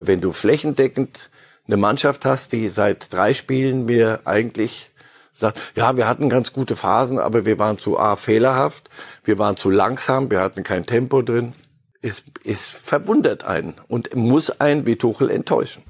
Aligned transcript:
Wenn 0.00 0.20
du 0.20 0.32
flächendeckend 0.32 1.28
eine 1.66 1.76
Mannschaft 1.76 2.24
hast, 2.24 2.52
die 2.52 2.68
seit 2.68 3.12
drei 3.12 3.34
Spielen 3.34 3.84
mir 3.84 4.20
eigentlich 4.26 4.92
sagt, 5.32 5.58
ja, 5.74 5.96
wir 5.96 6.06
hatten 6.06 6.28
ganz 6.28 6.52
gute 6.52 6.76
Phasen, 6.76 7.18
aber 7.18 7.44
wir 7.44 7.58
waren 7.58 7.78
zu 7.78 7.98
A 7.98 8.14
fehlerhaft, 8.14 8.90
wir 9.24 9.38
waren 9.38 9.56
zu 9.56 9.70
langsam, 9.70 10.30
wir 10.30 10.40
hatten 10.40 10.62
kein 10.62 10.86
Tempo 10.86 11.22
drin. 11.22 11.52
Es, 12.00 12.22
es 12.44 12.68
verwundert 12.68 13.42
einen 13.42 13.74
und 13.88 14.14
muss 14.14 14.60
einen 14.60 14.86
wie 14.86 14.94
Tuchel 14.94 15.30
enttäuschen. 15.30 15.82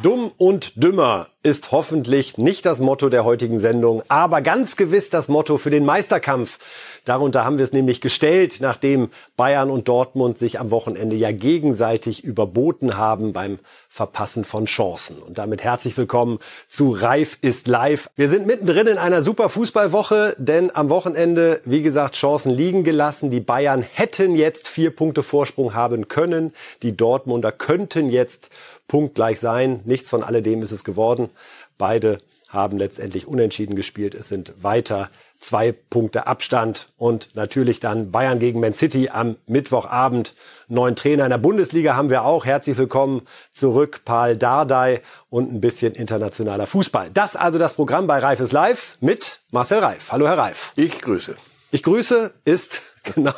Dumm 0.00 0.30
und 0.36 0.80
dümmer 0.80 1.30
ist 1.48 1.72
hoffentlich 1.72 2.36
nicht 2.36 2.66
das 2.66 2.78
Motto 2.78 3.08
der 3.08 3.24
heutigen 3.24 3.58
Sendung, 3.58 4.02
aber 4.08 4.42
ganz 4.42 4.76
gewiss 4.76 5.08
das 5.08 5.28
Motto 5.28 5.56
für 5.56 5.70
den 5.70 5.86
Meisterkampf. 5.86 6.58
Darunter 7.06 7.42
haben 7.42 7.56
wir 7.56 7.64
es 7.64 7.72
nämlich 7.72 8.02
gestellt, 8.02 8.58
nachdem 8.60 9.08
Bayern 9.38 9.70
und 9.70 9.88
Dortmund 9.88 10.36
sich 10.36 10.60
am 10.60 10.70
Wochenende 10.70 11.16
ja 11.16 11.32
gegenseitig 11.32 12.22
überboten 12.22 12.98
haben 12.98 13.32
beim 13.32 13.60
Verpassen 13.88 14.44
von 14.44 14.66
Chancen. 14.66 15.20
Und 15.20 15.38
damit 15.38 15.64
herzlich 15.64 15.96
willkommen 15.96 16.38
zu 16.68 16.90
Reif 16.90 17.38
ist 17.40 17.66
live. 17.66 18.10
Wir 18.14 18.28
sind 18.28 18.46
mittendrin 18.46 18.86
in 18.86 18.98
einer 18.98 19.22
super 19.22 19.48
Fußballwoche, 19.48 20.36
denn 20.36 20.70
am 20.76 20.90
Wochenende, 20.90 21.62
wie 21.64 21.80
gesagt, 21.80 22.14
Chancen 22.14 22.50
liegen 22.50 22.84
gelassen. 22.84 23.30
Die 23.30 23.40
Bayern 23.40 23.80
hätten 23.80 24.36
jetzt 24.36 24.68
vier 24.68 24.94
Punkte 24.94 25.22
Vorsprung 25.22 25.72
haben 25.72 26.08
können. 26.08 26.52
Die 26.82 26.94
Dortmunder 26.94 27.52
könnten 27.52 28.10
jetzt 28.10 28.50
punktgleich 28.88 29.38
sein. 29.38 29.80
Nichts 29.84 30.10
von 30.10 30.22
alledem 30.22 30.62
ist 30.62 30.72
es 30.72 30.82
geworden. 30.82 31.30
Beide 31.76 32.18
haben 32.48 32.78
letztendlich 32.78 33.26
unentschieden 33.26 33.76
gespielt. 33.76 34.14
Es 34.14 34.28
sind 34.28 34.54
weiter 34.62 35.10
zwei 35.38 35.72
Punkte 35.72 36.26
Abstand 36.26 36.88
und 36.96 37.34
natürlich 37.34 37.78
dann 37.78 38.10
Bayern 38.10 38.38
gegen 38.38 38.60
Man 38.60 38.72
City 38.72 39.10
am 39.10 39.36
Mittwochabend. 39.46 40.34
Neuen 40.66 40.96
Trainer 40.96 41.24
in 41.24 41.30
der 41.30 41.38
Bundesliga 41.38 41.94
haben 41.94 42.10
wir 42.10 42.24
auch. 42.24 42.44
Herzlich 42.46 42.76
willkommen 42.78 43.22
zurück, 43.52 44.00
Paul 44.04 44.36
Dardai 44.36 45.02
und 45.28 45.52
ein 45.52 45.60
bisschen 45.60 45.92
internationaler 45.94 46.66
Fußball. 46.66 47.10
Das 47.12 47.36
also 47.36 47.58
das 47.58 47.74
Programm 47.74 48.06
bei 48.06 48.18
Reif 48.18 48.40
ist 48.40 48.52
live 48.52 48.96
mit 49.00 49.40
Marcel 49.50 49.78
Reif. 49.78 50.10
Hallo 50.10 50.26
Herr 50.26 50.38
Reif. 50.38 50.72
Ich 50.76 51.00
grüße. 51.02 51.36
Ich 51.70 51.82
grüße 51.82 52.32
ist 52.44 52.82
genau 53.14 53.34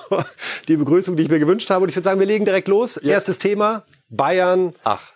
die 0.69 0.77
Begrüßung, 0.77 1.17
die 1.17 1.25
ich 1.25 1.29
mir 1.29 1.41
gewünscht 1.41 1.69
habe 1.71 1.83
und 1.83 1.89
ich 1.89 1.97
würde 1.97 2.09
sagen, 2.09 2.21
wir 2.21 2.27
legen 2.27 2.45
direkt 2.45 2.69
los. 2.69 2.99
Ja. 3.03 3.15
Erstes 3.15 3.39
Thema 3.39 3.85
Bayern 4.09 4.73
Ach. 4.85 5.13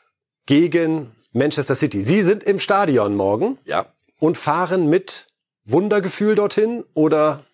gegen 0.47 1.13
Manchester 1.35 1.75
City. 1.75 2.03
Sie 2.03 2.23
sind 2.23 2.43
im 2.45 2.59
Stadion 2.59 3.15
morgen. 3.15 3.59
Ja. 3.65 3.87
Und 4.19 4.39
fahren 4.39 4.89
mit 4.89 5.27
Wundergefühl 5.65 6.35
dorthin 6.37 6.85
oder 6.95 7.45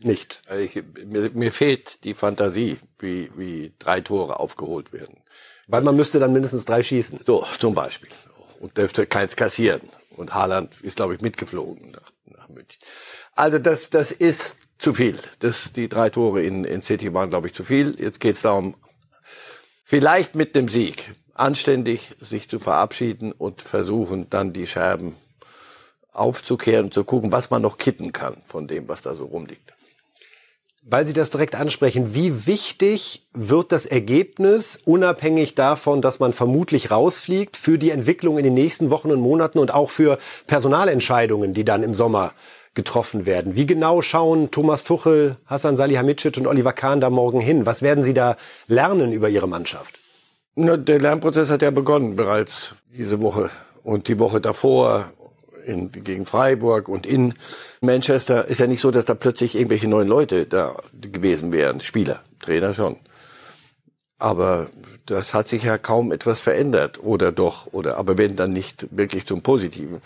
nicht? 0.00 0.42
Also 0.46 0.64
ich, 0.64 0.82
mir, 1.06 1.30
mir 1.34 1.52
fehlt 1.52 2.02
die 2.04 2.14
Fantasie, 2.14 2.78
wie, 2.98 3.30
wie 3.36 3.72
drei 3.78 4.00
Tore 4.00 4.40
aufgeholt 4.40 4.92
werden. 4.92 5.22
Weil 5.68 5.82
man 5.82 5.94
müsste 5.96 6.18
dann 6.18 6.32
mindestens 6.32 6.64
drei 6.64 6.82
schießen. 6.82 7.20
So, 7.26 7.46
zum 7.58 7.74
Beispiel. 7.74 8.10
Und 8.60 8.76
dürfte 8.78 9.06
keins 9.06 9.36
kassieren. 9.36 9.82
Und 10.10 10.34
Haaland 10.34 10.80
ist, 10.80 10.96
glaube 10.96 11.14
ich, 11.14 11.20
mitgeflogen 11.20 11.92
nach, 11.92 12.12
nach 12.24 12.48
München. 12.48 12.80
Also 13.34 13.58
das, 13.58 13.90
das 13.90 14.10
ist 14.10 14.56
zu 14.78 14.94
viel. 14.94 15.18
Das, 15.40 15.72
die 15.74 15.88
drei 15.88 16.10
Tore 16.10 16.42
in, 16.42 16.64
in 16.64 16.82
City 16.82 17.12
waren, 17.12 17.30
glaube 17.30 17.48
ich, 17.48 17.54
zu 17.54 17.62
viel. 17.62 17.94
Jetzt 18.00 18.20
geht 18.20 18.36
es 18.36 18.42
darum, 18.42 18.76
vielleicht 19.84 20.34
mit 20.34 20.56
dem 20.56 20.68
Sieg 20.68 21.12
anständig 21.38 22.14
sich 22.20 22.48
zu 22.48 22.58
verabschieden 22.58 23.32
und 23.32 23.62
versuchen 23.62 24.28
dann 24.30 24.52
die 24.52 24.66
Scherben 24.66 25.16
aufzukehren 26.12 26.86
und 26.86 26.94
zu 26.94 27.04
gucken, 27.04 27.32
was 27.32 27.50
man 27.50 27.62
noch 27.62 27.78
kitten 27.78 28.12
kann 28.12 28.42
von 28.46 28.66
dem, 28.66 28.88
was 28.88 29.02
da 29.02 29.14
so 29.14 29.24
rumliegt. 29.24 29.72
Weil 30.90 31.04
Sie 31.04 31.12
das 31.12 31.28
direkt 31.28 31.54
ansprechen, 31.54 32.14
wie 32.14 32.46
wichtig 32.46 33.26
wird 33.34 33.72
das 33.72 33.84
Ergebnis, 33.84 34.80
unabhängig 34.84 35.54
davon, 35.54 36.00
dass 36.00 36.18
man 36.18 36.32
vermutlich 36.32 36.90
rausfliegt, 36.90 37.58
für 37.58 37.78
die 37.78 37.90
Entwicklung 37.90 38.38
in 38.38 38.44
den 38.44 38.54
nächsten 38.54 38.88
Wochen 38.88 39.10
und 39.10 39.20
Monaten 39.20 39.58
und 39.58 39.74
auch 39.74 39.90
für 39.90 40.16
Personalentscheidungen, 40.46 41.52
die 41.52 41.64
dann 41.64 41.82
im 41.82 41.94
Sommer 41.94 42.32
getroffen 42.72 43.26
werden? 43.26 43.54
Wie 43.54 43.66
genau 43.66 44.00
schauen 44.00 44.50
Thomas 44.50 44.84
Tuchel, 44.84 45.36
Hassan 45.44 45.76
Salihamidzic 45.76 46.38
und 46.38 46.46
Oliver 46.46 46.72
Kahn 46.72 47.00
da 47.00 47.10
morgen 47.10 47.40
hin? 47.40 47.66
Was 47.66 47.82
werden 47.82 48.02
Sie 48.02 48.14
da 48.14 48.36
lernen 48.66 49.12
über 49.12 49.28
Ihre 49.28 49.48
Mannschaft? 49.48 49.97
Der 50.60 50.98
Lernprozess 50.98 51.50
hat 51.50 51.62
ja 51.62 51.70
begonnen 51.70 52.16
bereits 52.16 52.74
diese 52.92 53.20
Woche 53.20 53.48
und 53.84 54.08
die 54.08 54.18
Woche 54.18 54.40
davor 54.40 55.12
in, 55.64 55.92
gegen 55.92 56.26
Freiburg 56.26 56.88
und 56.88 57.06
in 57.06 57.34
Manchester 57.80 58.48
ist 58.48 58.58
ja 58.58 58.66
nicht 58.66 58.80
so, 58.80 58.90
dass 58.90 59.04
da 59.04 59.14
plötzlich 59.14 59.54
irgendwelche 59.54 59.86
neuen 59.86 60.08
Leute 60.08 60.46
da 60.46 60.74
gewesen 61.00 61.52
wären, 61.52 61.80
Spieler, 61.80 62.22
Trainer 62.40 62.74
schon. 62.74 62.96
Aber 64.18 64.66
das 65.06 65.32
hat 65.32 65.46
sich 65.46 65.62
ja 65.62 65.78
kaum 65.78 66.10
etwas 66.10 66.40
verändert 66.40 67.00
oder 67.00 67.30
doch 67.30 67.72
oder 67.72 67.96
aber 67.96 68.18
wenn 68.18 68.34
dann 68.34 68.50
nicht 68.50 68.88
wirklich 68.90 69.26
zum 69.26 69.42
Positiven. 69.42 70.02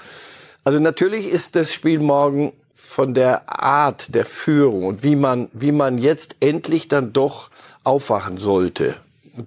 Also 0.64 0.78
natürlich 0.80 1.30
ist 1.30 1.56
das 1.56 1.72
Spiel 1.72 1.98
morgen 1.98 2.52
von 2.74 3.14
der 3.14 3.48
Art 3.48 4.14
der 4.14 4.26
Führung 4.26 4.84
und 4.84 5.02
wie 5.02 5.16
man 5.16 5.48
wie 5.54 5.72
man 5.72 5.96
jetzt 5.96 6.36
endlich 6.40 6.88
dann 6.88 7.14
doch 7.14 7.48
aufwachen 7.84 8.36
sollte 8.36 8.96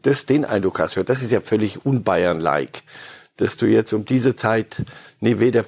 das, 0.01 0.25
den 0.25 0.45
Eindruck 0.45 0.79
hast, 0.79 0.97
das 1.05 1.21
ist 1.21 1.31
ja 1.31 1.41
völlig 1.41 1.85
unbayern-like 1.85 2.83
dass 3.37 3.57
du 3.57 3.65
jetzt 3.65 3.91
um 3.93 4.05
diese 4.05 4.35
Zeit, 4.35 4.77
nee, 5.19 5.39
weder, 5.39 5.65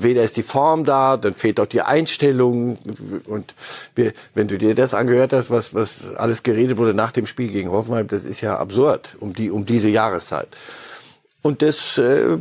weder 0.00 0.22
ist 0.22 0.36
die 0.36 0.42
Form 0.42 0.84
da, 0.84 1.16
dann 1.16 1.34
fehlt 1.34 1.60
auch 1.60 1.66
die 1.66 1.82
Einstellung. 1.82 2.78
Und 3.26 3.54
wir, 3.94 4.12
wenn 4.34 4.48
du 4.48 4.56
dir 4.56 4.74
das 4.74 4.94
angehört 4.94 5.32
hast, 5.32 5.50
was, 5.50 5.74
was 5.74 5.98
alles 6.16 6.42
geredet 6.42 6.78
wurde 6.78 6.94
nach 6.94 7.12
dem 7.12 7.26
Spiel 7.26 7.48
gegen 7.48 7.70
Hoffenheim, 7.70 8.08
das 8.08 8.24
ist 8.24 8.40
ja 8.40 8.56
absurd 8.56 9.16
um, 9.20 9.34
die, 9.34 9.50
um 9.50 9.66
diese 9.66 9.88
Jahreszeit. 9.88 10.48
Und 11.42 11.60
das 11.60 11.98
äh, 11.98 12.38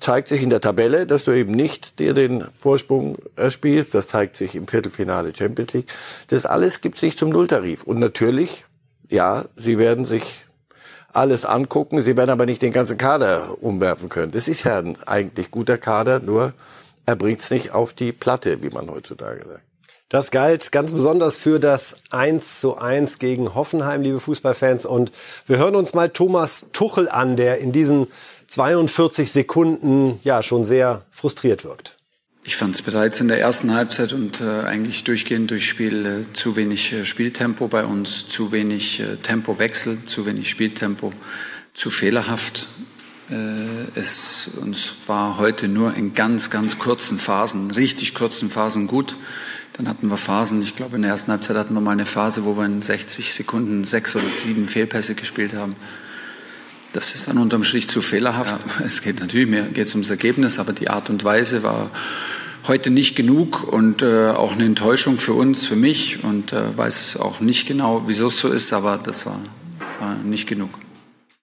zeigt 0.00 0.26
sich 0.26 0.42
in 0.42 0.50
der 0.50 0.60
Tabelle, 0.60 1.06
dass 1.06 1.22
du 1.22 1.30
eben 1.30 1.52
nicht 1.52 2.00
dir 2.00 2.14
den 2.14 2.44
Vorsprung 2.60 3.16
erspielst. 3.36 3.94
Das 3.94 4.08
zeigt 4.08 4.34
sich 4.34 4.56
im 4.56 4.66
Viertelfinale 4.66 5.32
Champions 5.36 5.72
League. 5.72 5.86
Das 6.30 6.44
alles 6.44 6.80
gibt 6.80 6.98
sich 6.98 7.16
zum 7.16 7.28
Nulltarif. 7.28 7.84
Und 7.84 8.00
natürlich 8.00 8.64
ja, 9.08 9.44
sie 9.56 9.78
werden 9.78 10.04
sich 10.04 10.44
alles 11.12 11.44
angucken, 11.44 12.02
sie 12.02 12.16
werden 12.16 12.30
aber 12.30 12.46
nicht 12.46 12.62
den 12.62 12.72
ganzen 12.72 12.98
Kader 12.98 13.62
umwerfen 13.62 14.08
können. 14.08 14.32
Das 14.32 14.48
ist 14.48 14.64
ja 14.64 14.78
ein 14.78 14.98
eigentlich 15.06 15.50
guter 15.50 15.78
Kader, 15.78 16.20
nur 16.20 16.52
er 17.06 17.16
bringt 17.16 17.40
es 17.40 17.50
nicht 17.50 17.72
auf 17.72 17.92
die 17.92 18.12
Platte, 18.12 18.62
wie 18.62 18.70
man 18.70 18.90
heutzutage 18.90 19.44
sagt. 19.44 19.62
Das 20.08 20.30
galt 20.30 20.70
ganz 20.70 20.92
besonders 20.92 21.36
für 21.36 21.58
das 21.58 21.96
1 22.10 22.60
zu 22.60 22.76
1 22.76 23.18
gegen 23.18 23.54
Hoffenheim, 23.54 24.02
liebe 24.02 24.20
Fußballfans. 24.20 24.86
Und 24.86 25.10
wir 25.46 25.58
hören 25.58 25.74
uns 25.74 25.94
mal 25.94 26.10
Thomas 26.10 26.66
Tuchel 26.72 27.08
an, 27.08 27.36
der 27.36 27.58
in 27.58 27.72
diesen 27.72 28.06
42 28.48 29.32
Sekunden 29.32 30.20
ja 30.22 30.42
schon 30.42 30.64
sehr 30.64 31.02
frustriert 31.10 31.64
wirkt. 31.64 31.93
Ich 32.46 32.56
fand 32.56 32.74
es 32.74 32.82
bereits 32.82 33.20
in 33.20 33.28
der 33.28 33.40
ersten 33.40 33.72
Halbzeit 33.72 34.12
und 34.12 34.42
äh, 34.42 34.64
eigentlich 34.64 35.02
durchgehend 35.02 35.50
durch 35.50 35.66
Spiel 35.66 36.04
äh, 36.04 36.32
zu 36.34 36.56
wenig 36.56 36.92
äh, 36.92 37.06
Spieltempo 37.06 37.68
bei 37.68 37.86
uns, 37.86 38.28
zu 38.28 38.52
wenig 38.52 39.00
äh, 39.00 39.16
Tempowechsel, 39.16 40.04
zu 40.04 40.26
wenig 40.26 40.50
Spieltempo, 40.50 41.14
zu 41.72 41.88
fehlerhaft. 41.88 42.68
Äh, 43.30 43.98
es 43.98 44.50
uns 44.60 44.96
war 45.06 45.38
heute 45.38 45.68
nur 45.68 45.94
in 45.94 46.12
ganz, 46.12 46.50
ganz 46.50 46.78
kurzen 46.78 47.16
Phasen, 47.16 47.70
richtig 47.70 48.14
kurzen 48.14 48.50
Phasen 48.50 48.88
gut. 48.88 49.16
Dann 49.72 49.88
hatten 49.88 50.10
wir 50.10 50.18
Phasen, 50.18 50.60
ich 50.60 50.76
glaube 50.76 50.96
in 50.96 51.02
der 51.02 51.12
ersten 51.12 51.32
Halbzeit 51.32 51.56
hatten 51.56 51.72
wir 51.72 51.80
mal 51.80 51.92
eine 51.92 52.04
Phase, 52.04 52.44
wo 52.44 52.58
wir 52.58 52.66
in 52.66 52.82
60 52.82 53.32
Sekunden 53.32 53.84
sechs 53.84 54.14
oder 54.16 54.28
sieben 54.28 54.68
Fehlpässe 54.68 55.14
gespielt 55.14 55.54
haben. 55.54 55.76
Das 56.94 57.12
ist 57.12 57.26
dann 57.26 57.38
unterm 57.38 57.64
Strich 57.64 57.88
zu 57.88 58.00
fehlerhaft. 58.00 58.56
Ja, 58.78 58.86
es 58.86 59.02
geht 59.02 59.18
natürlich, 59.18 59.48
mir 59.48 59.64
geht 59.64 59.88
es 59.88 59.94
ums 59.94 60.10
Ergebnis, 60.10 60.60
aber 60.60 60.72
die 60.72 60.88
Art 60.88 61.10
und 61.10 61.24
Weise 61.24 61.64
war 61.64 61.90
heute 62.68 62.90
nicht 62.90 63.16
genug 63.16 63.64
und 63.64 64.00
äh, 64.02 64.28
auch 64.28 64.52
eine 64.52 64.64
Enttäuschung 64.64 65.18
für 65.18 65.32
uns, 65.32 65.66
für 65.66 65.74
mich 65.74 66.22
und 66.22 66.52
äh, 66.52 66.78
weiß 66.78 67.16
auch 67.16 67.40
nicht 67.40 67.66
genau, 67.66 68.04
wieso 68.06 68.28
es 68.28 68.38
so 68.38 68.48
ist, 68.48 68.72
aber 68.72 68.96
das 68.96 69.26
war, 69.26 69.40
das 69.80 70.00
war 70.00 70.14
nicht 70.14 70.46
genug. 70.46 70.70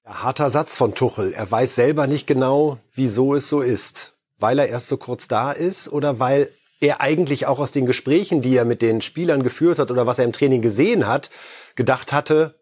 harter 0.05 0.49
Satz 0.49 0.77
von 0.77 0.95
Tuchel. 0.95 1.33
Er 1.33 1.51
weiß 1.51 1.75
selber 1.75 2.07
nicht 2.07 2.27
genau, 2.27 2.77
wieso 2.93 3.35
es 3.35 3.49
so 3.49 3.59
ist. 3.59 4.13
Weil 4.39 4.57
er 4.57 4.69
erst 4.69 4.87
so 4.87 4.95
kurz 4.95 5.27
da 5.27 5.51
ist 5.51 5.89
oder 5.89 6.17
weil 6.19 6.49
er 6.79 7.01
eigentlich 7.01 7.45
auch 7.45 7.59
aus 7.59 7.73
den 7.73 7.85
Gesprächen, 7.85 8.41
die 8.41 8.55
er 8.55 8.63
mit 8.63 8.81
den 8.81 9.01
Spielern 9.01 9.43
geführt 9.43 9.79
hat 9.79 9.91
oder 9.91 10.07
was 10.07 10.17
er 10.17 10.23
im 10.23 10.33
Training 10.33 10.61
gesehen 10.61 11.07
hat, 11.07 11.29
gedacht 11.75 12.13
hatte, 12.13 12.55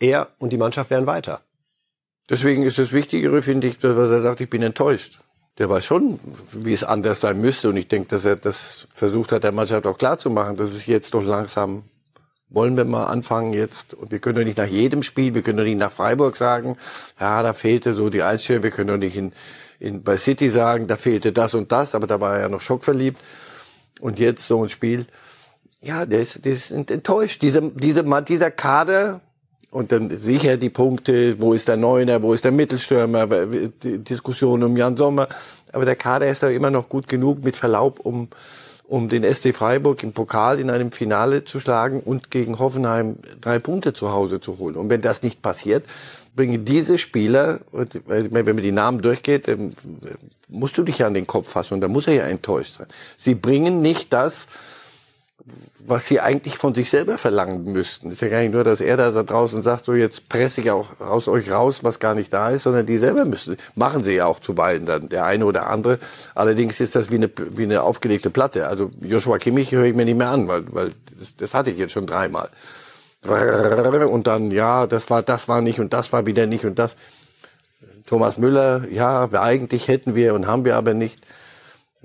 er 0.00 0.30
und 0.40 0.52
die 0.52 0.58
Mannschaft 0.58 0.90
wären 0.90 1.06
weiter. 1.06 1.40
Deswegen 2.30 2.62
ist 2.62 2.78
das 2.78 2.92
Wichtigere, 2.92 3.42
finde 3.42 3.68
ich, 3.68 3.78
dass 3.78 3.96
er 3.96 4.22
sagt, 4.22 4.40
ich 4.40 4.50
bin 4.50 4.62
enttäuscht. 4.62 5.18
Der 5.58 5.68
weiß 5.68 5.84
schon, 5.84 6.18
wie 6.52 6.72
es 6.72 6.82
anders 6.82 7.20
sein 7.20 7.40
müsste. 7.40 7.68
Und 7.68 7.76
ich 7.76 7.86
denke, 7.86 8.08
dass 8.08 8.24
er 8.24 8.36
das 8.36 8.88
versucht 8.94 9.30
hat, 9.30 9.44
der 9.44 9.52
Mannschaft 9.52 9.86
auch 9.86 9.98
klarzumachen, 9.98 10.56
dass 10.56 10.72
es 10.72 10.86
jetzt 10.86 11.14
doch 11.14 11.22
langsam 11.22 11.84
wollen 12.54 12.76
wir 12.76 12.84
mal 12.84 13.04
anfangen 13.04 13.52
jetzt. 13.52 13.94
Und 13.94 14.12
wir 14.12 14.18
können 14.20 14.36
doch 14.36 14.44
nicht 14.44 14.58
nach 14.58 14.66
jedem 14.66 15.02
Spiel, 15.02 15.34
wir 15.34 15.42
können 15.42 15.58
doch 15.58 15.64
nicht 15.64 15.78
nach 15.78 15.92
Freiburg 15.92 16.36
sagen, 16.36 16.76
ja, 17.20 17.42
da 17.42 17.52
fehlte 17.52 17.94
so 17.94 18.10
die 18.10 18.22
Einstellung, 18.22 18.62
wir 18.62 18.70
können 18.70 18.88
doch 18.88 18.96
nicht 18.96 19.16
in, 19.16 19.32
in, 19.80 20.02
bei 20.02 20.16
City 20.16 20.50
sagen, 20.50 20.86
da 20.86 20.96
fehlte 20.96 21.32
das 21.32 21.54
und 21.54 21.72
das, 21.72 21.94
aber 21.94 22.06
da 22.06 22.20
war 22.20 22.36
er 22.36 22.42
ja 22.42 22.48
noch 22.48 22.60
schockverliebt. 22.60 23.20
Und 24.00 24.18
jetzt 24.18 24.46
so 24.46 24.62
ein 24.62 24.68
Spiel, 24.68 25.06
ja, 25.80 26.06
der 26.06 26.20
ist, 26.20 26.44
der 26.44 26.52
ist 26.52 26.70
enttäuscht. 26.70 27.42
Diese, 27.42 27.62
diese, 27.70 28.04
dieser 28.22 28.50
Kader, 28.50 29.20
und 29.74 29.90
dann 29.90 30.16
sicher 30.16 30.56
die 30.56 30.70
Punkte, 30.70 31.40
wo 31.40 31.52
ist 31.52 31.66
der 31.66 31.76
Neuner, 31.76 32.22
wo 32.22 32.32
ist 32.32 32.44
der 32.44 32.52
Mittelstürmer, 32.52 33.26
die 33.26 33.98
Diskussion 33.98 34.62
um 34.62 34.76
Jan 34.76 34.96
Sommer. 34.96 35.26
Aber 35.72 35.84
der 35.84 35.96
Kader 35.96 36.28
ist 36.28 36.42
ja 36.42 36.48
immer 36.48 36.70
noch 36.70 36.88
gut 36.88 37.08
genug, 37.08 37.42
mit 37.42 37.56
Verlaub, 37.56 37.98
um, 37.98 38.28
um 38.86 39.08
den 39.08 39.24
SC 39.24 39.52
Freiburg 39.52 40.04
im 40.04 40.12
Pokal 40.12 40.60
in 40.60 40.70
einem 40.70 40.92
Finale 40.92 41.44
zu 41.44 41.58
schlagen 41.58 41.98
und 41.98 42.30
gegen 42.30 42.60
Hoffenheim 42.60 43.16
drei 43.40 43.58
Punkte 43.58 43.92
zu 43.92 44.12
Hause 44.12 44.40
zu 44.40 44.58
holen. 44.58 44.76
Und 44.76 44.90
wenn 44.90 45.02
das 45.02 45.24
nicht 45.24 45.42
passiert, 45.42 45.84
bringen 46.36 46.64
diese 46.64 46.96
Spieler, 46.96 47.58
wenn 47.72 48.44
man 48.44 48.56
die 48.58 48.70
Namen 48.70 49.02
durchgeht, 49.02 49.48
musst 50.46 50.78
du 50.78 50.84
dich 50.84 50.98
ja 50.98 51.08
an 51.08 51.14
den 51.14 51.26
Kopf 51.26 51.48
fassen 51.48 51.74
und 51.74 51.80
da 51.80 51.88
muss 51.88 52.06
er 52.06 52.14
ja 52.14 52.26
enttäuscht 52.28 52.76
sein. 52.78 52.86
Sie 53.18 53.34
bringen 53.34 53.80
nicht 53.80 54.12
das, 54.12 54.46
was 55.86 56.06
sie 56.06 56.20
eigentlich 56.20 56.56
von 56.56 56.74
sich 56.74 56.88
selber 56.88 57.18
verlangen 57.18 57.64
müssten. 57.64 58.10
ist 58.10 58.22
ja 58.22 58.28
gar 58.28 58.40
nicht 58.40 58.52
nur, 58.52 58.64
dass 58.64 58.80
er 58.80 58.96
da 58.96 59.10
draußen 59.10 59.62
sagt, 59.62 59.84
so 59.84 59.92
jetzt 59.92 60.28
presse 60.30 60.62
ich 60.62 60.70
auch 60.70 60.98
aus 61.00 61.28
euch 61.28 61.50
raus, 61.50 61.80
was 61.82 61.98
gar 61.98 62.14
nicht 62.14 62.32
da 62.32 62.48
ist, 62.50 62.62
sondern 62.62 62.86
die 62.86 62.98
selber 62.98 63.26
müssen, 63.26 63.58
machen 63.74 64.04
sie 64.04 64.14
ja 64.14 64.24
auch 64.24 64.40
zuweilen 64.40 64.86
dann, 64.86 65.10
der 65.10 65.26
eine 65.26 65.44
oder 65.44 65.68
andere. 65.68 65.98
Allerdings 66.34 66.80
ist 66.80 66.96
das 66.96 67.10
wie 67.10 67.16
eine, 67.16 67.30
wie 67.36 67.64
eine 67.64 67.82
aufgelegte 67.82 68.30
Platte. 68.30 68.66
Also 68.66 68.90
Joshua 69.02 69.38
Kimmich 69.38 69.72
höre 69.72 69.84
ich 69.84 69.94
mir 69.94 70.06
nicht 70.06 70.16
mehr 70.16 70.30
an, 70.30 70.48
weil, 70.48 70.64
weil 70.72 70.92
das, 71.18 71.36
das 71.36 71.52
hatte 71.52 71.70
ich 71.70 71.76
jetzt 71.76 71.92
schon 71.92 72.06
dreimal. 72.06 72.48
Und 73.22 74.26
dann, 74.26 74.50
ja, 74.50 74.86
das 74.86 75.10
war, 75.10 75.22
das 75.22 75.48
war 75.48 75.60
nicht 75.60 75.78
und 75.78 75.92
das 75.92 76.12
war 76.12 76.26
wieder 76.26 76.46
nicht 76.46 76.64
und 76.64 76.78
das. 76.78 76.96
Thomas 78.06 78.36
Müller, 78.36 78.86
ja, 78.90 79.28
eigentlich 79.32 79.88
hätten 79.88 80.14
wir 80.14 80.34
und 80.34 80.46
haben 80.46 80.64
wir 80.64 80.76
aber 80.76 80.92
nicht. 80.92 81.18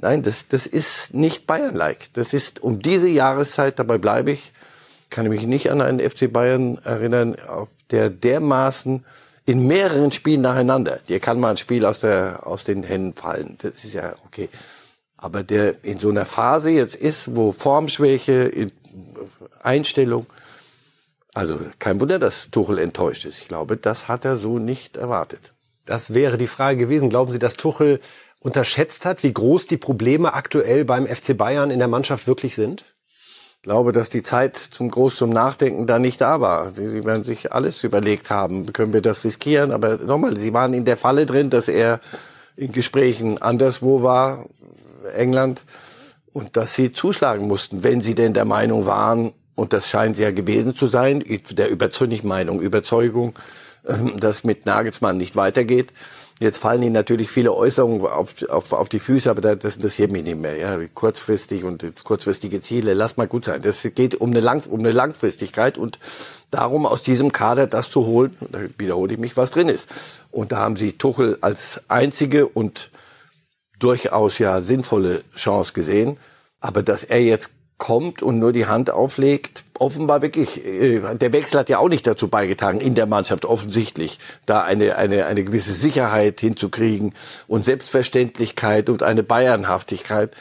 Nein, 0.01 0.23
das, 0.23 0.47
das 0.47 0.65
ist 0.65 1.13
nicht 1.13 1.45
Bayern-like. 1.45 2.13
Das 2.13 2.33
ist 2.33 2.63
um 2.63 2.81
diese 2.81 3.09
Jahreszeit, 3.09 3.79
dabei 3.79 3.97
bleibe 3.97 4.31
ich, 4.31 4.53
kann 5.09 5.25
ich 5.25 5.31
mich 5.31 5.43
nicht 5.43 5.71
an 5.71 5.81
einen 5.81 5.99
FC 5.99 6.31
Bayern 6.31 6.77
erinnern, 6.83 7.35
der 7.91 8.09
dermaßen 8.09 9.05
in 9.45 9.67
mehreren 9.67 10.11
Spielen 10.11 10.41
nacheinander, 10.41 10.99
dir 11.07 11.19
kann 11.19 11.39
mal 11.39 11.49
ein 11.49 11.57
Spiel 11.57 11.85
aus, 11.85 11.99
der, 11.99 12.45
aus 12.45 12.63
den 12.63 12.83
Händen 12.83 13.13
fallen, 13.15 13.57
das 13.61 13.83
ist 13.83 13.93
ja 13.93 14.15
okay. 14.25 14.47
Aber 15.17 15.43
der 15.43 15.83
in 15.83 15.97
so 15.97 16.09
einer 16.09 16.25
Phase 16.25 16.69
jetzt 16.69 16.95
ist, 16.95 17.35
wo 17.35 17.51
Formschwäche, 17.51 18.69
Einstellung, 19.61 20.27
also 21.33 21.59
kein 21.79 21.99
Wunder, 21.99 22.19
dass 22.19 22.51
Tuchel 22.51 22.77
enttäuscht 22.77 23.25
ist. 23.25 23.39
Ich 23.39 23.47
glaube, 23.47 23.75
das 23.75 24.07
hat 24.07 24.23
er 24.23 24.37
so 24.37 24.59
nicht 24.59 24.97
erwartet. 24.97 25.51
Das 25.85 26.13
wäre 26.13 26.37
die 26.37 26.47
Frage 26.47 26.77
gewesen. 26.77 27.09
Glauben 27.09 27.31
Sie, 27.31 27.39
dass 27.39 27.55
Tuchel 27.55 27.99
unterschätzt 28.39 29.05
hat, 29.05 29.23
wie 29.23 29.33
groß 29.33 29.67
die 29.67 29.77
Probleme 29.77 30.33
aktuell 30.33 30.85
beim 30.85 31.07
FC 31.07 31.37
Bayern 31.37 31.71
in 31.71 31.79
der 31.79 31.87
Mannschaft 31.87 32.27
wirklich 32.27 32.55
sind? 32.55 32.85
Ich 33.57 33.63
glaube, 33.63 33.91
dass 33.91 34.09
die 34.09 34.23
Zeit 34.23 34.55
zum 34.55 34.89
groß 34.89 35.17
zum 35.17 35.31
Nachdenken 35.31 35.85
da 35.85 35.99
nicht 35.99 36.21
da 36.21 36.39
war. 36.39 36.71
Sie 36.71 37.03
werden 37.03 37.25
sich 37.25 37.51
alles 37.51 37.83
überlegt 37.83 38.29
haben, 38.29 38.71
können 38.71 38.93
wir 38.93 39.01
das 39.01 39.25
riskieren? 39.25 39.71
Aber 39.71 39.97
nochmal, 39.97 40.37
sie 40.37 40.53
waren 40.53 40.73
in 40.73 40.85
der 40.85 40.95
Falle 40.95 41.25
drin, 41.25 41.49
dass 41.49 41.67
er 41.67 41.99
in 42.55 42.71
Gesprächen 42.71 43.41
anderswo 43.41 44.01
war, 44.01 44.45
England, 45.13 45.63
und 46.31 46.55
dass 46.55 46.73
sie 46.73 46.93
zuschlagen 46.93 47.47
mussten, 47.47 47.83
wenn 47.83 48.01
sie 48.01 48.15
denn 48.15 48.33
der 48.33 48.45
Meinung 48.45 48.85
waren, 48.85 49.33
und 49.55 49.73
das 49.73 49.89
scheint 49.89 50.15
sie 50.15 50.23
ja 50.23 50.31
gewesen 50.31 50.73
zu 50.73 50.87
sein, 50.87 51.21
der 51.51 51.69
Überzeugung, 51.69 52.27
Meinung, 52.27 52.61
Überzeugung, 52.61 53.33
ähm, 53.85 54.19
dass 54.19 54.45
mit 54.45 54.65
Nagelsmann 54.65 55.17
nicht 55.17 55.35
weitergeht, 55.35 55.91
Jetzt 56.41 56.57
fallen 56.57 56.81
Ihnen 56.83 56.93
natürlich 56.93 57.29
viele 57.29 57.53
Äußerungen 57.53 58.01
auf, 58.05 58.41
auf, 58.47 58.71
auf 58.71 58.87
die 58.87 58.99
Füße, 58.99 59.29
aber 59.29 59.55
das 59.55 59.75
interessiert 59.75 60.09
mich 60.13 60.23
nicht 60.23 60.37
mehr. 60.37 60.55
Ja, 60.55 60.79
kurzfristig 60.93 61.65
und 61.65 61.85
kurzfristige 62.05 62.61
Ziele, 62.61 62.93
lass 62.93 63.17
mal 63.17 63.27
gut 63.27 63.45
sein. 63.45 63.61
Das 63.61 63.85
geht 63.93 64.15
um 64.15 64.29
eine, 64.29 64.39
Lang, 64.39 64.65
um 64.69 64.79
eine 64.79 64.93
Langfristigkeit 64.93 65.77
und 65.77 65.99
darum, 66.49 66.85
aus 66.85 67.03
diesem 67.03 67.33
Kader 67.33 67.67
das 67.67 67.91
zu 67.91 68.05
holen, 68.05 68.37
da 68.51 68.59
wiederhole 68.77 69.13
ich 69.13 69.19
mich, 69.19 69.35
was 69.35 69.51
drin 69.51 69.67
ist. 69.67 69.89
Und 70.31 70.53
da 70.53 70.59
haben 70.59 70.77
Sie 70.77 70.93
Tuchel 70.93 71.37
als 71.41 71.81
einzige 71.89 72.47
und 72.47 72.89
durchaus 73.77 74.39
ja 74.39 74.61
sinnvolle 74.61 75.23
Chance 75.35 75.73
gesehen. 75.73 76.17
Aber 76.61 76.83
dass 76.83 77.03
er 77.03 77.21
jetzt 77.21 77.49
kommt 77.79 78.21
und 78.21 78.37
nur 78.37 78.53
die 78.53 78.67
Hand 78.67 78.91
auflegt, 78.91 79.63
offenbar 79.79 80.21
wirklich, 80.21 80.63
äh, 80.63 81.15
der 81.15 81.33
Wechsel 81.33 81.59
hat 81.59 81.69
ja 81.69 81.79
auch 81.79 81.89
nicht 81.89 82.05
dazu 82.05 82.27
beigetragen, 82.27 82.79
in 82.79 82.93
der 82.93 83.07
Mannschaft 83.07 83.45
offensichtlich 83.45 84.19
da 84.45 84.61
eine, 84.61 84.97
eine, 84.97 85.25
eine 85.25 85.43
gewisse 85.43 85.73
Sicherheit 85.73 86.39
hinzukriegen 86.39 87.13
und 87.47 87.65
Selbstverständlichkeit 87.65 88.89
und 88.89 89.01
eine 89.01 89.23
Bayernhaftigkeit, 89.23 90.35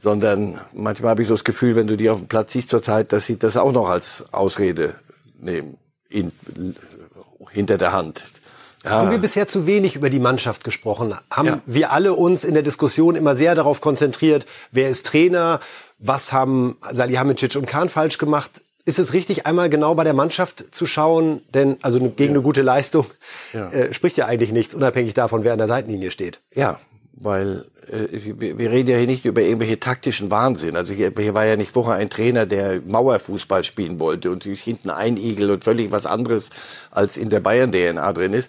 sondern 0.00 0.60
manchmal 0.72 1.10
habe 1.10 1.22
ich 1.22 1.28
so 1.28 1.34
das 1.34 1.44
Gefühl, 1.44 1.76
wenn 1.76 1.88
du 1.88 1.96
die 1.96 2.08
auf 2.08 2.18
dem 2.18 2.28
Platz 2.28 2.52
siehst 2.52 2.70
zurzeit, 2.70 3.12
dass 3.12 3.26
sie 3.26 3.38
das 3.38 3.56
auch 3.56 3.72
noch 3.72 3.88
als 3.88 4.24
Ausrede 4.32 4.94
nehmen, 5.40 5.76
in, 6.08 6.32
hinter 7.50 7.78
der 7.78 7.92
Hand. 7.92 8.22
Ja. 8.84 8.90
Haben 8.90 9.10
wir 9.10 9.18
bisher 9.18 9.48
zu 9.48 9.66
wenig 9.66 9.96
über 9.96 10.08
die 10.08 10.20
Mannschaft 10.20 10.62
gesprochen? 10.62 11.14
Haben 11.32 11.48
ja. 11.48 11.60
wir 11.66 11.92
alle 11.92 12.14
uns 12.14 12.44
in 12.44 12.54
der 12.54 12.62
Diskussion 12.62 13.16
immer 13.16 13.34
sehr 13.34 13.56
darauf 13.56 13.80
konzentriert, 13.80 14.46
wer 14.70 14.88
ist 14.88 15.04
Trainer, 15.06 15.58
was 15.98 16.32
haben 16.32 16.76
Salihamidzic 16.90 17.56
und 17.56 17.66
Kahn 17.66 17.88
falsch 17.88 18.18
gemacht? 18.18 18.62
Ist 18.84 18.98
es 18.98 19.12
richtig, 19.12 19.46
einmal 19.46 19.68
genau 19.68 19.94
bei 19.94 20.04
der 20.04 20.14
Mannschaft 20.14 20.74
zu 20.74 20.86
schauen? 20.86 21.42
Denn 21.52 21.76
also 21.82 22.00
gegen 22.00 22.16
ja. 22.18 22.30
eine 22.30 22.42
gute 22.42 22.62
Leistung 22.62 23.06
ja. 23.52 23.68
äh, 23.70 23.92
spricht 23.92 24.16
ja 24.16 24.26
eigentlich 24.26 24.52
nichts, 24.52 24.74
unabhängig 24.74 25.12
davon, 25.14 25.44
wer 25.44 25.52
an 25.52 25.58
der 25.58 25.66
Seitenlinie 25.66 26.10
steht. 26.10 26.40
Ja, 26.54 26.80
weil 27.12 27.66
äh, 27.90 28.06
wir, 28.38 28.70
reden 28.70 28.88
ja 28.88 28.96
hier 28.96 29.06
nicht 29.06 29.26
über 29.26 29.42
irgendwelche 29.42 29.78
taktischen 29.78 30.30
Wahnsinn. 30.30 30.76
Also 30.76 30.94
hier, 30.94 31.12
hier 31.16 31.34
war 31.34 31.44
ja 31.44 31.56
nicht 31.56 31.72
vorher 31.72 31.96
ein 31.96 32.08
Trainer, 32.08 32.46
der 32.46 32.80
Mauerfußball 32.80 33.64
spielen 33.64 34.00
wollte 34.00 34.30
und 34.30 34.44
sich 34.44 34.62
hinten 34.62 34.88
einigelt 34.88 35.50
und 35.50 35.64
völlig 35.64 35.90
was 35.90 36.06
anderes 36.06 36.48
als 36.90 37.16
in 37.16 37.28
der 37.28 37.40
Bayern-DNA 37.40 38.12
drin 38.12 38.32
ist 38.32 38.48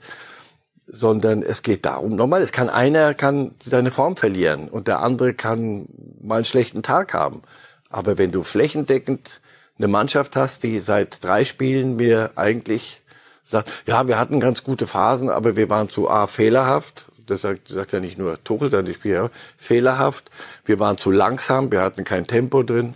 sondern 0.92 1.44
es 1.44 1.62
geht 1.62 1.86
darum, 1.86 2.16
nochmal, 2.16 2.42
es 2.42 2.52
kann 2.52 2.70
einer 2.70 3.14
kann 3.14 3.56
seine 3.64 3.92
Form 3.92 4.18
verlieren 4.18 4.68
und 4.68 4.88
der 4.88 5.02
andere 5.02 5.34
kann 5.34 5.88
mal 6.22 6.38
einen 6.38 6.46
schlechten 6.46 6.84
Tag 6.84 7.14
haben. 7.14 7.44
Aber 7.90 8.18
wenn 8.18 8.32
du 8.32 8.44
flächendeckend 8.44 9.40
eine 9.78 9.88
Mannschaft 9.88 10.36
hast, 10.36 10.64
die 10.64 10.80
seit 10.80 11.24
drei 11.24 11.46
Spielen 11.46 11.96
mir 11.96 12.32
eigentlich 12.36 13.02
sagt, 13.44 13.70
ja, 13.88 14.08
wir 14.08 14.20
hatten 14.20 14.40
ganz 14.40 14.64
gute 14.64 14.88
Phasen, 14.88 15.30
aber 15.30 15.56
wir 15.56 15.70
waren 15.70 15.90
zu 15.90 16.10
A 16.10 16.28
fehlerhaft. 16.28 17.06
Das 17.26 17.42
sagt, 17.42 17.68
sagt 17.68 17.92
ja 17.92 18.00
nicht 18.00 18.18
nur 18.18 18.44
Tuchel, 18.44 18.70
sondern 18.70 18.88
die 18.88 18.94
Spieler 18.94 19.30
fehlerhaft. 19.58 20.30
Wir 20.66 20.80
waren 20.80 20.98
zu 20.98 21.12
langsam, 21.12 21.72
wir 21.72 21.82
hatten 21.82 22.04
kein 22.04 22.28
Tempo 22.28 22.64
drin. 22.64 22.94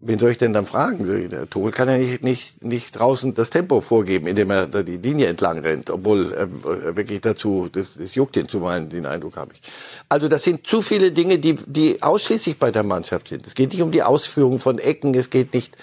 Wen 0.00 0.20
soll 0.20 0.30
ich 0.30 0.38
denn 0.38 0.52
dann 0.52 0.66
fragen? 0.66 1.28
Der 1.28 1.50
Tuchel 1.50 1.72
kann 1.72 1.88
ja 1.88 1.98
nicht, 1.98 2.22
nicht, 2.22 2.62
nicht 2.62 2.96
draußen 2.96 3.34
das 3.34 3.50
Tempo 3.50 3.80
vorgeben, 3.80 4.28
indem 4.28 4.50
er 4.50 4.68
da 4.68 4.84
die 4.84 4.96
Linie 4.96 5.26
entlang 5.26 5.58
rennt, 5.58 5.90
obwohl 5.90 6.32
er 6.32 6.96
wirklich 6.96 7.20
dazu, 7.20 7.68
das, 7.70 7.94
das 7.98 8.14
juckt 8.14 8.36
ihn 8.36 8.48
zuweilen, 8.48 8.88
den 8.90 9.06
Eindruck 9.06 9.36
habe 9.36 9.54
ich. 9.54 9.60
Also 10.08 10.28
das 10.28 10.44
sind 10.44 10.68
zu 10.68 10.82
viele 10.82 11.10
Dinge, 11.10 11.40
die, 11.40 11.56
die 11.66 12.00
ausschließlich 12.00 12.60
bei 12.60 12.70
der 12.70 12.84
Mannschaft 12.84 13.26
sind. 13.26 13.44
Es 13.44 13.54
geht 13.54 13.72
nicht 13.72 13.82
um 13.82 13.90
die 13.90 14.04
Ausführung 14.04 14.60
von 14.60 14.78
Ecken, 14.78 15.14
es 15.16 15.30
geht 15.30 15.52
nicht 15.52 15.76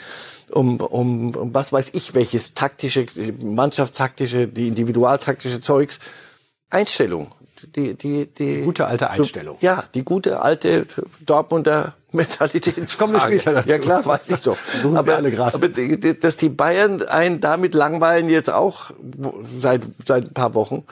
um, 0.49 0.79
um, 0.79 1.35
um 1.35 1.53
was 1.53 1.73
weiß 1.73 1.89
ich, 1.91 2.13
welches 2.13 2.53
taktische, 2.53 3.07
mannschaftstaktische, 3.41 4.47
die 4.47 4.69
individualtaktische 4.69 5.59
Zeugs. 5.59 5.99
Einstellung. 6.69 7.31
Die, 7.75 7.93
die, 7.93 8.25
die, 8.25 8.61
gute 8.61 8.85
alte 8.85 9.09
Einstellung. 9.09 9.57
Ja, 9.61 9.83
die 9.93 10.03
gute 10.03 10.41
alte 10.41 10.87
Dortmunder 11.25 11.95
Mentalität. 12.11 12.75
Kommen 12.97 13.13
wir 13.13 13.19
später 13.21 13.53
dazu. 13.53 13.69
Ja 13.69 13.77
klar, 13.77 14.05
weiß 14.05 14.31
ich 14.31 14.41
doch. 14.41 14.57
aber, 14.95 15.15
alle 15.15 15.53
aber 15.53 15.69
dass 15.69 16.37
die 16.37 16.49
Bayern 16.49 17.01
einen 17.03 17.41
damit 17.41 17.73
langweilen 17.73 18.29
jetzt 18.29 18.49
auch 18.49 18.91
seit, 19.59 19.81
seit 20.05 20.25
ein 20.25 20.33
paar 20.33 20.53
Wochen, 20.53 20.85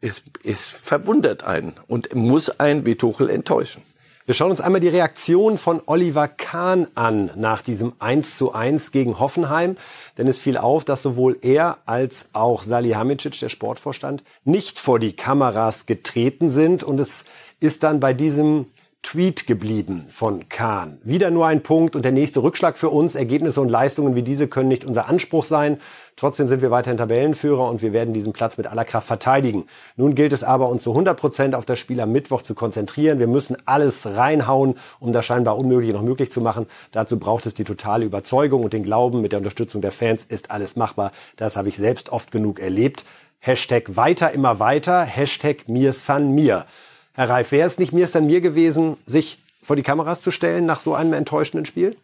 ist, 0.00 0.22
ist 0.42 0.70
verwundert 0.70 1.44
einen 1.44 1.74
und 1.86 2.14
muss 2.14 2.60
einen 2.60 2.86
wie 2.86 2.94
Tuchel 2.94 3.28
enttäuschen. 3.28 3.82
Wir 4.30 4.34
schauen 4.34 4.52
uns 4.52 4.60
einmal 4.60 4.80
die 4.80 4.86
Reaktion 4.86 5.58
von 5.58 5.82
Oliver 5.86 6.28
Kahn 6.28 6.86
an 6.94 7.32
nach 7.34 7.62
diesem 7.62 7.94
1 7.98 8.36
zu 8.36 8.52
1 8.52 8.92
gegen 8.92 9.18
Hoffenheim. 9.18 9.76
Denn 10.18 10.28
es 10.28 10.38
fiel 10.38 10.56
auf, 10.56 10.84
dass 10.84 11.02
sowohl 11.02 11.36
er 11.42 11.78
als 11.84 12.28
auch 12.32 12.62
Salihamidzic, 12.62 13.40
der 13.40 13.48
Sportvorstand, 13.48 14.22
nicht 14.44 14.78
vor 14.78 15.00
die 15.00 15.14
Kameras 15.14 15.84
getreten 15.84 16.48
sind. 16.48 16.84
Und 16.84 17.00
es 17.00 17.24
ist 17.58 17.82
dann 17.82 17.98
bei 17.98 18.14
diesem 18.14 18.66
Tweet 19.02 19.46
geblieben 19.46 20.04
von 20.10 20.50
Kahn. 20.50 20.98
Wieder 21.02 21.30
nur 21.30 21.46
ein 21.46 21.62
Punkt 21.62 21.96
und 21.96 22.04
der 22.04 22.12
nächste 22.12 22.42
Rückschlag 22.42 22.76
für 22.76 22.90
uns. 22.90 23.14
Ergebnisse 23.14 23.60
und 23.60 23.70
Leistungen 23.70 24.14
wie 24.14 24.22
diese 24.22 24.46
können 24.46 24.68
nicht 24.68 24.84
unser 24.84 25.08
Anspruch 25.08 25.46
sein. 25.46 25.80
Trotzdem 26.16 26.48
sind 26.48 26.60
wir 26.60 26.70
weiterhin 26.70 26.98
Tabellenführer 26.98 27.70
und 27.70 27.80
wir 27.80 27.94
werden 27.94 28.12
diesen 28.12 28.34
Platz 28.34 28.58
mit 28.58 28.66
aller 28.66 28.84
Kraft 28.84 29.06
verteidigen. 29.06 29.64
Nun 29.96 30.14
gilt 30.14 30.34
es 30.34 30.44
aber, 30.44 30.68
uns 30.68 30.82
zu 30.82 30.90
100 30.90 31.18
Prozent 31.18 31.54
auf 31.54 31.64
das 31.64 31.78
Spiel 31.78 31.98
am 31.98 32.12
Mittwoch 32.12 32.42
zu 32.42 32.54
konzentrieren. 32.54 33.18
Wir 33.18 33.26
müssen 33.26 33.56
alles 33.64 34.06
reinhauen, 34.06 34.74
um 35.00 35.12
das 35.12 35.24
scheinbar 35.24 35.56
Unmögliche 35.56 35.94
noch 35.94 36.02
möglich 36.02 36.30
zu 36.30 36.42
machen. 36.42 36.66
Dazu 36.92 37.18
braucht 37.18 37.46
es 37.46 37.54
die 37.54 37.64
totale 37.64 38.04
Überzeugung 38.04 38.62
und 38.62 38.74
den 38.74 38.82
Glauben. 38.82 39.22
Mit 39.22 39.32
der 39.32 39.38
Unterstützung 39.38 39.80
der 39.80 39.92
Fans 39.92 40.24
ist 40.24 40.50
alles 40.50 40.76
machbar. 40.76 41.12
Das 41.36 41.56
habe 41.56 41.68
ich 41.68 41.76
selbst 41.78 42.10
oft 42.10 42.30
genug 42.30 42.60
erlebt. 42.60 43.06
Hashtag 43.38 43.96
weiter, 43.96 44.32
immer 44.32 44.58
weiter. 44.58 45.02
Hashtag 45.04 45.68
mir 45.68 45.94
san 45.94 46.34
mir. 46.34 46.66
Herr 47.12 47.28
Reif, 47.28 47.52
wäre 47.52 47.66
es 47.66 47.78
nicht 47.78 47.92
mir 47.92 48.06
san 48.08 48.26
mir 48.26 48.40
gewesen, 48.40 48.96
sich 49.06 49.42
vor 49.62 49.76
die 49.76 49.82
Kameras 49.82 50.22
zu 50.22 50.30
stellen 50.30 50.66
nach 50.66 50.80
so 50.80 50.94
einem 50.94 51.12
enttäuschenden 51.12 51.66
Spiel? 51.66 51.96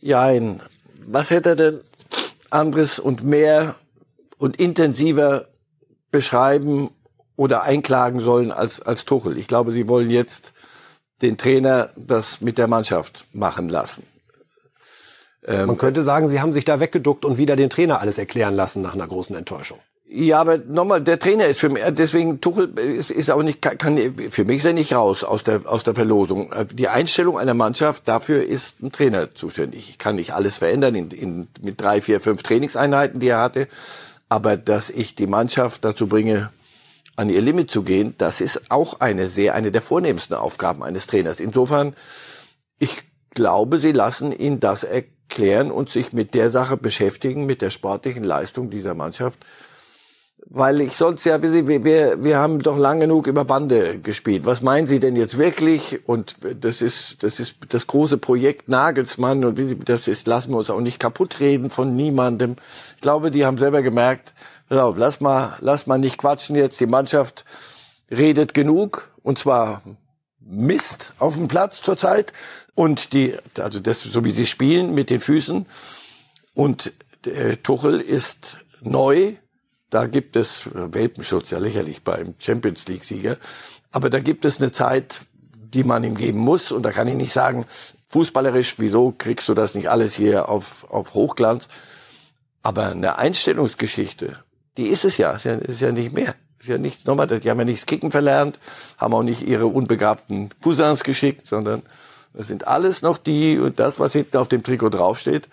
Ja, 0.00 0.30
was 1.06 1.30
hätte 1.30 1.50
er 1.50 1.56
denn 1.56 1.80
anderes 2.50 2.98
und 2.98 3.24
mehr 3.24 3.74
und 4.38 4.58
intensiver 4.58 5.48
beschreiben 6.10 6.90
oder 7.36 7.62
einklagen 7.62 8.20
sollen 8.20 8.52
als, 8.52 8.80
als 8.80 9.04
Tuchel? 9.04 9.38
Ich 9.38 9.48
glaube, 9.48 9.72
sie 9.72 9.88
wollen 9.88 10.10
jetzt 10.10 10.52
den 11.22 11.36
Trainer 11.36 11.90
das 11.96 12.40
mit 12.40 12.58
der 12.58 12.68
Mannschaft 12.68 13.26
machen 13.32 13.68
lassen. 13.68 14.04
Man 15.46 15.78
könnte 15.78 16.02
sagen, 16.02 16.28
sie 16.28 16.40
haben 16.40 16.52
sich 16.52 16.66
da 16.66 16.80
weggeduckt 16.80 17.24
und 17.24 17.38
wieder 17.38 17.56
den 17.56 17.70
Trainer 17.70 18.00
alles 18.00 18.18
erklären 18.18 18.54
lassen 18.54 18.82
nach 18.82 18.94
einer 18.94 19.06
großen 19.06 19.34
Enttäuschung. 19.34 19.78
Ja, 20.12 20.40
aber 20.40 20.58
nochmal, 20.58 21.00
der 21.00 21.20
Trainer 21.20 21.46
ist 21.46 21.60
für 21.60 21.68
mich, 21.68 21.84
deswegen 21.90 22.40
Tuchel 22.40 22.76
ist, 22.76 23.12
ist 23.12 23.30
auch 23.30 23.44
nicht, 23.44 23.62
kann, 23.62 23.96
für 24.30 24.44
mich 24.44 24.58
ist 24.58 24.64
er 24.64 24.72
nicht 24.72 24.92
raus 24.92 25.22
aus 25.22 25.44
der, 25.44 25.60
aus 25.66 25.84
der 25.84 25.94
Verlosung. 25.94 26.52
Die 26.72 26.88
Einstellung 26.88 27.38
einer 27.38 27.54
Mannschaft, 27.54 28.08
dafür 28.08 28.42
ist 28.42 28.82
ein 28.82 28.90
Trainer 28.90 29.32
zuständig. 29.36 29.88
Ich 29.88 29.98
kann 29.98 30.16
nicht 30.16 30.34
alles 30.34 30.58
verändern 30.58 30.96
in, 30.96 31.10
in, 31.12 31.48
mit 31.62 31.80
drei, 31.80 32.00
vier, 32.00 32.20
fünf 32.20 32.42
Trainingseinheiten, 32.42 33.20
die 33.20 33.28
er 33.28 33.40
hatte. 33.40 33.68
Aber 34.28 34.56
dass 34.56 34.90
ich 34.90 35.14
die 35.14 35.28
Mannschaft 35.28 35.84
dazu 35.84 36.08
bringe, 36.08 36.50
an 37.14 37.30
ihr 37.30 37.40
Limit 37.40 37.70
zu 37.70 37.84
gehen, 37.84 38.16
das 38.18 38.40
ist 38.40 38.68
auch 38.68 38.98
eine 38.98 39.28
sehr, 39.28 39.54
eine 39.54 39.70
der 39.70 39.82
vornehmsten 39.82 40.34
Aufgaben 40.34 40.82
eines 40.82 41.06
Trainers. 41.06 41.38
Insofern, 41.38 41.94
ich 42.80 43.02
glaube, 43.30 43.78
sie 43.78 43.92
lassen 43.92 44.32
ihn 44.32 44.58
das 44.58 44.82
erklären 44.82 45.70
und 45.70 45.88
sich 45.88 46.12
mit 46.12 46.34
der 46.34 46.50
Sache 46.50 46.76
beschäftigen, 46.76 47.46
mit 47.46 47.62
der 47.62 47.70
sportlichen 47.70 48.24
Leistung 48.24 48.70
dieser 48.70 48.94
Mannschaft 48.94 49.38
weil 50.46 50.80
ich 50.80 50.96
sonst 50.96 51.24
ja, 51.24 51.42
wir, 51.42 51.84
wir, 51.84 52.24
wir 52.24 52.38
haben 52.38 52.60
doch 52.60 52.76
lang 52.76 53.00
genug 53.00 53.26
über 53.26 53.44
Bande 53.44 53.98
gespielt. 53.98 54.46
Was 54.46 54.62
meinen 54.62 54.86
Sie 54.86 54.98
denn 54.98 55.16
jetzt 55.16 55.38
wirklich? 55.38 56.00
Und 56.08 56.36
das 56.60 56.82
ist, 56.82 57.22
das 57.22 57.38
ist 57.38 57.56
das 57.68 57.86
große 57.86 58.18
Projekt 58.18 58.68
Nagelsmann 58.68 59.44
und 59.44 59.88
das 59.88 60.08
ist, 60.08 60.26
lassen 60.26 60.52
wir 60.52 60.58
uns 60.58 60.70
auch 60.70 60.80
nicht 60.80 60.98
kaputt 60.98 61.40
reden 61.40 61.70
von 61.70 61.94
niemandem. 61.94 62.56
Ich 62.96 63.00
glaube, 63.00 63.30
die 63.30 63.44
haben 63.44 63.58
selber 63.58 63.82
gemerkt, 63.82 64.34
auf, 64.68 64.96
lass 64.96 65.20
mal, 65.20 65.56
lass 65.60 65.86
mal 65.86 65.98
nicht 65.98 66.18
quatschen 66.18 66.56
jetzt. 66.56 66.80
Die 66.80 66.86
Mannschaft 66.86 67.44
redet 68.10 68.54
genug 68.54 69.10
und 69.22 69.38
zwar 69.38 69.82
Mist 70.40 71.12
auf 71.18 71.36
dem 71.36 71.48
Platz 71.48 71.80
zurzeit 71.82 72.32
und 72.74 73.12
die, 73.12 73.36
also 73.58 73.78
das, 73.78 74.02
so 74.02 74.24
wie 74.24 74.30
sie 74.30 74.46
spielen 74.46 74.94
mit 74.94 75.10
den 75.10 75.20
Füßen 75.20 75.66
und 76.54 76.92
äh, 77.26 77.56
Tuchel 77.56 78.00
ist 78.00 78.56
neu 78.82 79.34
da 79.90 80.06
gibt 80.06 80.36
es 80.36 80.66
äh, 80.66 80.94
Welpenschutz, 80.94 81.50
ja 81.50 81.58
lächerlich 81.58 82.02
beim 82.02 82.34
Champions 82.38 82.86
League-Sieger. 82.86 83.36
Aber 83.92 84.08
da 84.08 84.20
gibt 84.20 84.44
es 84.44 84.60
eine 84.60 84.72
Zeit, 84.72 85.22
die 85.52 85.84
man 85.84 86.04
ihm 86.04 86.16
geben 86.16 86.38
muss. 86.38 86.72
Und 86.72 86.84
da 86.84 86.92
kann 86.92 87.08
ich 87.08 87.14
nicht 87.14 87.32
sagen, 87.32 87.66
fußballerisch, 88.08 88.76
wieso 88.78 89.12
kriegst 89.16 89.48
du 89.48 89.54
das 89.54 89.74
nicht 89.74 89.88
alles 89.88 90.14
hier 90.14 90.48
auf, 90.48 90.88
auf 90.90 91.14
Hochglanz? 91.14 91.66
Aber 92.62 92.88
eine 92.88 93.18
Einstellungsgeschichte, 93.18 94.38
die 94.76 94.88
ist 94.88 95.04
es 95.04 95.16
ja, 95.16 95.32
ist 95.32 95.44
ja, 95.44 95.54
ist 95.54 95.80
ja 95.80 95.92
nicht 95.92 96.12
mehr. 96.12 96.34
Ist 96.60 96.68
ja 96.68 96.76
nicht, 96.76 97.06
nochmal, 97.06 97.26
die 97.26 97.48
haben 97.48 97.58
ja 97.58 97.64
nichts 97.64 97.86
Kicken 97.86 98.10
verlernt, 98.10 98.58
haben 98.98 99.14
auch 99.14 99.22
nicht 99.22 99.42
ihre 99.42 99.66
unbegabten 99.66 100.50
Cousins 100.62 101.04
geschickt, 101.04 101.46
sondern 101.46 101.82
das 102.34 102.48
sind 102.48 102.68
alles 102.68 103.00
noch 103.00 103.16
die 103.16 103.58
und 103.58 103.80
das, 103.80 103.98
was 103.98 104.12
hinten 104.12 104.36
auf 104.36 104.48
dem 104.48 104.62
Trikot 104.62 104.90
draufsteht. 104.90 105.48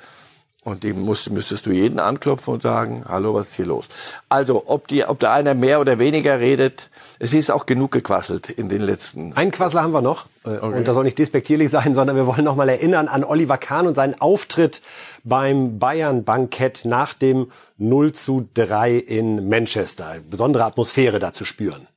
Und 0.67 0.83
die 0.83 0.91
musst, 0.91 1.29
müsstest 1.31 1.65
du 1.65 1.71
jeden 1.71 1.97
anklopfen 1.97 2.55
und 2.55 2.61
sagen, 2.61 3.05
hallo, 3.07 3.33
was 3.33 3.47
ist 3.47 3.55
hier 3.55 3.67
los? 3.67 3.85
Also, 4.27 4.63
ob, 4.65 4.89
die, 4.89 5.05
ob 5.05 5.17
da 5.17 5.33
einer 5.33 5.53
mehr 5.53 5.79
oder 5.79 5.97
weniger 5.97 6.41
redet, 6.41 6.89
es 7.19 7.31
ist 7.31 7.49
auch 7.51 7.65
genug 7.65 7.91
gequasselt 7.91 8.49
in 8.49 8.67
den 8.67 8.81
letzten... 8.81 9.31
Einen 9.31 9.51
Quassler 9.51 9.81
haben 9.81 9.93
wir 9.93 10.01
noch. 10.01 10.25
Äh, 10.43 10.57
okay. 10.57 10.79
Und 10.79 10.85
das 10.85 10.93
soll 10.93 11.05
nicht 11.05 11.19
despektierlich 11.19 11.69
sein, 11.71 11.93
sondern 11.93 12.17
wir 12.17 12.27
wollen 12.27 12.43
noch 12.43 12.57
mal 12.57 12.67
erinnern 12.67 13.07
an 13.07 13.23
Oliver 13.23 13.57
Kahn 13.57 13.87
und 13.87 13.95
seinen 13.95 14.19
Auftritt 14.19 14.81
beim 15.23 15.79
Bayern-Bankett 15.79 16.83
nach 16.83 17.13
dem 17.13 17.49
0 17.77 18.11
zu 18.11 18.49
3 18.53 18.95
in 18.97 19.47
Manchester. 19.47 20.17
Besondere 20.29 20.65
Atmosphäre 20.65 21.19
da 21.19 21.31
zu 21.31 21.45
spüren. 21.45 21.87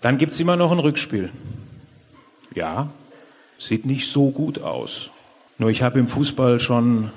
Dann 0.00 0.18
gibt's 0.18 0.40
immer 0.40 0.56
noch 0.56 0.72
ein 0.72 0.80
Rückspiel. 0.80 1.30
Ja, 2.52 2.88
sieht 3.60 3.86
nicht 3.86 4.10
so 4.10 4.32
gut 4.32 4.60
aus. 4.60 5.12
Nur 5.58 5.70
ich 5.70 5.82
habe 5.82 6.00
im 6.00 6.08
Fußball 6.08 6.58
schon 6.58 7.12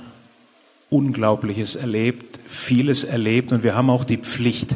Unglaubliches 0.92 1.76
erlebt, 1.76 2.38
vieles 2.46 3.06
erlebt 3.06 3.54
und 3.54 3.64
wir 3.64 3.76
haben 3.76 3.90
auch 3.90 4.04
die 4.04 4.18
Pflicht. 4.18 4.76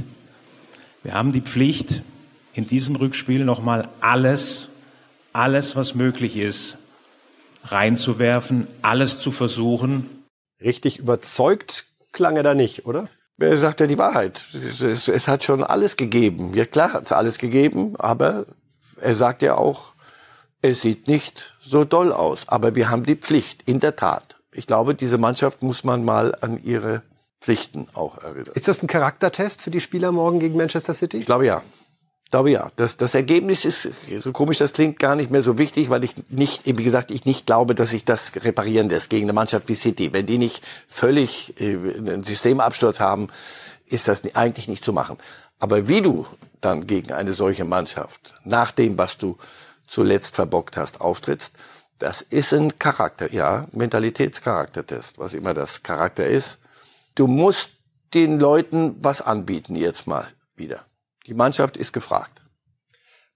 Wir 1.03 1.13
haben 1.13 1.33
die 1.33 1.41
Pflicht, 1.41 2.03
in 2.53 2.65
diesem 2.65 2.95
Rückspiel 2.95 3.43
nochmal 3.43 3.89
alles, 3.99 4.69
alles, 5.33 5.75
was 5.75 5.93
möglich 5.93 6.37
ist, 6.37 6.77
reinzuwerfen, 7.65 8.65
alles 8.81 9.19
zu 9.19 9.29
versuchen. 9.29 10.09
Richtig 10.61 10.99
überzeugt 10.99 11.87
klang 12.13 12.37
er 12.37 12.43
da 12.43 12.53
nicht, 12.53 12.85
oder? 12.85 13.09
Er 13.37 13.57
sagt 13.57 13.81
ja 13.81 13.87
die 13.87 13.97
Wahrheit. 13.97 14.41
Es, 14.79 15.09
es, 15.09 15.27
hat 15.27 15.43
schon 15.43 15.65
alles 15.65 15.97
gegeben. 15.97 16.53
Ja 16.53 16.65
klar 16.65 16.93
hat 16.93 17.07
es 17.07 17.11
alles 17.11 17.37
gegeben, 17.37 17.97
aber 17.97 18.45
er 19.01 19.15
sagt 19.15 19.41
ja 19.41 19.57
auch, 19.57 19.91
es 20.61 20.81
sieht 20.81 21.09
nicht 21.09 21.57
so 21.59 21.83
doll 21.83 22.13
aus. 22.13 22.39
Aber 22.47 22.73
wir 22.75 22.89
haben 22.89 23.03
die 23.03 23.17
Pflicht, 23.17 23.63
in 23.65 23.81
der 23.81 23.97
Tat 23.97 24.34
ich 24.55 24.67
glaube, 24.67 24.95
diese 24.95 25.17
Mannschaft 25.17 25.63
muss 25.63 25.83
man 25.83 26.03
mal 26.05 26.35
an 26.41 26.63
ihre 26.63 27.01
Pflichten 27.41 27.87
auch 27.93 28.17
erinnern. 28.17 28.51
Ist 28.55 28.67
das 28.67 28.81
ein 28.81 28.87
Charaktertest 28.87 29.61
für 29.61 29.71
die 29.71 29.81
Spieler 29.81 30.11
morgen 30.11 30.39
gegen 30.39 30.57
Manchester 30.57 30.93
City? 30.93 31.17
Ich 31.17 31.25
glaube 31.25 31.45
ja. 31.45 31.61
Ich 32.23 32.31
glaube 32.31 32.49
ja. 32.49 32.71
Das, 32.75 32.97
das 32.97 33.13
Ergebnis 33.13 33.65
ist, 33.65 33.89
so 34.19 34.31
komisch 34.31 34.57
das 34.57 34.73
klingt, 34.73 34.99
gar 34.99 35.15
nicht 35.15 35.29
mehr 35.29 35.43
so 35.43 35.57
wichtig, 35.57 35.89
weil 35.89 36.03
ich 36.03 36.15
nicht, 36.29 36.65
wie 36.65 36.83
gesagt, 36.83 37.11
ich 37.11 37.25
nicht 37.25 37.45
glaube, 37.45 37.75
dass 37.75 37.93
ich 37.93 38.03
das 38.03 38.31
reparieren 38.37 38.89
lässt 38.89 39.09
gegen 39.09 39.25
eine 39.25 39.33
Mannschaft 39.33 39.67
wie 39.69 39.75
City. 39.75 40.11
Wenn 40.11 40.25
die 40.25 40.37
nicht 40.37 40.63
völlig 40.87 41.59
äh, 41.61 41.75
einen 41.75 42.23
Systemabsturz 42.23 42.99
haben, 42.99 43.27
ist 43.85 44.07
das 44.07 44.23
eigentlich 44.35 44.67
nicht 44.67 44.83
zu 44.83 44.91
machen. 44.91 45.17
Aber 45.59 45.87
wie 45.87 46.01
du 46.01 46.25
dann 46.61 46.87
gegen 46.87 47.11
eine 47.11 47.33
solche 47.33 47.63
Mannschaft, 47.63 48.35
nach 48.43 48.71
dem, 48.71 48.97
was 48.97 49.17
du 49.17 49.37
zuletzt 49.87 50.35
verbockt 50.35 50.77
hast, 50.77 50.99
auftrittst, 51.01 51.51
das 51.99 52.21
ist 52.21 52.53
ein 52.53 52.77
Charakter, 52.77 53.31
ja, 53.33 53.67
Mentalitätscharaktertest, 53.71 55.17
was 55.17 55.33
immer 55.33 55.53
das 55.53 55.83
Charakter 55.83 56.25
ist. 56.25 56.57
Du 57.15 57.27
musst 57.27 57.69
den 58.13 58.39
Leuten 58.39 58.95
was 58.99 59.21
anbieten 59.21 59.75
jetzt 59.75 60.07
mal 60.07 60.27
wieder. 60.55 60.85
Die 61.27 61.33
Mannschaft 61.33 61.77
ist 61.77 61.93
gefragt. 61.93 62.34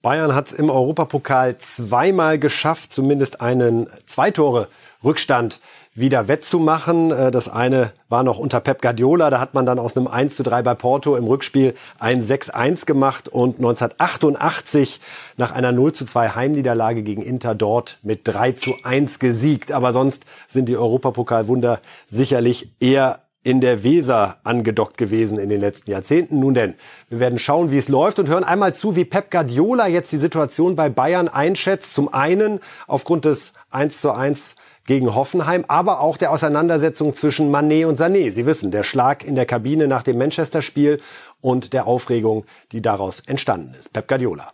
Bayern 0.01 0.33
hat 0.33 0.47
es 0.47 0.53
im 0.53 0.69
Europapokal 0.69 1.57
zweimal 1.57 2.39
geschafft, 2.39 2.93
zumindest 2.93 3.41
einen 3.41 3.87
Zweitore-Rückstand 4.05 5.59
wieder 5.93 6.29
wettzumachen. 6.29 7.11
Äh, 7.11 7.31
das 7.31 7.49
eine 7.49 7.91
war 8.07 8.23
noch 8.23 8.39
unter 8.39 8.61
Pep 8.61 8.81
Guardiola, 8.81 9.29
da 9.29 9.39
hat 9.41 9.53
man 9.53 9.65
dann 9.65 9.77
aus 9.77 9.97
einem 9.97 10.07
1 10.07 10.35
zu 10.35 10.43
3 10.43 10.61
bei 10.61 10.73
Porto 10.73 11.17
im 11.17 11.25
Rückspiel 11.25 11.75
ein 11.99 12.21
6-1 12.21 12.85
gemacht 12.85 13.27
und 13.27 13.57
1988 13.57 15.01
nach 15.35 15.51
einer 15.51 15.73
0 15.73 15.91
zu 15.91 16.05
2 16.05 16.29
Heimniederlage 16.29 17.03
gegen 17.03 17.21
Inter 17.21 17.53
dort 17.53 17.99
mit 18.01 18.21
3 18.23 18.53
zu 18.53 18.75
1 18.83 19.19
gesiegt. 19.19 19.73
Aber 19.73 19.91
sonst 19.91 20.25
sind 20.47 20.67
die 20.69 20.77
Europapokalwunder 20.77 21.81
sicherlich 22.07 22.71
eher 22.79 23.19
in 23.43 23.61
der 23.61 23.83
Weser 23.83 24.37
angedockt 24.43 24.97
gewesen 24.97 25.39
in 25.39 25.49
den 25.49 25.61
letzten 25.61 25.91
Jahrzehnten. 25.91 26.39
Nun 26.39 26.53
denn, 26.53 26.75
wir 27.07 27.19
werden 27.19 27.39
schauen, 27.39 27.71
wie 27.71 27.77
es 27.77 27.87
läuft 27.87 28.19
und 28.19 28.27
hören 28.27 28.43
einmal 28.43 28.75
zu, 28.75 28.95
wie 28.95 29.05
Pep 29.05 29.31
Guardiola 29.31 29.87
jetzt 29.87 30.11
die 30.11 30.17
Situation 30.17 30.75
bei 30.75 30.89
Bayern 30.89 31.29
einschätzt. 31.29 31.93
Zum 31.93 32.13
einen 32.13 32.59
aufgrund 32.87 33.25
des 33.25 33.53
1 33.69 34.01
zu 34.01 34.11
1 34.11 34.55
gegen 34.85 35.13
Hoffenheim, 35.13 35.65
aber 35.67 36.01
auch 36.01 36.17
der 36.17 36.31
Auseinandersetzung 36.31 37.15
zwischen 37.15 37.51
Manet 37.51 37.85
und 37.85 37.97
Sané. 37.97 38.31
Sie 38.31 38.45
wissen, 38.45 38.71
der 38.71 38.83
Schlag 38.83 39.23
in 39.23 39.35
der 39.35 39.45
Kabine 39.45 39.87
nach 39.87 40.03
dem 40.03 40.17
Manchester-Spiel 40.17 40.99
und 41.41 41.73
der 41.73 41.87
Aufregung, 41.87 42.45
die 42.71 42.81
daraus 42.81 43.21
entstanden 43.21 43.75
ist. 43.79 43.93
Pep 43.93 44.07
Guardiola. 44.07 44.53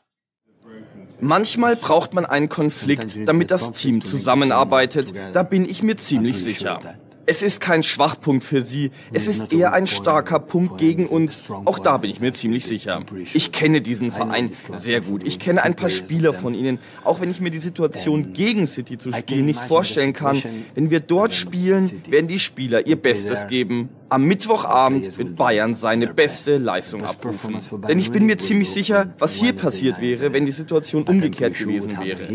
Manchmal 1.21 1.75
braucht 1.75 2.13
man 2.13 2.25
einen 2.25 2.49
Konflikt, 2.49 3.17
damit 3.25 3.49
das 3.49 3.71
Team 3.71 4.03
zusammenarbeitet. 4.03 5.13
Da 5.33 5.43
bin 5.43 5.65
ich 5.65 5.81
mir 5.81 5.95
ziemlich 5.95 6.37
sicher. 6.43 6.81
Es 7.27 7.41
ist 7.41 7.59
kein 7.59 7.81
Schwachpunkt 7.83 8.43
für 8.43 8.61
sie. 8.61 8.91
Es 9.11 9.27
ist 9.27 9.51
eher 9.51 9.73
ein 9.73 9.87
starker 9.87 10.39
Punkt 10.39 10.77
gegen 10.77 11.07
uns. 11.07 11.45
Auch 11.49 11.79
da 11.79 11.97
bin 11.97 12.11
ich 12.11 12.19
mir 12.19 12.33
ziemlich 12.33 12.65
sicher. 12.65 13.03
Ich 13.33 13.51
kenne 13.51 13.81
diesen 13.81 14.11
Verein 14.11 14.51
sehr 14.77 15.01
gut. 15.01 15.23
Ich 15.25 15.39
kenne 15.39 15.63
ein 15.63 15.75
paar 15.75 15.89
Spieler 15.89 16.33
von 16.33 16.53
ihnen. 16.53 16.79
Auch 17.03 17.21
wenn 17.21 17.31
ich 17.31 17.39
mir 17.39 17.49
die 17.49 17.59
Situation 17.59 18.33
gegen 18.33 18.67
City 18.67 18.97
zu 18.97 19.11
spielen 19.11 19.45
nicht 19.45 19.59
vorstellen 19.59 20.13
kann. 20.13 20.41
Wenn 20.75 20.89
wir 20.89 20.99
dort 20.99 21.33
spielen, 21.33 22.03
werden 22.07 22.27
die 22.27 22.39
Spieler 22.39 22.85
ihr 22.85 22.95
Bestes 22.95 23.47
geben. 23.47 23.89
Am 24.15 24.23
Mittwochabend 24.23 25.17
wird 25.17 25.35
Bayern 25.35 25.75
seine 25.75 26.07
beste 26.07 26.55
Leistung 26.55 27.03
abrufen. 27.03 27.59
Denn 27.85 27.99
ich 27.99 28.11
bin 28.11 28.25
mir 28.25 28.37
ziemlich 28.37 28.71
sicher, 28.71 29.13
was 29.19 29.35
hier 29.35 29.51
passiert 29.51 29.99
wäre, 29.99 30.31
wenn 30.31 30.45
die 30.45 30.53
Situation 30.53 31.03
umgekehrt 31.03 31.57
gewesen 31.57 31.99
wäre. 32.01 32.25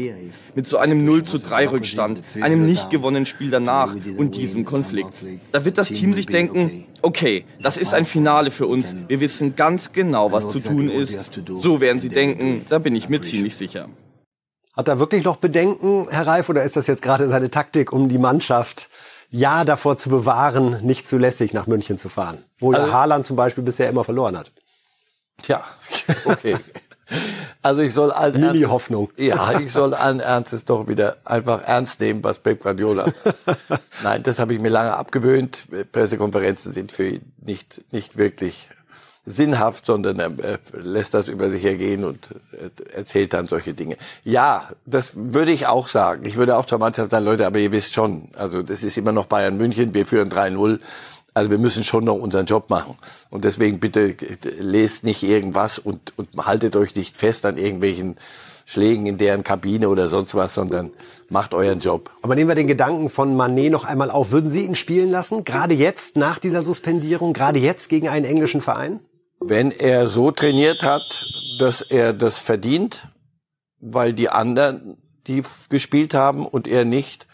Mit 0.55 0.69
so 0.69 0.77
einem 0.77 1.07
0 1.07 1.25
zu 1.25 1.39
3 1.39 1.71
Rückstand, 1.71 2.21
einem 2.39 2.67
nicht 2.67 2.91
gewonnenen 2.91 3.25
Spiel 3.25 3.49
danach 3.51 3.97
und 4.19 4.37
diesem 4.37 4.67
Konflikt. 4.67 5.25
Da 5.53 5.65
wird 5.65 5.79
das 5.79 5.89
Team 5.89 6.13
sich 6.13 6.27
denken, 6.27 6.85
okay, 7.01 7.47
das 7.63 7.79
ist 7.79 7.95
ein 7.95 8.05
Finale 8.05 8.51
für 8.51 8.67
uns. 8.67 8.95
Wir 9.09 9.21
wissen 9.21 9.57
ganz 9.57 9.93
genau, 9.93 10.33
was 10.33 10.51
zu 10.51 10.61
tun 10.61 10.91
ist. 10.91 11.41
So 11.49 11.81
werden 11.81 11.99
sie 11.99 12.11
denken, 12.11 12.67
da 12.69 12.79
bin 12.79 12.95
ich 12.95 13.09
mir 13.09 13.23
ziemlich 13.23 13.57
sicher. 13.57 13.89
Hat 14.77 14.87
er 14.87 14.99
wirklich 14.99 15.25
noch 15.25 15.37
Bedenken, 15.37 16.09
Herr 16.11 16.27
Reif, 16.27 16.51
oder 16.51 16.63
ist 16.63 16.77
das 16.77 16.87
jetzt 16.89 17.01
gerade 17.01 17.27
seine 17.29 17.51
Taktik, 17.51 17.91
um 17.91 18.11
die 18.11 18.19
Mannschaft 18.19 18.91
ja 19.31 19.65
davor 19.65 19.97
zu 19.97 20.11
bewahren, 20.11 20.85
nicht 20.85 21.09
zulässig 21.09 21.53
nach 21.55 21.67
München 21.67 21.99
zu 21.99 22.09
fahren? 22.09 22.45
Wo 22.59 22.73
also, 22.73 22.93
Haaland 22.93 23.25
zum 23.25 23.37
Beispiel 23.37 23.65
bisher 23.65 23.89
immer 23.89 24.05
verloren 24.05 24.37
hat. 24.37 24.53
Ja, 25.47 25.65
okay. 26.25 26.57
Also 27.63 27.83
ich 27.83 27.93
soll 27.93 28.13
allen 28.13 28.35
Mini 28.35 28.47
Ernstes, 28.47 28.71
Hoffnung. 28.71 29.11
Ja, 29.17 29.59
ich 29.59 29.73
soll 29.73 29.95
allen 29.95 30.21
Ernstes 30.21 30.65
doch 30.65 30.87
wieder 30.87 31.17
einfach 31.25 31.63
ernst 31.63 32.01
nehmen, 32.01 32.23
was 32.23 32.39
Pep 32.39 32.63
Guardiola. 32.63 33.07
Nein, 34.03 34.23
das 34.23 34.39
habe 34.39 34.55
ich 34.55 34.61
mir 34.61 34.69
lange 34.69 34.95
abgewöhnt. 34.95 35.67
Pressekonferenzen 35.93 36.73
sind 36.73 36.93
für 36.93 37.09
ihn 37.09 37.33
nicht 37.39 37.83
nicht 37.93 38.17
wirklich 38.17 38.71
sinnhaft, 39.27 39.87
sondern 39.87 40.19
er 40.19 40.59
lässt 40.73 41.15
das 41.15 41.29
über 41.29 41.51
sich 41.51 41.65
ergehen 41.65 42.05
und 42.05 42.29
erzählt 42.95 43.33
dann 43.33 43.47
solche 43.47 43.75
Dinge. 43.75 43.97
Ja, 44.25 44.71
das 44.87 45.13
würde 45.15 45.53
ich 45.53 45.67
auch 45.67 45.89
sagen. 45.89 46.25
Ich 46.25 46.37
würde 46.37 46.57
auch 46.57 46.67
zur 46.67 46.79
Mannschaft 46.79 47.11
sagen, 47.11 47.25
Leute, 47.25 47.47
aber 47.47 47.59
ihr 47.59 47.73
wisst 47.73 47.93
schon, 47.93 48.29
also 48.37 48.63
das 48.63 48.83
ist 48.83 48.97
immer 48.97 49.13
noch 49.13 49.27
Bayern 49.27 49.57
München, 49.57 49.95
wir 49.95 50.07
führen 50.07 50.31
3-0. 50.31 50.81
Also 51.33 51.51
wir 51.51 51.59
müssen 51.59 51.85
schon 51.85 52.05
noch 52.05 52.17
unseren 52.17 52.47
Job 52.47 52.71
machen. 52.71 52.99
Und 53.31 53.45
deswegen 53.45 53.79
bitte 53.79 54.17
lest 54.59 55.05
nicht 55.05 55.23
irgendwas 55.23 55.79
und, 55.79 56.13
und 56.17 56.29
haltet 56.39 56.75
euch 56.75 56.97
nicht 56.97 57.15
fest 57.15 57.47
an 57.47 57.57
irgendwelchen 57.57 58.17
Schlägen 58.67 59.07
in 59.07 59.19
deren 59.19 59.45
Kabine 59.45 59.89
oder 59.89 60.09
sonst 60.09 60.35
was, 60.35 60.55
sondern 60.55 60.93
macht 61.29 61.55
euren 61.55 61.81
Job. 61.81 62.11
Aber 62.23 62.35
nehmen 62.35 62.49
wir 62.49 62.55
den 62.55 62.67
Gedanken 62.67 63.11
von 63.11 63.37
Manet 63.37 63.71
noch 63.71 63.85
einmal 63.85 64.11
auf. 64.11 64.33
Würden 64.33 64.51
Sie 64.51 64.65
ihn 64.65 64.75
spielen 64.75 65.11
lassen? 65.11 65.45
Gerade 65.45 65.75
jetzt, 65.75 66.17
nach 66.17 66.39
dieser 66.39 66.63
Suspendierung, 66.63 67.33
gerade 67.33 67.59
jetzt 67.59 67.89
gegen 67.89 68.09
einen 68.09 68.25
englischen 68.25 68.61
Verein? 68.61 69.01
Wenn 69.43 69.71
er 69.71 70.09
so 70.09 70.31
trainiert 70.31 70.83
hat, 70.83 71.25
dass 71.59 71.81
er 71.81 72.13
das 72.13 72.39
verdient, 72.39 73.09
weil 73.81 74.13
die 74.13 74.29
anderen, 74.29 74.99
die 75.27 75.43
gespielt 75.69 76.15
haben 76.15 76.47
und 76.47 76.69
er 76.69 76.85
nicht, 76.85 77.27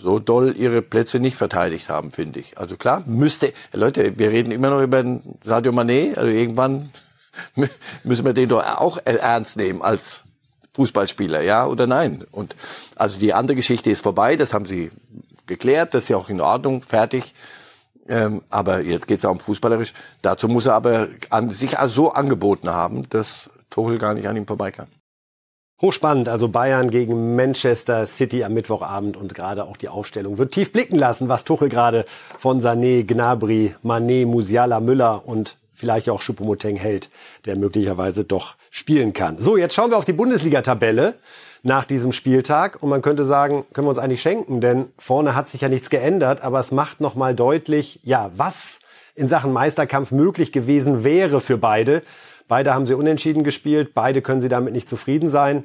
so 0.00 0.18
doll 0.18 0.56
ihre 0.56 0.82
Plätze 0.82 1.18
nicht 1.18 1.36
verteidigt 1.36 1.88
haben, 1.88 2.12
finde 2.12 2.40
ich. 2.40 2.56
Also 2.58 2.76
klar, 2.76 3.02
müsste, 3.06 3.52
Leute, 3.72 4.18
wir 4.18 4.30
reden 4.30 4.52
immer 4.52 4.70
noch 4.70 4.80
über 4.80 5.04
Sadio 5.44 5.72
Mané, 5.72 6.14
also 6.14 6.28
irgendwann 6.28 6.90
müssen 8.04 8.24
wir 8.24 8.32
den 8.32 8.48
doch 8.48 8.64
auch 8.78 8.98
ernst 9.04 9.56
nehmen 9.56 9.82
als 9.82 10.22
Fußballspieler, 10.74 11.42
ja 11.42 11.66
oder 11.66 11.86
nein? 11.86 12.24
Und 12.30 12.54
also 12.94 13.18
die 13.18 13.34
andere 13.34 13.56
Geschichte 13.56 13.90
ist 13.90 14.02
vorbei, 14.02 14.36
das 14.36 14.54
haben 14.54 14.66
sie 14.66 14.90
geklärt, 15.46 15.94
das 15.94 16.04
ist 16.04 16.10
ja 16.10 16.16
auch 16.16 16.28
in 16.28 16.40
Ordnung, 16.40 16.82
fertig. 16.82 17.34
Ähm, 18.08 18.42
aber 18.48 18.80
jetzt 18.80 19.06
geht 19.06 19.18
es 19.18 19.24
auch 19.24 19.32
um 19.32 19.40
fußballerisch. 19.40 19.92
Dazu 20.22 20.48
muss 20.48 20.66
er 20.66 20.74
aber 20.74 21.08
an, 21.30 21.50
sich 21.50 21.76
so 21.88 22.12
angeboten 22.12 22.70
haben, 22.70 23.08
dass 23.10 23.50
Tuchel 23.70 23.98
gar 23.98 24.14
nicht 24.14 24.28
an 24.28 24.36
ihm 24.36 24.46
vorbei 24.46 24.70
kann. 24.70 24.88
Hochspannend, 25.80 26.28
also 26.28 26.48
Bayern 26.48 26.90
gegen 26.90 27.36
Manchester 27.36 28.04
City 28.06 28.42
am 28.42 28.54
Mittwochabend 28.54 29.16
und 29.16 29.32
gerade 29.32 29.64
auch 29.64 29.76
die 29.76 29.88
Aufstellung 29.88 30.36
wird 30.36 30.50
tief 30.52 30.72
blicken 30.72 30.96
lassen, 30.96 31.28
was 31.28 31.44
Tuchel 31.44 31.68
gerade 31.68 32.04
von 32.36 32.60
Sané, 32.60 33.04
Gnabry, 33.04 33.76
Mané, 33.84 34.26
Musiala, 34.26 34.80
Müller 34.80 35.28
und 35.28 35.56
vielleicht 35.74 36.10
auch 36.10 36.20
Choupo-Moting 36.20 36.74
hält, 36.74 37.10
der 37.44 37.54
möglicherweise 37.54 38.24
doch 38.24 38.56
spielen 38.70 39.12
kann. 39.12 39.40
So, 39.40 39.56
jetzt 39.56 39.74
schauen 39.74 39.90
wir 39.90 39.98
auf 39.98 40.04
die 40.04 40.12
Bundesliga-Tabelle 40.12 41.14
nach 41.68 41.84
diesem 41.84 42.10
Spieltag 42.10 42.82
und 42.82 42.88
man 42.88 43.02
könnte 43.02 43.24
sagen, 43.24 43.64
können 43.72 43.86
wir 43.86 43.90
uns 43.90 43.98
eigentlich 43.98 44.22
schenken, 44.22 44.60
denn 44.60 44.86
vorne 44.98 45.36
hat 45.36 45.46
sich 45.46 45.60
ja 45.60 45.68
nichts 45.68 45.90
geändert, 45.90 46.40
aber 46.42 46.58
es 46.58 46.72
macht 46.72 47.00
noch 47.00 47.14
mal 47.14 47.34
deutlich, 47.34 48.00
ja, 48.02 48.32
was 48.34 48.80
in 49.14 49.28
Sachen 49.28 49.52
Meisterkampf 49.52 50.10
möglich 50.10 50.50
gewesen 50.50 51.04
wäre 51.04 51.40
für 51.40 51.58
beide. 51.58 52.02
Beide 52.48 52.72
haben 52.74 52.86
sie 52.86 52.94
unentschieden 52.94 53.44
gespielt, 53.44 53.92
beide 53.94 54.22
können 54.22 54.40
sie 54.40 54.48
damit 54.48 54.72
nicht 54.72 54.88
zufrieden 54.88 55.28
sein. 55.28 55.64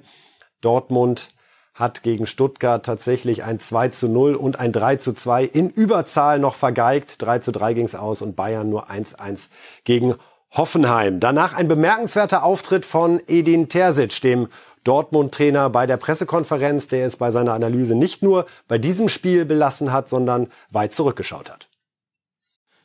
Dortmund 0.62 1.33
hat 1.74 2.03
gegen 2.03 2.27
Stuttgart 2.27 2.86
tatsächlich 2.86 3.43
ein 3.43 3.60
2 3.60 3.88
zu 3.89 4.07
0 4.07 4.36
und 4.36 4.60
ein 4.60 4.72
3 4.72 4.98
zu 4.98 5.13
2 5.13 5.45
in 5.45 5.70
Überzahl 5.70 6.37
noch 6.37 6.55
vergeigt. 6.55 7.22
3 7.22 7.39
zu 7.39 7.51
3 7.51 7.74
ging 7.74 7.85
es 7.85 7.96
aus 7.96 8.22
und 8.22 8.35
Bayern 8.35 8.70
nur 8.70 8.92
1-1 8.92 9.48
gegen 9.83 10.16
Hoffenheim. 10.51 11.20
Danach 11.20 11.53
ein 11.53 11.68
bemerkenswerter 11.68 12.44
Auftritt 12.44 12.85
von 12.85 13.22
Edin 13.27 13.70
Terzic, 13.70 14.22
dem 14.22 14.50
Dortmund-Trainer 14.83 15.69
bei 15.69 15.85
der 15.85 15.98
Pressekonferenz, 15.98 16.87
der 16.87 17.07
es 17.07 17.17
bei 17.17 17.31
seiner 17.31 17.53
Analyse 17.53 17.96
nicht 17.96 18.22
nur 18.22 18.46
bei 18.67 18.77
diesem 18.77 19.09
Spiel 19.09 19.46
belassen 19.46 19.91
hat, 19.91 20.09
sondern 20.09 20.51
weit 20.69 20.93
zurückgeschaut 20.93 21.50
hat. 21.50 21.67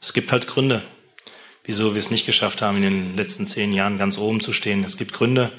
Es 0.01 0.13
gibt 0.13 0.31
halt 0.31 0.47
Gründe, 0.47 0.83
wieso 1.65 1.95
wir 1.95 1.99
es 1.99 2.11
nicht 2.11 2.27
geschafft 2.27 2.63
haben, 2.63 2.77
in 2.77 2.83
den 2.83 3.17
letzten 3.17 3.47
zehn 3.47 3.73
Jahren 3.73 3.99
ganz 3.99 4.17
oben 4.17 4.41
zu 4.41 4.53
stehen. 4.53 4.85
Es 4.85 4.97
gibt 4.97 5.13
Gründe, 5.13 5.51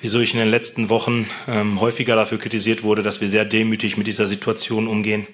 wieso 0.00 0.20
ich 0.20 0.32
in 0.32 0.38
den 0.38 0.50
letzten 0.50 0.88
Wochen 0.88 1.28
ähm, 1.48 1.80
häufiger 1.80 2.14
dafür 2.14 2.38
kritisiert 2.38 2.82
wurde, 2.82 3.02
dass 3.02 3.20
wir 3.20 3.28
sehr 3.28 3.44
demütig 3.44 3.96
mit 3.96 4.06
dieser 4.06 4.26
Situation 4.26 4.86
umgehen, 4.86 5.26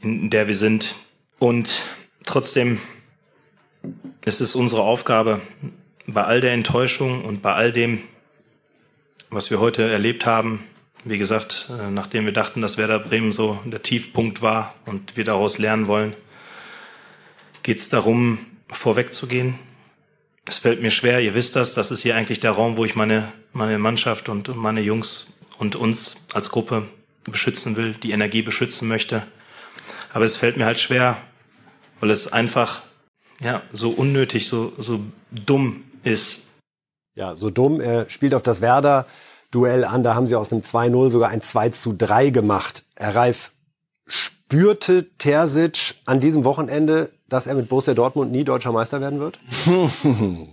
in 0.00 0.30
der 0.30 0.48
wir 0.48 0.56
sind. 0.56 0.94
Und 1.38 1.82
trotzdem 2.24 2.80
ist 4.24 4.40
es 4.40 4.54
unsere 4.54 4.82
Aufgabe, 4.82 5.40
bei 6.06 6.24
all 6.24 6.40
der 6.40 6.52
Enttäuschung 6.52 7.24
und 7.24 7.40
bei 7.40 7.54
all 7.54 7.72
dem, 7.72 8.02
was 9.30 9.50
wir 9.50 9.60
heute 9.60 9.88
erlebt 9.88 10.26
haben, 10.26 10.64
wie 11.04 11.18
gesagt, 11.18 11.70
äh, 11.70 11.90
nachdem 11.90 12.26
wir 12.26 12.32
dachten, 12.32 12.60
dass 12.60 12.76
Werder 12.76 12.98
Bremen 12.98 13.32
so 13.32 13.60
der 13.64 13.82
Tiefpunkt 13.82 14.42
war 14.42 14.74
und 14.86 15.16
wir 15.16 15.24
daraus 15.24 15.58
lernen 15.58 15.86
wollen, 15.86 16.14
geht 17.62 17.78
es 17.78 17.88
darum, 17.88 18.38
vorwegzugehen. 18.70 19.58
Es 20.44 20.58
fällt 20.58 20.82
mir 20.82 20.90
schwer, 20.90 21.20
ihr 21.20 21.34
wisst 21.34 21.56
das, 21.56 21.74
das 21.74 21.90
ist 21.90 22.02
hier 22.02 22.16
eigentlich 22.16 22.40
der 22.40 22.52
Raum, 22.52 22.76
wo 22.76 22.84
ich 22.84 22.96
meine, 22.96 23.32
meine 23.52 23.78
Mannschaft 23.78 24.28
und 24.28 24.54
meine 24.56 24.80
Jungs 24.80 25.38
und 25.58 25.76
uns 25.76 26.26
als 26.32 26.50
Gruppe 26.50 26.88
beschützen 27.24 27.76
will, 27.76 27.94
die 27.94 28.10
Energie 28.10 28.42
beschützen 28.42 28.88
möchte. 28.88 29.26
Aber 30.12 30.24
es 30.24 30.36
fällt 30.36 30.56
mir 30.56 30.64
halt 30.64 30.80
schwer, 30.80 31.18
weil 32.00 32.10
es 32.10 32.32
einfach 32.32 32.82
ja, 33.40 33.62
so 33.72 33.90
unnötig, 33.90 34.48
so, 34.48 34.72
so 34.78 35.00
dumm 35.30 35.84
ist. 36.02 36.49
Ja, 37.20 37.34
so 37.34 37.50
dumm. 37.50 37.80
Er 37.80 38.08
spielt 38.08 38.34
auf 38.34 38.42
das 38.42 38.60
Werder-Duell 38.60 39.84
an. 39.84 40.02
Da 40.02 40.14
haben 40.14 40.26
sie 40.26 40.36
aus 40.36 40.50
einem 40.50 40.62
2-0 40.62 41.10
sogar 41.10 41.28
ein 41.28 41.42
2 41.42 41.68
zu 41.68 41.92
3 41.92 42.30
gemacht. 42.30 42.84
Herr 42.96 43.14
Reif, 43.14 43.52
spürte 44.06 45.06
Terzic 45.18 45.96
an 46.06 46.20
diesem 46.20 46.44
Wochenende 46.44 47.10
dass 47.30 47.46
er 47.46 47.54
mit 47.54 47.68
Borussia 47.68 47.94
Dortmund 47.94 48.32
nie 48.32 48.44
deutscher 48.44 48.72
Meister 48.72 49.00
werden 49.00 49.20
wird? 49.20 49.38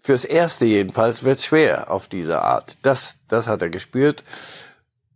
Fürs 0.00 0.24
Erste 0.24 0.66
jedenfalls 0.66 1.24
wird 1.24 1.38
es 1.38 1.46
schwer 1.46 1.90
auf 1.90 2.06
diese 2.08 2.42
Art. 2.42 2.76
Das, 2.82 3.16
das 3.26 3.46
hat 3.46 3.62
er 3.62 3.70
gespürt. 3.70 4.22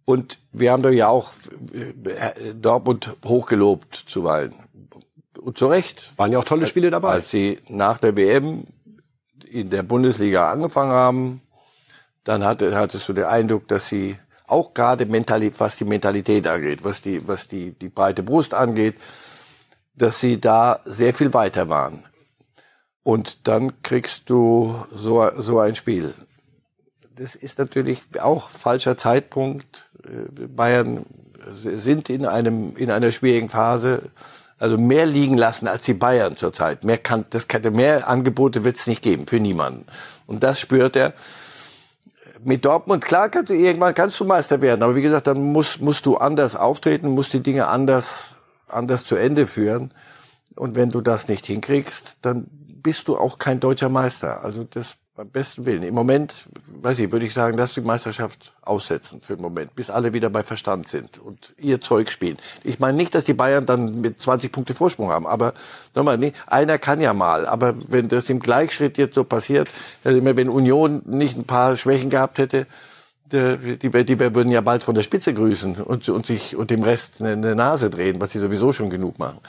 Und 0.07 0.38
wir 0.53 0.72
haben 0.72 0.83
doch 0.83 0.90
ja 0.90 1.09
auch 1.09 1.33
äh, 1.74 2.55
Dortmund 2.55 3.14
hochgelobt 3.24 4.05
zuweilen. 4.09 4.55
Und 5.38 5.59
zu 5.59 5.66
Recht. 5.66 6.14
Waren 6.16 6.33
ja 6.33 6.38
auch 6.38 6.44
tolle 6.44 6.66
Spiele 6.66 6.88
dabei. 6.90 7.11
Als 7.11 7.31
sie 7.31 7.59
nach 7.68 7.98
der 7.98 8.16
WM 8.16 8.64
in 9.53 9.71
der 9.71 9.83
Bundesliga 9.83 10.51
angefangen 10.51 10.93
haben, 10.93 11.41
dann 12.25 12.45
hatte, 12.45 12.77
hattest 12.77 13.09
du 13.09 13.13
den 13.13 13.25
Eindruck, 13.25 13.69
dass 13.69 13.89
sie 13.89 14.19
auch 14.47 14.75
gerade 14.75 15.07
Mentalität, 15.07 15.61
was 15.61 15.77
die 15.77 15.85
Mentalität 15.85 16.47
angeht, 16.47 16.85
was 16.85 17.03
die, 17.03 17.27
was 17.27 17.49
die, 17.49 17.73
die 17.73 17.89
breite 17.89 18.23
Brust 18.23 18.55
angeht, 18.55 18.97
dass 19.95 20.21
sie 20.21 20.41
da 20.41 20.81
sehr 20.85 21.15
viel 21.15 21.35
weiter 21.35 21.69
waren. 21.69 22.05
Und 23.03 23.47
dann 23.49 23.83
kriegst 23.83 24.29
du 24.31 24.77
so, 24.95 25.31
so 25.39 25.61
ein 25.61 25.75
Spiel. 25.75 26.15
Das 27.17 27.35
ist 27.35 27.59
natürlich 27.59 28.03
auch 28.21 28.49
falscher 28.51 28.97
Zeitpunkt. 28.97 29.91
Äh, 30.05 30.47
Bayern 30.47 31.07
sind 31.53 32.11
in 32.11 32.27
einem, 32.27 32.77
in 32.77 32.91
einer 32.91 33.13
schwierigen 33.13 33.49
Phase. 33.49 34.11
Also 34.59 34.77
mehr 34.77 35.07
liegen 35.07 35.37
lassen 35.37 35.68
als 35.68 35.85
die 35.85 35.94
Bayern 35.94 36.37
zurzeit. 36.37 36.85
Mehr 36.85 36.99
kann, 36.99 37.25
das 37.31 37.47
kann, 37.47 37.62
mehr 37.73 38.09
Angebote 38.09 38.64
wird 38.64 38.77
es 38.77 38.87
nicht 38.87 39.03
geben 39.03 39.27
für 39.27 39.38
niemanden. 39.38 39.87
Und 40.27 40.42
das 40.42 40.59
spürt 40.61 40.97
er. 40.97 41.14
mit 42.44 42.64
Dortmund, 42.64 43.05
klar 43.05 43.29
kannst 43.29 43.51
du 43.51 43.55
irgendwann 43.55 43.94
kannst 43.94 44.18
du 44.21 44.25
Meister 44.25 44.61
werden, 44.61 44.83
aber 44.83 44.94
wie 44.94 45.03
gesagt, 45.03 45.27
dann 45.27 45.42
musst, 45.42 45.81
musst 45.81 46.07
du 46.07 46.16
anders 46.16 46.57
auftreten, 46.57 47.09
musst 47.09 47.33
die 47.33 47.42
Dinge 47.42 47.68
anders, 47.68 48.33
anders 48.68 49.05
zu 49.05 49.16
Ende 49.16 49.47
führen. 49.47 49.92
Und 50.57 50.75
wenn 50.75 50.90
du 50.90 51.01
das 51.01 51.29
nicht 51.29 51.47
hinkriegst, 51.47 52.16
dann 52.23 52.47
bist 52.51 53.09
du 53.09 53.16
auch 53.16 53.38
kein 53.38 53.61
deutscher 53.61 53.88
Meister. 53.88 54.44
Also 54.44 54.64
das 54.64 54.97
beim 55.18 55.31
besten 55.31 55.66
Willen. 55.66 55.83
Im 55.83 55.94
Moment, 55.94 56.33
weiß 56.81 57.00
ich, 57.00 57.11
würde 57.11 57.26
ich 57.26 57.35
sagen, 57.35 57.59
lass 57.59 57.74
die 57.74 57.81
Meisterschaft 57.81 58.54
aussetzen 58.62 59.20
für 59.20 59.35
den 59.35 59.42
Moment, 59.42 59.74
bis 59.74 59.90
alle 59.90 60.12
wieder 60.12 60.31
bei 60.31 60.44
Verstand 60.44 60.87
sind 60.87 61.18
und 61.18 61.52
ihr 61.59 61.81
Zeug 61.81 62.12
spielen. 62.12 62.37
Ich 62.62 62.78
meine 62.78 62.96
nicht, 62.96 63.16
dass 63.16 63.24
die 63.24 63.35
Bayern 63.35 63.66
dann 63.66 64.00
mit 64.00 64.22
20 64.22 64.52
Punkte 64.52 64.74
Vorsprung 64.74 65.09
haben, 65.09 65.26
aber 65.26 65.54
nochmal, 65.96 66.18
nee, 66.18 66.35
einer 66.46 66.78
kann 66.78 67.00
ja 67.00 67.14
mal. 67.14 67.46
Aber 67.46 67.74
wenn 67.88 68.09
das 68.09 68.31
im 68.31 68.38
Gleichschritt 68.38 68.96
jetzt 68.96 69.16
so 69.16 69.24
passiert, 69.24 69.68
also 70.04 70.24
wenn 70.24 70.48
Union 70.48 71.02
nicht 71.04 71.37
ein 71.37 71.46
paar 71.46 71.76
Schwächen 71.76 72.11
gehabt 72.11 72.38
hätte, 72.38 72.68
die, 73.33 73.76
die, 73.76 74.04
die 74.04 74.20
würden 74.20 74.52
ja 74.52 74.61
bald 74.61 74.85
von 74.85 74.94
der 74.94 75.02
Spitze 75.02 75.35
grüßen 75.35 75.83
und, 75.83 76.09
und 76.09 76.26
sich 76.26 76.54
und 76.54 76.70
dem 76.70 76.85
Rest 76.85 77.14
eine, 77.18 77.33
eine 77.33 77.57
Nase 77.57 77.90
drehen, 77.90 78.20
was 78.20 78.31
sie 78.31 78.38
sowieso 78.38 78.72
schon 78.72 78.88
genug 78.88 79.18
machen. 79.18 79.40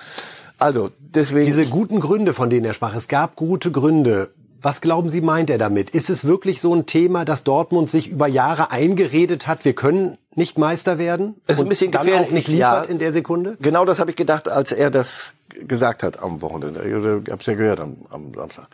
Also 0.58 0.90
deswegen. 1.00 1.46
Diese 1.46 1.68
guten 1.68 2.00
Gründe, 2.00 2.34
von 2.34 2.50
denen 2.50 2.66
er 2.66 2.74
sprach, 2.74 2.96
es 2.96 3.08
gab 3.08 3.36
gute 3.36 3.72
Gründe. 3.72 4.32
Was 4.62 4.82
glauben 4.82 5.10
Sie, 5.10 5.22
meint 5.22 5.50
er 5.50 5.58
damit? 5.58 5.92
Ist 5.92 6.10
es 6.10 6.26
wirklich 6.26 6.60
so 6.60 6.74
ein 6.74 6.86
Thema, 6.86 7.24
dass 7.24 7.44
Dortmund 7.44 7.90
sich 7.90 8.10
über 8.10 8.28
Jahre 8.28 8.72
eingeredet 8.72 9.48
hat, 9.48 9.64
wir 9.64 9.74
können 9.74 10.18
nicht 10.36 10.58
Meister 10.58 10.98
werden? 10.98 11.36
Es 11.48 11.58
ist 11.58 11.64
ein 11.64 11.70
bisschen 11.70 11.92
dann 11.92 12.06
gefährlich. 12.06 12.30
auch 12.30 12.34
nicht 12.34 12.48
liefert 12.48 12.86
ja, 12.86 12.92
in 12.92 13.00
der 13.00 13.14
Sekunde? 13.14 13.58
Genau 13.62 13.86
das 13.86 14.00
habe 14.00 14.12
ich 14.12 14.18
gedacht, 14.18 14.50
als 14.50 14.72
er 14.72 14.92
das 14.92 15.32
gesagt 15.68 16.04
hat 16.04 16.22
am 16.22 16.42
Wochenende. 16.42 16.82
Ich 16.82 16.94
habe 16.94 17.40
es 17.40 17.46
ja 17.46 17.54
gehört 17.54 17.80
am, 17.80 17.98
am 18.10 18.34
Samstag. 18.34 18.68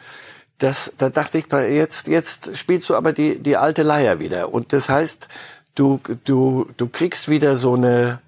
Das, 0.58 0.92
da 0.98 1.10
dachte 1.10 1.38
ich, 1.38 1.46
jetzt, 1.52 2.08
jetzt 2.08 2.58
spielst 2.58 2.90
du 2.90 2.96
aber 2.96 3.14
die, 3.14 3.40
die 3.40 3.58
alte 3.58 3.84
Leier 3.84 4.20
wieder. 4.20 4.54
Und 4.54 4.72
das 4.74 4.90
heißt, 4.90 5.28
du, 5.76 6.00
du, 6.24 6.68
du 6.78 6.88
kriegst 6.88 7.30
wieder 7.30 7.58
so 7.58 7.74
eine, 7.74 8.20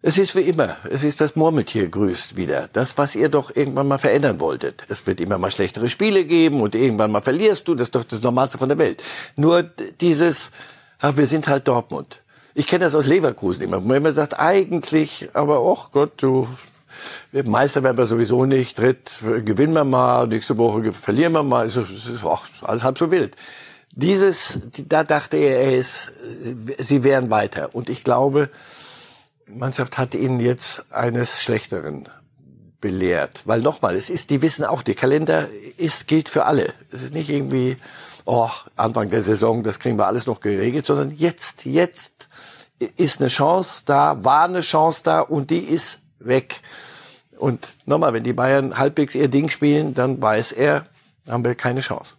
es 0.00 0.16
ist 0.16 0.36
wie 0.36 0.42
immer. 0.42 0.76
Es 0.88 1.02
ist 1.02 1.20
das 1.20 1.34
Murmeltier 1.34 1.88
grüßt 1.88 2.36
wieder. 2.36 2.68
Das, 2.72 2.96
was 2.98 3.16
ihr 3.16 3.28
doch 3.28 3.54
irgendwann 3.54 3.88
mal 3.88 3.98
verändern 3.98 4.38
wolltet. 4.38 4.84
Es 4.88 5.06
wird 5.08 5.20
immer 5.20 5.38
mal 5.38 5.50
schlechtere 5.50 5.88
Spiele 5.88 6.24
geben 6.24 6.60
und 6.60 6.76
irgendwann 6.76 7.10
mal 7.10 7.20
verlierst 7.20 7.66
du. 7.66 7.74
Das 7.74 7.88
ist 7.88 7.94
doch 7.96 8.04
das 8.04 8.22
Normalste 8.22 8.58
von 8.58 8.68
der 8.68 8.78
Welt. 8.78 9.02
Nur 9.34 9.64
dieses, 10.00 10.52
ach, 11.00 11.16
wir 11.16 11.26
sind 11.26 11.48
halt 11.48 11.66
Dortmund. 11.66 12.22
Ich 12.54 12.68
kenne 12.68 12.84
das 12.84 12.94
aus 12.94 13.06
Leverkusen 13.06 13.62
immer. 13.62 13.86
Wenn 13.88 14.02
man 14.02 14.14
sagt, 14.14 14.38
eigentlich, 14.38 15.28
aber 15.32 15.60
ach 15.60 15.90
Gott, 15.90 16.12
du, 16.18 16.46
Meister 17.32 17.82
werden 17.82 17.98
wir 17.98 18.06
sowieso 18.06 18.44
nicht. 18.44 18.78
Dritt 18.78 19.10
gewinnen 19.44 19.72
wir 19.72 19.84
mal, 19.84 20.28
nächste 20.28 20.56
Woche 20.58 20.92
verlieren 20.92 21.32
wir 21.32 21.42
mal. 21.42 21.66
Es 21.66 21.76
ist, 21.76 21.90
ach, 22.24 22.48
alles 22.62 22.84
halb 22.84 22.98
so 22.98 23.10
wild. 23.10 23.34
Dieses, 23.92 24.58
da 24.88 25.02
dachte 25.02 25.38
er, 25.38 25.58
er 25.58 25.76
ist, 25.78 26.12
sie 26.78 27.02
wären 27.02 27.30
weiter. 27.30 27.70
Und 27.72 27.88
ich 27.88 28.04
glaube, 28.04 28.48
Mannschaft 29.48 29.98
hat 29.98 30.14
ihn 30.14 30.40
jetzt 30.40 30.84
eines 30.92 31.42
Schlechteren 31.42 32.08
belehrt. 32.80 33.42
Weil 33.44 33.60
nochmal, 33.60 33.96
es 33.96 34.10
ist, 34.10 34.30
die 34.30 34.42
wissen 34.42 34.64
auch, 34.64 34.82
der 34.82 34.94
Kalender 34.94 35.48
ist, 35.76 36.06
gilt 36.06 36.28
für 36.28 36.44
alle. 36.44 36.72
Es 36.92 37.02
ist 37.02 37.14
nicht 37.14 37.28
irgendwie, 37.28 37.76
oh, 38.24 38.50
Anfang 38.76 39.10
der 39.10 39.22
Saison, 39.22 39.62
das 39.62 39.78
kriegen 39.78 39.98
wir 39.98 40.06
alles 40.06 40.26
noch 40.26 40.40
geregelt, 40.40 40.86
sondern 40.86 41.10
jetzt, 41.16 41.64
jetzt 41.64 42.28
ist 42.96 43.20
eine 43.20 43.28
Chance 43.28 43.82
da, 43.86 44.24
war 44.24 44.44
eine 44.44 44.60
Chance 44.60 45.00
da 45.02 45.20
und 45.20 45.50
die 45.50 45.58
ist 45.58 45.98
weg. 46.18 46.60
Und 47.38 47.68
nochmal, 47.86 48.12
wenn 48.12 48.24
die 48.24 48.32
Bayern 48.32 48.78
halbwegs 48.78 49.14
ihr 49.14 49.28
Ding 49.28 49.48
spielen, 49.48 49.94
dann 49.94 50.20
weiß 50.20 50.52
er, 50.52 50.86
haben 51.28 51.44
wir 51.44 51.54
keine 51.54 51.80
Chance. 51.80 52.12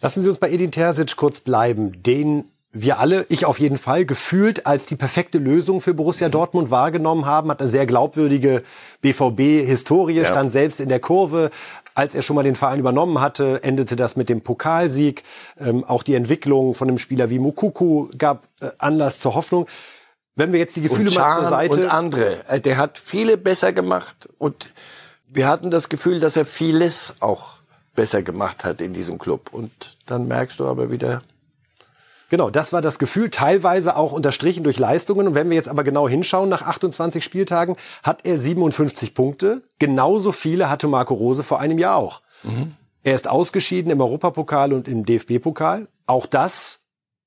Lassen 0.00 0.22
Sie 0.22 0.28
uns 0.28 0.38
bei 0.38 0.50
Edin 0.50 0.72
Terzic 0.72 1.16
kurz 1.16 1.40
bleiben. 1.40 2.02
Den 2.02 2.46
wir 2.72 3.00
alle, 3.00 3.26
ich 3.28 3.46
auf 3.46 3.58
jeden 3.58 3.78
Fall, 3.78 4.04
gefühlt 4.04 4.66
als 4.66 4.86
die 4.86 4.94
perfekte 4.94 5.38
Lösung 5.38 5.80
für 5.80 5.92
Borussia 5.92 6.28
mhm. 6.28 6.32
Dortmund 6.32 6.70
wahrgenommen 6.70 7.26
haben, 7.26 7.50
hat 7.50 7.60
eine 7.60 7.68
sehr 7.68 7.86
glaubwürdige 7.86 8.62
BVB-Historie, 9.02 10.18
ja. 10.18 10.24
stand 10.24 10.52
selbst 10.52 10.78
in 10.78 10.88
der 10.88 11.00
Kurve. 11.00 11.50
Als 11.94 12.14
er 12.14 12.22
schon 12.22 12.36
mal 12.36 12.44
den 12.44 12.54
Verein 12.54 12.78
übernommen 12.78 13.20
hatte, 13.20 13.64
endete 13.64 13.96
das 13.96 14.14
mit 14.14 14.28
dem 14.28 14.42
Pokalsieg. 14.42 15.24
Ähm, 15.58 15.84
auch 15.84 16.04
die 16.04 16.14
Entwicklung 16.14 16.74
von 16.74 16.88
einem 16.88 16.98
Spieler 16.98 17.28
wie 17.30 17.40
Mukuku 17.40 18.08
gab 18.16 18.44
äh, 18.60 18.70
Anlass 18.78 19.18
zur 19.18 19.34
Hoffnung. 19.34 19.66
Wenn 20.36 20.52
wir 20.52 20.60
jetzt 20.60 20.76
die 20.76 20.82
Gefühle 20.82 21.10
mal 21.10 21.40
zur 21.40 21.48
Seite... 21.48 21.82
Und 21.82 21.88
andere. 21.88 22.48
Äh, 22.48 22.60
der 22.60 22.76
hat 22.76 22.98
viele 22.98 23.36
besser 23.36 23.72
gemacht 23.72 24.28
und 24.38 24.70
wir 25.26 25.48
hatten 25.48 25.70
das 25.72 25.88
Gefühl, 25.88 26.20
dass 26.20 26.36
er 26.36 26.44
vieles 26.44 27.14
auch 27.18 27.54
besser 27.96 28.22
gemacht 28.22 28.64
hat 28.64 28.80
in 28.80 28.92
diesem 28.92 29.18
Club. 29.18 29.52
Und 29.52 29.96
dann 30.06 30.28
merkst 30.28 30.60
du 30.60 30.66
aber 30.66 30.90
wieder, 30.90 31.22
Genau, 32.30 32.48
das 32.48 32.72
war 32.72 32.80
das 32.80 33.00
Gefühl, 33.00 33.28
teilweise 33.28 33.96
auch 33.96 34.12
unterstrichen 34.12 34.62
durch 34.62 34.78
Leistungen. 34.78 35.26
Und 35.26 35.34
wenn 35.34 35.50
wir 35.50 35.56
jetzt 35.56 35.68
aber 35.68 35.84
genau 35.84 36.08
hinschauen, 36.08 36.48
nach 36.48 36.62
28 36.62 37.22
Spieltagen 37.22 37.76
hat 38.04 38.20
er 38.24 38.38
57 38.38 39.14
Punkte. 39.14 39.62
Genauso 39.80 40.30
viele 40.30 40.70
hatte 40.70 40.86
Marco 40.86 41.12
Rose 41.12 41.42
vor 41.42 41.60
einem 41.60 41.78
Jahr 41.78 41.96
auch. 41.96 42.22
Mhm. 42.44 42.74
Er 43.02 43.16
ist 43.16 43.28
ausgeschieden 43.28 43.90
im 43.90 44.00
Europapokal 44.00 44.72
und 44.72 44.86
im 44.86 45.04
DFB-Pokal. 45.04 45.88
Auch 46.06 46.26
das 46.26 46.80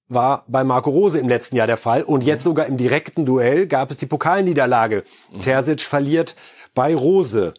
war 0.08 0.46
bei 0.48 0.64
Marco 0.64 0.90
Rose 0.90 1.20
im 1.20 1.28
letzten 1.28 1.58
Jahr 1.58 1.68
der 1.68 1.78
Fall. 1.78 2.04
Und 2.04 2.24
jetzt 2.24 2.46
sogar 2.46 2.68
im 2.68 2.78
direkten 2.78 3.26
Duell 3.26 3.68
gab 3.68 3.92
es 3.92 3.98
die 3.98 4.06
Pokalniederlage. 4.06 5.04
Mhm. 5.34 5.42
Terzic 5.42 5.82
verliert 5.82 6.36
bei 6.74 6.96
Rose. 6.96 7.54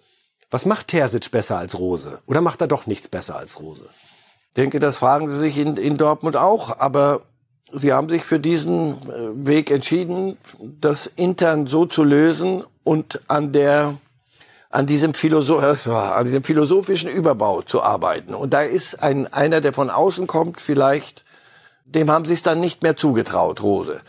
Was 0.50 0.64
macht 0.64 0.88
Terzic 0.88 1.30
besser 1.30 1.58
als 1.58 1.78
Rose? 1.78 2.20
Oder 2.26 2.40
macht 2.40 2.62
er 2.62 2.68
doch 2.68 2.86
nichts 2.86 3.08
besser 3.08 3.36
als 3.36 3.60
Rose? 3.60 3.88
Ich 4.48 4.54
denke, 4.54 4.80
das 4.80 4.96
fragen 4.96 5.28
sie 5.28 5.36
sich 5.36 5.58
in, 5.58 5.76
in 5.76 5.98
Dortmund 5.98 6.36
auch. 6.36 6.78
Aber 6.78 7.22
Sie 7.72 7.92
haben 7.92 8.08
sich 8.08 8.24
für 8.24 8.38
diesen 8.38 8.92
äh, 9.08 9.46
Weg 9.46 9.70
entschieden, 9.70 10.36
das 10.80 11.06
intern 11.06 11.66
so 11.66 11.86
zu 11.86 12.04
lösen 12.04 12.64
und 12.84 13.20
an 13.28 13.52
der 13.52 13.98
an 14.74 14.86
diesem, 14.86 15.14
Philosoph 15.14 15.86
äh, 15.86 15.90
an 15.90 16.24
diesem 16.24 16.42
philosophischen 16.42 17.08
Überbau 17.08 17.62
zu 17.62 17.80
arbeiten. 17.80 18.34
Und 18.34 18.52
da 18.52 18.62
ist 18.62 19.02
ein, 19.02 19.32
einer, 19.32 19.60
der 19.60 19.72
von 19.72 19.88
außen 19.88 20.26
kommt, 20.26 20.60
vielleicht, 20.60 21.24
dem 21.84 22.10
haben 22.10 22.24
sie 22.24 22.34
es 22.34 22.42
dann 22.42 22.58
nicht 22.58 22.82
mehr 22.82 22.96
zugetraut, 22.96 23.62
Rose, 23.62 24.00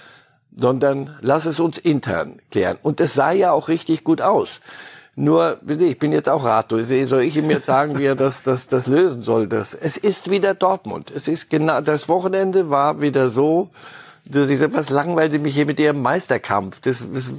sondern 0.56 1.16
lass 1.22 1.46
es 1.46 1.60
uns 1.60 1.78
intern 1.78 2.40
klären. 2.50 2.80
Und 2.82 3.00
es 3.00 3.14
sah 3.14 3.32
ja 3.32 3.52
auch 3.52 3.68
richtig 3.68 4.04
gut 4.04 4.22
aus. 4.22 4.60
Nur, 5.18 5.60
ich 5.66 5.98
bin 5.98 6.12
jetzt 6.12 6.28
auch 6.28 6.44
ratlos. 6.44 6.88
Soll 7.08 7.22
ich 7.22 7.38
ihm 7.38 7.50
jetzt 7.50 7.68
sagen, 7.68 7.98
wie 7.98 8.04
er 8.04 8.16
das, 8.16 8.44
das, 8.44 8.68
das 8.68 8.88
lösen 8.88 9.22
soll? 9.22 9.48
Das, 9.48 9.74
es 9.74 9.96
ist 9.96 10.30
wieder 10.30 10.54
Dortmund. 10.54 11.12
Es 11.16 11.30
ist 11.30 11.50
genau, 11.50 11.80
das 11.80 12.10
Wochenende 12.10 12.70
war 12.70 13.00
wieder 13.00 13.30
so, 13.30 13.70
was 14.28 14.90
langweilt 14.90 15.40
mich 15.42 15.54
hier 15.54 15.66
mit 15.66 15.80
ihrem 15.80 16.02
Meisterkampf? 16.02 16.82
Das, 16.82 16.98
das, 17.14 17.30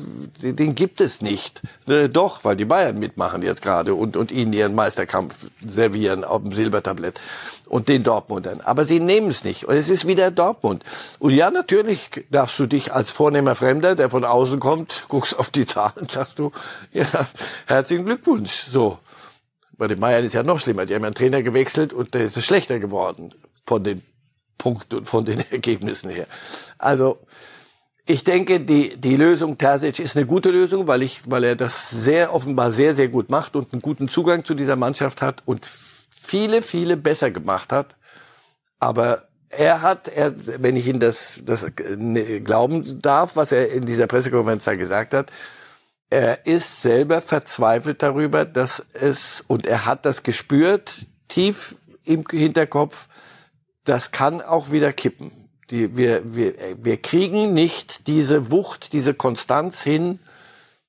den 0.40 0.74
gibt 0.74 1.00
es 1.00 1.20
nicht. 1.20 1.62
Äh, 1.88 2.08
doch, 2.08 2.44
weil 2.44 2.56
die 2.56 2.64
Bayern 2.64 2.98
mitmachen 2.98 3.42
jetzt 3.42 3.62
gerade 3.62 3.94
und, 3.94 4.16
und 4.16 4.30
ihnen 4.30 4.52
ihren 4.52 4.74
Meisterkampf 4.74 5.48
servieren 5.66 6.24
auf 6.24 6.42
dem 6.42 6.52
Silbertablett 6.52 7.20
und 7.66 7.88
den 7.88 8.04
Dortmundern. 8.04 8.60
Aber 8.60 8.84
sie 8.84 9.00
nehmen 9.00 9.30
es 9.30 9.44
nicht. 9.44 9.64
Und 9.64 9.74
es 9.74 9.88
ist 9.88 10.06
wieder 10.06 10.30
Dortmund. 10.30 10.84
Und 11.18 11.32
ja, 11.32 11.50
natürlich 11.50 12.10
darfst 12.30 12.58
du 12.58 12.66
dich 12.66 12.92
als 12.92 13.10
vornehmer 13.10 13.56
Fremder, 13.56 13.96
der 13.96 14.08
von 14.08 14.24
außen 14.24 14.60
kommt, 14.60 15.04
guckst 15.08 15.38
auf 15.38 15.50
die 15.50 15.66
Zahlen, 15.66 16.08
sagst 16.08 16.38
du, 16.38 16.52
ja, 16.92 17.06
herzlichen 17.66 18.04
Glückwunsch. 18.04 18.52
So. 18.70 18.98
Bei 19.76 19.88
den 19.88 20.00
Bayern 20.00 20.24
ist 20.24 20.32
ja 20.32 20.42
noch 20.42 20.60
schlimmer. 20.60 20.86
Die 20.86 20.94
haben 20.94 21.04
einen 21.04 21.14
Trainer 21.14 21.42
gewechselt 21.42 21.92
und 21.92 22.14
der 22.14 22.26
ist 22.26 22.42
schlechter 22.42 22.78
geworden 22.78 23.34
von 23.66 23.84
den 23.84 24.02
Punkt 24.58 24.92
und 24.94 25.06
von 25.06 25.24
den 25.24 25.40
Ergebnissen 25.50 26.10
her. 26.10 26.26
Also 26.78 27.18
ich 28.06 28.22
denke, 28.22 28.60
die, 28.60 28.96
die 28.96 29.16
Lösung 29.16 29.58
Terzic 29.58 29.98
ist 29.98 30.16
eine 30.16 30.26
gute 30.26 30.50
Lösung, 30.50 30.86
weil, 30.86 31.02
ich, 31.02 31.22
weil 31.28 31.42
er 31.42 31.56
das 31.56 31.90
sehr 31.90 32.32
offenbar 32.32 32.70
sehr, 32.70 32.94
sehr 32.94 33.08
gut 33.08 33.30
macht 33.30 33.56
und 33.56 33.72
einen 33.72 33.82
guten 33.82 34.08
Zugang 34.08 34.44
zu 34.44 34.54
dieser 34.54 34.76
Mannschaft 34.76 35.22
hat 35.22 35.42
und 35.44 35.66
viele, 35.66 36.62
viele 36.62 36.96
besser 36.96 37.32
gemacht 37.32 37.72
hat. 37.72 37.96
Aber 38.78 39.24
er 39.48 39.82
hat, 39.82 40.06
er, 40.08 40.34
wenn 40.62 40.76
ich 40.76 40.86
ihn 40.86 41.00
das, 41.00 41.40
das 41.44 41.66
ne, 41.96 42.40
glauben 42.40 43.00
darf, 43.02 43.34
was 43.34 43.52
er 43.52 43.72
in 43.72 43.86
dieser 43.86 44.06
Pressekonferenz 44.06 44.64
da 44.64 44.76
gesagt 44.76 45.14
hat, 45.14 45.32
er 46.08 46.46
ist 46.46 46.82
selber 46.82 47.20
verzweifelt 47.20 48.02
darüber, 48.02 48.44
dass 48.44 48.84
es, 48.92 49.42
und 49.48 49.66
er 49.66 49.86
hat 49.86 50.06
das 50.06 50.22
gespürt, 50.22 51.06
tief 51.26 51.76
im 52.04 52.24
Hinterkopf, 52.30 53.08
das 53.86 54.10
kann 54.10 54.42
auch 54.42 54.70
wieder 54.70 54.92
kippen. 54.92 55.30
Die, 55.70 55.96
wir, 55.96 56.36
wir, 56.36 56.54
wir 56.80 56.96
kriegen 56.96 57.54
nicht 57.54 58.06
diese 58.06 58.50
Wucht, 58.50 58.92
diese 58.92 59.14
Konstanz 59.14 59.82
hin. 59.82 60.20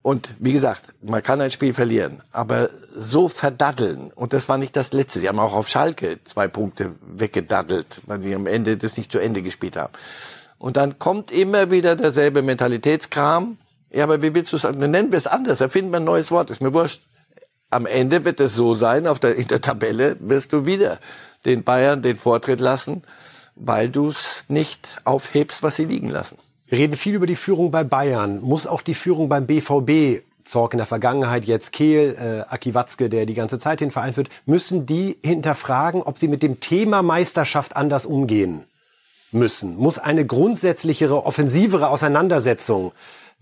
Und 0.01 0.33
wie 0.39 0.53
gesagt, 0.53 0.83
man 1.01 1.23
kann 1.23 1.41
ein 1.41 1.51
Spiel 1.51 1.73
verlieren, 1.73 2.21
aber 2.31 2.69
so 2.95 3.27
verdaddeln, 3.27 4.11
und 4.13 4.31
das 4.31 4.47
war 4.47 4.57
nicht 4.57 4.75
das 4.75 4.93
letzte, 4.93 5.19
sie 5.19 5.27
haben 5.27 5.39
auch 5.39 5.53
auf 5.53 5.67
Schalke 5.67 6.19
zwei 6.23 6.47
Punkte 6.47 6.95
weggedaddelt, 7.01 8.01
weil 8.05 8.21
sie 8.21 8.33
am 8.33 8.47
Ende 8.47 8.77
das 8.77 8.95
nicht 8.95 9.11
zu 9.11 9.19
Ende 9.19 9.41
gespielt 9.41 9.75
haben. 9.75 9.91
Und 10.59 10.77
dann 10.77 10.97
kommt 10.97 11.31
immer 11.31 11.71
wieder 11.71 11.95
derselbe 11.95 12.41
Mentalitätskram. 12.41 13.57
Ja, 13.91 14.05
aber 14.05 14.21
wie 14.21 14.33
willst 14.33 14.53
du 14.53 14.57
es, 14.57 14.63
nennen 14.63 15.11
wir 15.11 15.17
es 15.17 15.27
anders, 15.27 15.59
erfinden 15.61 15.91
wir 15.91 15.97
ein 15.97 16.05
neues 16.05 16.31
Wort, 16.31 16.51
ist 16.51 16.61
mir 16.61 16.73
wurscht. 16.73 17.01
Am 17.69 17.85
Ende 17.85 18.23
wird 18.23 18.39
es 18.39 18.53
so 18.53 18.75
sein, 18.75 19.07
auf 19.07 19.19
der, 19.19 19.35
in 19.35 19.47
der 19.47 19.61
Tabelle 19.61 20.15
wirst 20.21 20.53
du 20.53 20.65
wieder 20.65 20.99
den 21.47 21.63
Bayern 21.63 22.03
den 22.03 22.17
Vortritt 22.17 22.59
lassen. 22.61 23.03
weil 23.59 23.89
du 23.89 24.09
es 24.09 24.45
nicht 24.47 24.89
aufhebst, 25.03 25.63
was 25.63 25.75
sie 25.75 25.85
liegen 25.85 26.09
lassen. 26.09 26.37
Wir 26.67 26.77
reden 26.77 26.95
viel 26.95 27.15
über 27.15 27.25
die 27.25 27.35
Führung 27.35 27.71
bei 27.71 27.83
Bayern. 27.83 28.41
Muss 28.41 28.67
auch 28.67 28.81
die 28.81 28.93
Führung 28.93 29.29
beim 29.29 29.47
BVB, 29.47 30.21
Zorg 30.43 30.73
in 30.73 30.77
der 30.77 30.85
Vergangenheit, 30.85 31.45
jetzt 31.45 31.71
Kehl, 31.71 32.15
äh, 32.19 32.53
Aki 32.53 32.75
Watzke, 32.75 33.09
der 33.09 33.25
die 33.25 33.33
ganze 33.33 33.57
Zeit 33.57 33.81
den 33.81 33.91
Verein 33.91 34.13
führt, 34.13 34.29
müssen 34.45 34.85
die 34.85 35.17
hinterfragen, 35.23 36.03
ob 36.03 36.17
sie 36.17 36.27
mit 36.27 36.43
dem 36.43 36.59
Thema 36.59 37.01
Meisterschaft 37.01 37.75
anders 37.75 38.05
umgehen 38.05 38.63
müssen? 39.31 39.75
Muss 39.77 39.97
eine 39.99 40.25
grundsätzlichere, 40.25 41.25
offensivere 41.25 41.89
Auseinandersetzung 41.89 42.91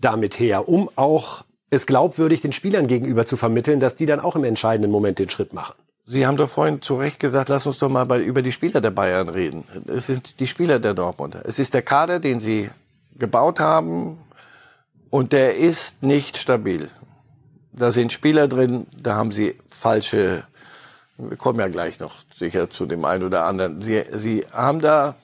damit 0.00 0.38
her, 0.38 0.68
um 0.68 0.90
auch 0.96 1.44
es 1.70 1.86
glaubwürdig 1.86 2.40
den 2.40 2.52
Spielern 2.52 2.86
gegenüber 2.86 3.26
zu 3.26 3.36
vermitteln, 3.36 3.80
dass 3.80 3.96
die 3.96 4.06
dann 4.06 4.20
auch 4.20 4.36
im 4.36 4.44
entscheidenden 4.44 4.90
Moment 4.90 5.18
den 5.18 5.28
Schritt 5.30 5.52
machen? 5.52 5.74
Sie 6.08 6.24
haben 6.24 6.36
doch 6.36 6.48
vorhin 6.48 6.82
zu 6.82 6.94
Recht 6.94 7.18
gesagt, 7.18 7.48
lass 7.48 7.66
uns 7.66 7.78
doch 7.78 7.88
mal 7.88 8.04
bei, 8.04 8.20
über 8.20 8.40
die 8.40 8.52
Spieler 8.52 8.80
der 8.80 8.92
Bayern 8.92 9.28
reden. 9.28 9.64
Es 9.88 10.06
sind 10.06 10.38
die 10.38 10.46
Spieler 10.46 10.78
der 10.78 10.94
Dortmunder. 10.94 11.42
Es 11.44 11.58
ist 11.58 11.74
der 11.74 11.82
Kader, 11.82 12.20
den 12.20 12.40
sie 12.40 12.70
gebaut 13.18 13.58
haben 13.58 14.18
und 15.10 15.32
der 15.32 15.56
ist 15.56 16.00
nicht 16.04 16.36
stabil. 16.36 16.90
Da 17.72 17.90
sind 17.90 18.12
Spieler 18.12 18.46
drin, 18.46 18.86
da 18.96 19.16
haben 19.16 19.32
sie 19.32 19.56
falsche, 19.68 20.44
wir 21.18 21.36
kommen 21.36 21.58
ja 21.58 21.66
gleich 21.66 21.98
noch 21.98 22.14
sicher 22.38 22.70
zu 22.70 22.86
dem 22.86 23.04
einen 23.04 23.24
oder 23.24 23.44
anderen. 23.44 23.82
Sie, 23.82 24.04
sie 24.14 24.46
haben 24.52 24.80
da 24.80 25.16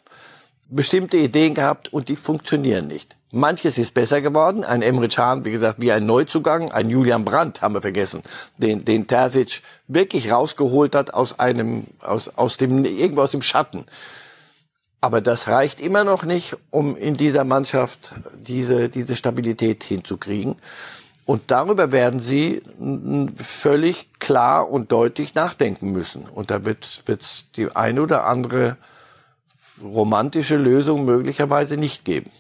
bestimmte 0.69 1.17
Ideen 1.17 1.55
gehabt 1.55 1.93
und 1.93 2.09
die 2.09 2.17
funktionieren 2.17 2.89
nicht. 2.89 3.17
Manches 3.35 3.79
ist 3.79 3.95
besser 3.95 4.21
geworden. 4.21 4.63
Ein 4.63 4.83
Emre 4.83 5.09
Can, 5.09 5.47
wie 5.47 5.53
gesagt, 5.53 5.81
wie 5.81 5.91
ein 5.91 6.05
Neuzugang. 6.05 6.71
Ein 6.71 6.91
Julian 6.91 7.25
Brandt 7.25 7.63
haben 7.63 7.73
wir 7.73 7.81
vergessen, 7.81 8.23
den, 8.59 8.85
den 8.85 9.07
Terzic 9.07 9.63
wirklich 9.89 10.31
rausgeholt 10.31 10.95
hat 10.95 11.15
aus 11.15 11.41
einem, 11.41 11.87
aus, 12.01 12.29
aus 12.37 12.59
dem, 12.59 12.85
irgendwo 12.85 13.23
aus 13.23 13.31
dem 13.31 13.41
Schatten. 13.41 13.87
Aber 15.01 15.23
das 15.23 15.49
reicht 15.49 15.81
immer 15.81 16.05
noch 16.05 16.25
nicht, 16.25 16.57
um 16.71 16.95
in 16.95 17.17
dieser 17.17 17.45
Mannschaft 17.45 18.13
diese, 18.35 18.91
diese 18.91 19.17
Stabilität 19.17 19.83
hinzukriegen. 19.83 20.57
Und 21.25 21.51
darüber 21.51 21.91
werden 21.91 22.21
sie 22.21 22.63
völlig 23.37 24.11
klar 24.19 24.71
und 24.71 24.93
deutlich 24.93 25.35
nachdenken 25.35 25.91
müssen. 25.91 26.29
Und 26.29 26.51
da 26.51 26.67
wird 26.67 27.03
es 27.07 27.47
die 27.57 27.75
eine 27.75 28.03
oder 28.03 28.27
andere 28.27 28.77
romantische 29.83 30.57
Lösung 30.57 31.07
möglicherweise 31.07 31.79
nicht 31.79 32.05
geben. 32.05 32.31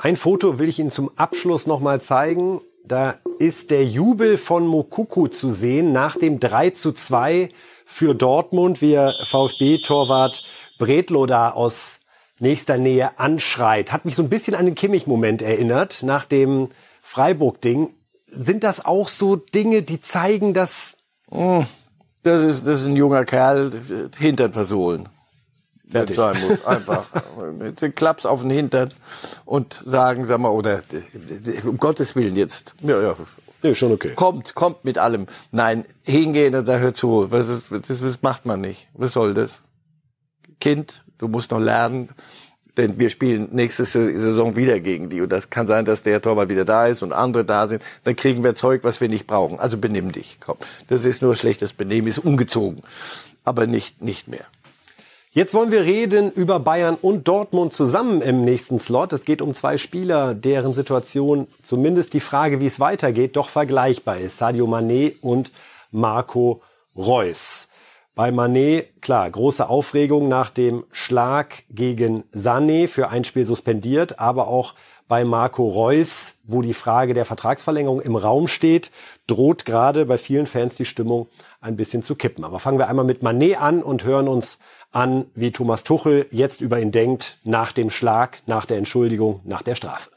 Ein 0.00 0.14
Foto 0.14 0.60
will 0.60 0.68
ich 0.68 0.78
Ihnen 0.78 0.92
zum 0.92 1.10
Abschluss 1.16 1.66
noch 1.66 1.80
mal 1.80 2.00
zeigen. 2.00 2.60
Da 2.84 3.16
ist 3.40 3.72
der 3.72 3.84
Jubel 3.84 4.38
von 4.38 4.64
Mokuku 4.64 5.26
zu 5.26 5.50
sehen 5.50 5.90
nach 5.90 6.16
dem 6.16 6.38
3 6.38 6.70
zu 6.70 6.92
2 6.92 7.50
für 7.84 8.14
Dortmund, 8.14 8.80
wie 8.80 8.92
er 8.92 9.12
VfB-Torwart 9.26 10.44
Bredlo 10.78 11.26
da 11.26 11.50
aus 11.50 11.98
nächster 12.38 12.78
Nähe 12.78 13.18
anschreit. 13.18 13.92
Hat 13.92 14.04
mich 14.04 14.14
so 14.14 14.22
ein 14.22 14.28
bisschen 14.28 14.54
an 14.54 14.66
den 14.66 14.76
Kimmich-Moment 14.76 15.42
erinnert, 15.42 16.04
nach 16.04 16.24
dem 16.24 16.68
Freiburg-Ding. 17.02 17.92
Sind 18.28 18.62
das 18.62 18.84
auch 18.84 19.08
so 19.08 19.34
Dinge, 19.34 19.82
die 19.82 20.00
zeigen, 20.00 20.54
dass... 20.54 20.94
Hm, 21.32 21.66
das 22.22 22.44
ist, 22.44 22.66
das 22.68 22.82
ist 22.82 22.86
ein 22.86 22.96
junger 22.96 23.24
Kerl, 23.24 23.72
Hintern 24.16 24.52
versohlen. 24.52 25.08
Fertig. 25.90 26.16
sein 26.16 26.36
muss. 26.46 26.64
Einfach. 26.64 27.06
Mit 27.58 27.80
den 27.80 27.94
Klaps 27.94 28.26
auf 28.26 28.42
den 28.42 28.50
Hintern 28.50 28.92
und 29.44 29.82
sagen, 29.86 30.26
sag 30.26 30.38
mal, 30.38 30.50
oder 30.50 30.82
um 31.64 31.78
Gottes 31.78 32.14
Willen 32.14 32.36
jetzt. 32.36 32.74
Ja, 32.82 33.00
ja. 33.00 33.16
Ja, 33.62 33.74
schon 33.74 33.92
okay. 33.92 34.12
Kommt, 34.14 34.54
kommt 34.54 34.84
mit 34.84 34.98
allem. 34.98 35.26
Nein, 35.50 35.84
hingehen 36.04 36.54
und 36.54 36.68
da 36.68 36.78
hört 36.78 36.96
zu. 36.96 37.30
Was 37.30 37.48
ist, 37.48 37.72
das, 37.72 38.00
das 38.00 38.22
macht 38.22 38.46
man 38.46 38.60
nicht. 38.60 38.88
Was 38.94 39.12
soll 39.12 39.34
das? 39.34 39.62
Kind, 40.60 41.04
du 41.18 41.28
musst 41.28 41.50
noch 41.50 41.58
lernen. 41.58 42.10
Denn 42.76 42.96
wir 43.00 43.10
spielen 43.10 43.48
nächste 43.50 43.84
Saison 43.84 44.54
wieder 44.54 44.78
gegen 44.78 45.10
die. 45.10 45.20
Und 45.20 45.30
das 45.30 45.50
kann 45.50 45.66
sein, 45.66 45.84
dass 45.84 46.04
der 46.04 46.22
Torwart 46.22 46.48
wieder 46.48 46.64
da 46.64 46.86
ist 46.86 47.02
und 47.02 47.12
andere 47.12 47.44
da 47.44 47.66
sind. 47.66 47.82
Dann 48.04 48.14
kriegen 48.14 48.44
wir 48.44 48.54
Zeug, 48.54 48.84
was 48.84 49.00
wir 49.00 49.08
nicht 49.08 49.26
brauchen. 49.26 49.58
Also 49.58 49.76
benimm 49.78 50.12
dich. 50.12 50.38
Komm. 50.38 50.58
Das 50.86 51.04
ist 51.04 51.20
nur 51.20 51.34
schlechtes 51.34 51.72
Benehmen, 51.72 52.06
ist 52.06 52.20
ungezogen. 52.20 52.82
Aber 53.42 53.66
nicht, 53.66 54.00
nicht 54.00 54.28
mehr. 54.28 54.44
Jetzt 55.38 55.54
wollen 55.54 55.70
wir 55.70 55.82
reden 55.82 56.32
über 56.32 56.58
Bayern 56.58 56.96
und 57.00 57.28
Dortmund 57.28 57.72
zusammen 57.72 58.22
im 58.22 58.44
nächsten 58.44 58.80
Slot. 58.80 59.12
Es 59.12 59.24
geht 59.24 59.40
um 59.40 59.54
zwei 59.54 59.78
Spieler, 59.78 60.34
deren 60.34 60.74
Situation, 60.74 61.46
zumindest 61.62 62.12
die 62.14 62.18
Frage, 62.18 62.60
wie 62.60 62.66
es 62.66 62.80
weitergeht, 62.80 63.36
doch 63.36 63.48
vergleichbar 63.48 64.18
ist. 64.18 64.38
Sadio 64.38 64.66
Mané 64.66 65.14
und 65.20 65.52
Marco 65.92 66.60
Reus. 66.96 67.68
Bei 68.16 68.30
Mané, 68.30 68.86
klar, 69.00 69.30
große 69.30 69.68
Aufregung 69.68 70.26
nach 70.26 70.50
dem 70.50 70.82
Schlag 70.90 71.62
gegen 71.70 72.24
Sané 72.34 72.88
für 72.88 73.10
ein 73.10 73.22
Spiel 73.22 73.44
suspendiert, 73.44 74.18
aber 74.18 74.48
auch 74.48 74.74
bei 75.06 75.24
Marco 75.24 75.68
Reus, 75.68 76.34
wo 76.42 76.62
die 76.62 76.74
Frage 76.74 77.14
der 77.14 77.24
Vertragsverlängerung 77.24 78.00
im 78.00 78.16
Raum 78.16 78.48
steht, 78.48 78.90
droht 79.28 79.64
gerade 79.64 80.04
bei 80.04 80.18
vielen 80.18 80.48
Fans 80.48 80.74
die 80.74 80.84
Stimmung 80.84 81.28
ein 81.60 81.76
bisschen 81.76 82.02
zu 82.02 82.14
kippen. 82.14 82.44
Aber 82.44 82.60
fangen 82.60 82.78
wir 82.78 82.88
einmal 82.88 83.04
mit 83.04 83.22
Mané 83.22 83.56
an 83.56 83.82
und 83.82 84.04
hören 84.04 84.28
uns 84.28 84.58
an, 84.92 85.26
wie 85.34 85.50
Thomas 85.50 85.84
Tuchel 85.84 86.26
jetzt 86.30 86.60
über 86.60 86.80
ihn 86.80 86.92
denkt, 86.92 87.38
nach 87.44 87.72
dem 87.72 87.90
Schlag, 87.90 88.42
nach 88.46 88.66
der 88.66 88.78
Entschuldigung, 88.78 89.40
nach 89.44 89.62
der 89.62 89.74
Strafe. 89.74 90.10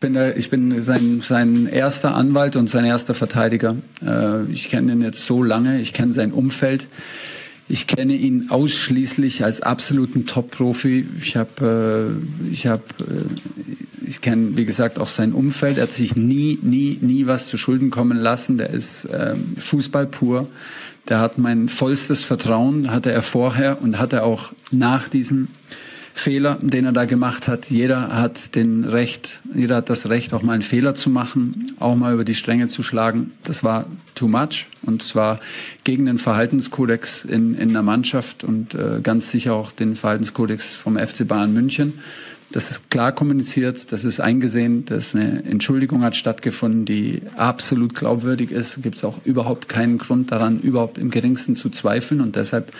Bin 0.00 0.14
da, 0.14 0.30
ich 0.30 0.48
bin 0.48 0.80
sein, 0.80 1.20
sein 1.20 1.66
erster 1.66 2.14
Anwalt 2.14 2.56
und 2.56 2.70
sein 2.70 2.86
erster 2.86 3.14
Verteidiger. 3.14 3.76
Äh, 4.02 4.44
ich 4.44 4.70
kenne 4.70 4.92
ihn 4.92 5.02
jetzt 5.02 5.26
so 5.26 5.42
lange, 5.42 5.80
ich 5.80 5.92
kenne 5.92 6.12
sein 6.14 6.32
Umfeld. 6.32 6.86
Ich 7.70 7.86
kenne 7.86 8.14
ihn 8.14 8.50
ausschließlich 8.50 9.44
als 9.44 9.60
absoluten 9.60 10.26
Top-Profi. 10.26 11.06
Ich 11.22 11.36
habe, 11.36 12.18
äh, 12.18 12.52
ich 12.52 12.66
habe, 12.66 12.82
äh, 12.98 14.08
ich 14.08 14.20
kenne, 14.20 14.56
wie 14.56 14.64
gesagt, 14.64 14.98
auch 14.98 15.06
sein 15.06 15.32
Umfeld. 15.32 15.78
Er 15.78 15.84
hat 15.84 15.92
sich 15.92 16.16
nie, 16.16 16.58
nie, 16.62 16.98
nie 17.00 17.26
was 17.26 17.46
zu 17.46 17.56
Schulden 17.56 17.90
kommen 17.90 18.18
lassen. 18.18 18.58
Der 18.58 18.70
ist 18.70 19.06
ähm, 19.12 19.54
Fußball 19.56 20.08
pur. 20.08 20.48
Der 21.08 21.20
hat 21.20 21.38
mein 21.38 21.68
vollstes 21.68 22.24
Vertrauen, 22.24 22.90
hatte 22.90 23.12
er 23.12 23.22
vorher 23.22 23.80
und 23.80 24.00
hatte 24.00 24.24
auch 24.24 24.52
nach 24.72 25.08
diesem 25.08 25.46
Fehler, 26.20 26.58
den 26.60 26.84
er 26.84 26.92
da 26.92 27.06
gemacht 27.06 27.48
hat. 27.48 27.70
Jeder 27.70 28.14
hat 28.14 28.54
den 28.54 28.84
Recht, 28.84 29.40
jeder 29.54 29.76
hat 29.76 29.88
das 29.88 30.10
Recht, 30.10 30.34
auch 30.34 30.42
mal 30.42 30.52
einen 30.52 30.62
Fehler 30.62 30.94
zu 30.94 31.08
machen, 31.08 31.74
auch 31.80 31.96
mal 31.96 32.12
über 32.12 32.24
die 32.24 32.34
Stränge 32.34 32.68
zu 32.68 32.82
schlagen. 32.82 33.32
Das 33.42 33.64
war 33.64 33.86
too 34.14 34.28
much 34.28 34.68
und 34.82 35.02
zwar 35.02 35.40
gegen 35.82 36.04
den 36.04 36.18
Verhaltenskodex 36.18 37.24
in, 37.24 37.54
in 37.54 37.72
der 37.72 37.82
Mannschaft 37.82 38.44
und 38.44 38.74
äh, 38.74 39.00
ganz 39.02 39.30
sicher 39.30 39.54
auch 39.54 39.72
den 39.72 39.96
Verhaltenskodex 39.96 40.76
vom 40.76 40.96
FC 40.96 41.26
Bayern 41.26 41.54
München. 41.54 41.94
Das 42.52 42.70
ist 42.70 42.90
klar 42.90 43.12
kommuniziert, 43.12 43.92
das 43.92 44.04
ist 44.04 44.20
eingesehen, 44.20 44.84
dass 44.84 45.14
eine 45.14 45.44
Entschuldigung 45.44 46.02
hat 46.02 46.16
stattgefunden, 46.16 46.84
die 46.84 47.22
absolut 47.36 47.94
glaubwürdig 47.94 48.50
ist. 48.50 48.82
Gibt 48.82 48.96
es 48.96 49.04
auch 49.04 49.24
überhaupt 49.24 49.68
keinen 49.68 49.98
Grund 49.98 50.32
daran, 50.32 50.60
überhaupt 50.60 50.98
im 50.98 51.10
geringsten 51.10 51.54
zu 51.54 51.70
zweifeln. 51.70 52.20
Und 52.20 52.34
deshalb 52.34 52.72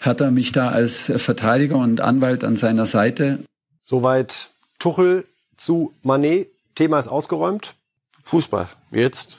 hat 0.00 0.20
er 0.20 0.30
mich 0.30 0.52
da 0.52 0.68
als 0.68 1.12
Verteidiger 1.16 1.76
und 1.76 2.00
Anwalt 2.00 2.44
an 2.44 2.56
seiner 2.56 2.86
Seite. 2.86 3.44
Soweit 3.80 4.50
Tuchel 4.78 5.24
zu 5.56 5.92
Manet. 6.02 6.48
Thema 6.74 7.00
ist 7.00 7.08
ausgeräumt. 7.08 7.74
Fußball. 8.22 8.68
Jetzt. 8.90 9.38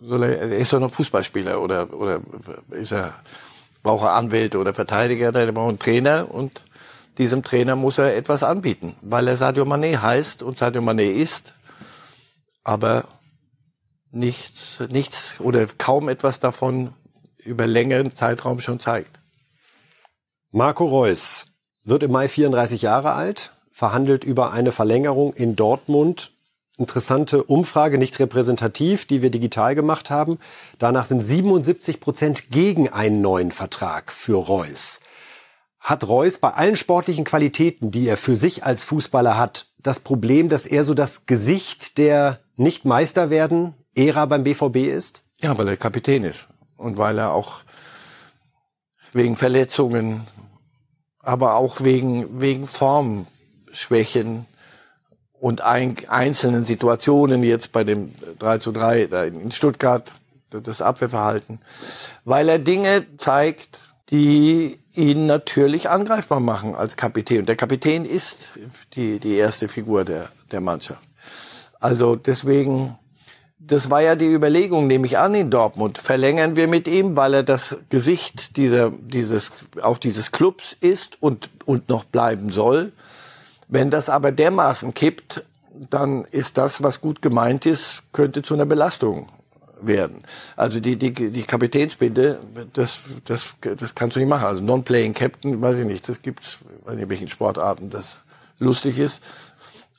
Er 0.00 0.56
ist 0.56 0.72
doch 0.72 0.78
noch 0.78 0.92
Fußballspieler 0.92 1.60
oder, 1.60 1.92
oder 1.92 2.20
ist 2.70 2.92
er, 2.92 3.14
braucht 3.82 4.04
er 4.04 4.14
Anwälte 4.14 4.58
oder 4.58 4.72
Verteidiger, 4.72 5.32
der 5.32 5.50
braucht 5.50 5.70
einen 5.70 5.78
Trainer 5.80 6.32
und 6.32 6.62
diesem 7.18 7.42
Trainer 7.42 7.74
muss 7.74 7.98
er 7.98 8.16
etwas 8.16 8.44
anbieten, 8.44 8.94
weil 9.00 9.26
er 9.26 9.36
Sadio 9.36 9.64
Mané 9.64 10.00
heißt 10.00 10.44
und 10.44 10.56
Sadio 10.56 10.82
Mané 10.82 11.10
ist, 11.10 11.52
aber 12.62 13.06
nichts, 14.12 14.80
nichts 14.88 15.34
oder 15.40 15.66
kaum 15.66 16.08
etwas 16.08 16.38
davon 16.38 16.94
über 17.38 17.66
längeren 17.66 18.14
Zeitraum 18.14 18.60
schon 18.60 18.78
zeigt. 18.78 19.17
Marco 20.50 20.86
Reus 20.86 21.48
wird 21.84 22.02
im 22.02 22.12
Mai 22.12 22.28
34 22.28 22.82
Jahre 22.82 23.12
alt, 23.12 23.52
verhandelt 23.70 24.24
über 24.24 24.52
eine 24.52 24.72
Verlängerung 24.72 25.32
in 25.34 25.56
Dortmund. 25.56 26.32
Interessante 26.76 27.42
Umfrage, 27.44 27.98
nicht 27.98 28.18
repräsentativ, 28.18 29.06
die 29.06 29.22
wir 29.22 29.30
digital 29.30 29.74
gemacht 29.74 30.10
haben. 30.10 30.38
Danach 30.78 31.06
sind 31.06 31.20
77 31.20 32.00
Prozent 32.00 32.50
gegen 32.50 32.88
einen 32.88 33.20
neuen 33.20 33.52
Vertrag 33.52 34.12
für 34.12 34.36
Reus 34.36 35.00
hat 35.80 36.06
Reus 36.06 36.38
bei 36.38 36.50
allen 36.50 36.76
sportlichen 36.76 37.24
Qualitäten, 37.24 37.90
die 37.90 38.08
er 38.08 38.16
für 38.16 38.36
sich 38.36 38.64
als 38.64 38.84
Fußballer 38.84 39.38
hat, 39.38 39.66
das 39.78 40.00
Problem, 40.00 40.48
dass 40.48 40.66
er 40.66 40.84
so 40.84 40.94
das 40.94 41.26
Gesicht 41.26 41.98
der 41.98 42.40
nicht 42.56 42.84
Meister 42.84 43.30
werden 43.30 43.74
Ära 43.94 44.26
beim 44.26 44.44
BVB 44.44 44.76
ist? 44.76 45.22
Ja, 45.40 45.56
weil 45.56 45.68
er 45.68 45.76
Kapitän 45.76 46.24
ist 46.24 46.48
und 46.76 46.98
weil 46.98 47.18
er 47.18 47.32
auch 47.32 47.62
wegen 49.12 49.36
Verletzungen, 49.36 50.26
aber 51.20 51.56
auch 51.56 51.80
wegen 51.80 52.40
wegen 52.40 52.66
Formschwächen 52.66 54.46
und 55.32 55.62
ein, 55.62 55.96
einzelnen 56.08 56.64
Situationen 56.64 57.42
jetzt 57.42 57.72
bei 57.72 57.84
dem 57.84 58.12
3 58.38 58.58
zu 58.58 58.72
3 58.72 59.02
in 59.26 59.50
Stuttgart, 59.50 60.12
das 60.50 60.80
Abwehrverhalten, 60.80 61.60
weil 62.24 62.48
er 62.48 62.58
Dinge 62.58 63.06
zeigt, 63.18 63.80
die 64.10 64.78
ihn 64.94 65.26
natürlich 65.26 65.90
angreifbar 65.90 66.40
machen 66.40 66.74
als 66.74 66.96
Kapitän. 66.96 67.40
Und 67.40 67.48
der 67.48 67.56
Kapitän 67.56 68.04
ist 68.04 68.38
die, 68.94 69.18
die 69.18 69.36
erste 69.36 69.68
Figur 69.68 70.04
der, 70.04 70.30
der 70.50 70.60
Mannschaft. 70.60 71.02
Also 71.78 72.16
deswegen, 72.16 72.98
das 73.58 73.90
war 73.90 74.00
ja 74.00 74.14
die 74.14 74.32
Überlegung, 74.32 74.86
nehme 74.86 75.06
ich 75.06 75.18
an, 75.18 75.34
in 75.34 75.50
Dortmund. 75.50 75.98
Verlängern 75.98 76.56
wir 76.56 76.68
mit 76.68 76.86
ihm, 76.86 77.16
weil 77.16 77.34
er 77.34 77.42
das 77.42 77.76
Gesicht 77.90 78.56
dieser, 78.56 78.90
dieses, 78.90 79.50
auch 79.82 79.98
dieses 79.98 80.32
Clubs 80.32 80.76
ist 80.80 81.20
und, 81.20 81.50
und 81.64 81.88
noch 81.88 82.04
bleiben 82.04 82.52
soll. 82.52 82.92
Wenn 83.68 83.90
das 83.90 84.08
aber 84.08 84.32
dermaßen 84.32 84.94
kippt, 84.94 85.44
dann 85.90 86.24
ist 86.30 86.56
das, 86.56 86.82
was 86.82 87.00
gut 87.00 87.20
gemeint 87.20 87.66
ist, 87.66 88.02
könnte 88.12 88.42
zu 88.42 88.54
einer 88.54 88.66
Belastung 88.66 89.28
werden. 89.80 90.22
Also 90.56 90.80
die, 90.80 90.96
die, 90.96 91.12
die 91.12 91.42
Kapitänsbinde, 91.42 92.40
das, 92.72 93.00
das, 93.24 93.54
das 93.60 93.94
kannst 93.94 94.16
du 94.16 94.20
nicht 94.20 94.28
machen. 94.28 94.46
Also 94.46 94.62
Non-Playing 94.62 95.14
Captain, 95.14 95.60
weiß 95.60 95.78
ich 95.78 95.84
nicht, 95.84 96.08
das 96.08 96.22
gibt's, 96.22 96.58
weiß 96.84 96.94
nicht, 96.94 97.04
in 97.04 97.10
welchen 97.10 97.28
Sportarten 97.28 97.90
das 97.90 98.20
lustig 98.58 98.98
ist. 98.98 99.22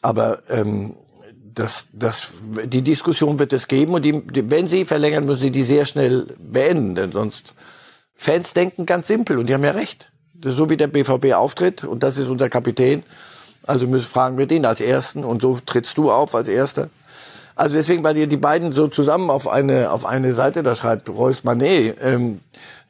Aber 0.01 0.39
ähm, 0.49 0.95
das, 1.55 1.87
das, 1.93 2.29
die 2.65 2.81
Diskussion 2.81 3.39
wird 3.39 3.53
es 3.53 3.67
geben 3.67 3.93
und 3.93 4.03
die, 4.03 4.21
die, 4.21 4.49
wenn 4.49 4.67
sie 4.67 4.85
verlängern, 4.85 5.25
müssen 5.25 5.41
sie 5.41 5.51
die 5.51 5.63
sehr 5.63 5.85
schnell 5.85 6.27
beenden, 6.37 6.95
denn 6.95 7.11
sonst 7.11 7.53
Fans 8.15 8.53
denken 8.53 8.85
ganz 8.85 9.07
simpel 9.07 9.37
und 9.37 9.47
die 9.47 9.53
haben 9.53 9.63
ja 9.63 9.71
recht. 9.71 10.11
So 10.43 10.69
wie 10.69 10.77
der 10.77 10.87
BVB 10.87 11.33
auftritt 11.33 11.83
und 11.83 12.03
das 12.03 12.17
ist 12.17 12.27
unser 12.27 12.49
Kapitän, 12.49 13.03
also 13.65 13.87
müssen 13.87 14.07
fragen 14.07 14.37
wir 14.37 14.45
den 14.45 14.65
als 14.65 14.81
Ersten 14.81 15.23
und 15.23 15.41
so 15.41 15.59
trittst 15.65 15.97
du 15.97 16.11
auf 16.11 16.33
als 16.35 16.47
Erster. 16.47 16.89
Also 17.55 17.75
deswegen, 17.75 18.05
weil 18.05 18.15
ihr 18.15 18.27
die 18.27 18.37
beiden 18.37 18.71
so 18.71 18.87
zusammen 18.87 19.29
auf 19.29 19.45
eine, 19.45 19.91
auf 19.91 20.05
eine 20.05 20.33
Seite 20.33 20.63
da 20.63 20.75
schreibt, 20.75 21.09
Reus 21.09 21.43
Manet, 21.43 21.97
ähm, 22.01 22.39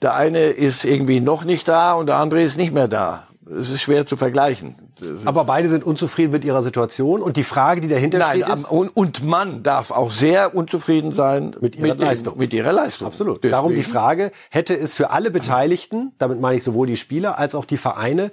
der 0.03 0.13
eine 0.13 0.43
ist 0.43 0.85
irgendwie 0.85 1.21
noch 1.21 1.43
nicht 1.43 1.67
da 1.67 1.93
und 1.93 2.05
der 2.05 2.17
andere 2.17 2.43
ist 2.43 2.55
nicht 2.55 2.71
mehr 2.71 2.87
da. 2.87 3.28
Es 3.57 3.69
ist 3.69 3.81
schwer 3.81 4.05
zu 4.05 4.15
vergleichen. 4.15 4.75
Aber 5.25 5.45
beide 5.45 5.69
sind 5.69 5.83
unzufrieden 5.83 6.31
mit 6.31 6.45
ihrer 6.45 6.62
Situation 6.62 7.21
und 7.21 7.35
die 7.35 7.43
Frage, 7.43 7.81
die 7.81 7.88
dahinter 7.88 8.19
Nein, 8.19 8.43
steht, 8.43 8.53
ist 8.53 8.65
und, 8.65 8.89
und 8.89 9.23
man 9.23 9.63
darf 9.63 9.91
auch 9.91 10.12
sehr 10.12 10.53
unzufrieden 10.53 11.13
sein 11.13 11.55
mit 11.59 11.75
ihrer 11.75 11.88
mit 11.88 11.99
Leistung. 11.99 12.35
Dem, 12.35 12.39
mit 12.39 12.53
ihrer 12.53 12.73
Leistung. 12.73 13.07
Absolut. 13.07 13.38
Deswegen. 13.38 13.51
Darum 13.51 13.75
die 13.75 13.83
Frage, 13.83 14.31
hätte 14.51 14.77
es 14.77 14.93
für 14.93 15.09
alle 15.09 15.31
Beteiligten, 15.31 16.12
damit 16.19 16.39
meine 16.39 16.57
ich 16.57 16.63
sowohl 16.63 16.88
die 16.88 16.97
Spieler 16.97 17.39
als 17.39 17.55
auch 17.55 17.65
die 17.65 17.77
Vereine, 17.77 18.31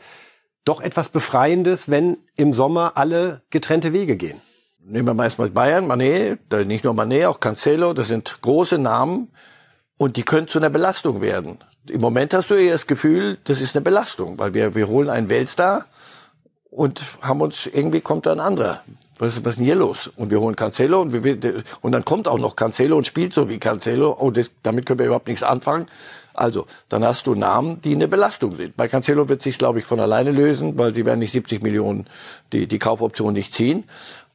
doch 0.65 0.81
etwas 0.83 1.09
Befreiendes, 1.09 1.89
wenn 1.89 2.19
im 2.37 2.53
Sommer 2.53 2.93
alle 2.97 3.43
getrennte 3.51 3.93
Wege 3.93 4.17
gehen? 4.17 4.41
Nehmen 4.85 5.09
wir 5.09 5.15
meistens 5.15 5.51
Bayern, 5.51 5.87
Manet, 5.87 6.41
nicht 6.67 6.85
nur 6.85 6.93
Manet, 6.93 7.27
auch 7.27 7.41
Cancelo, 7.41 7.93
das 7.95 8.09
sind 8.09 8.39
große 8.43 8.79
Namen 8.79 9.29
und 9.99 10.17
die 10.17 10.23
können 10.23 10.49
zu 10.49 10.59
einer 10.59 10.71
Belastung 10.71 11.21
werden. 11.21 11.59
Im 11.89 12.01
Moment 12.01 12.35
hast 12.35 12.51
du 12.51 12.55
eher 12.55 12.73
das 12.73 12.87
Gefühl, 12.87 13.39
das 13.45 13.61
ist 13.61 13.75
eine 13.75 13.83
Belastung, 13.83 14.39
weil 14.39 14.55
wir, 14.55 14.75
wir 14.75 14.89
holen 14.89 15.09
einen 15.09 15.29
Weltstar 15.29 15.87
und 16.71 17.01
haben 17.23 17.41
uns, 17.41 17.67
irgendwie 17.67 18.01
kommt 18.01 18.27
da 18.27 18.33
ein 18.33 18.41
anderer. 18.41 18.83
Was, 19.19 19.43
was 19.45 19.53
ist 19.53 19.59
denn 19.59 19.65
hier 19.65 19.77
los? 19.77 20.11
Und 20.17 20.31
wir 20.31 20.41
holen 20.41 20.57
Cancelo 20.57 21.01
und, 21.01 21.25
wir, 21.25 21.63
und 21.81 21.93
dann 21.93 22.05
kommt 22.05 22.29
auch 22.29 22.39
noch 22.39 22.55
Cancelo 22.55 22.99
und 22.99 23.07
spielt 23.07 23.33
so 23.33 23.49
wie 23.49 23.59
Cancelo. 23.59 24.15
Oh, 24.21 24.31
das, 24.31 24.51
damit 24.63 24.85
können 24.85 24.99
wir 24.99 25.07
überhaupt 25.07 25.29
nichts 25.29 25.43
anfangen. 25.43 25.89
Also, 26.35 26.67
dann 26.91 27.03
hast 27.03 27.27
du 27.27 27.35
Namen, 27.35 27.81
die 27.81 27.95
eine 27.95 28.09
Belastung 28.09 28.57
sind. 28.57 28.77
Bei 28.77 28.89
Cancelo 28.89 29.31
wird 29.31 29.41
sich, 29.41 29.57
glaube 29.57 29.79
ich, 29.79 29.87
von 29.87 30.01
alleine 30.01 30.33
lösen, 30.33 30.77
weil 30.77 30.95
sie 30.95 31.07
werden 31.07 31.21
nicht 31.21 31.33
70 31.33 31.63
Millionen 31.63 32.07
die, 32.53 32.67
die 32.67 32.79
Kaufoption 32.79 33.33
nicht 33.33 33.55
ziehen. 33.55 33.85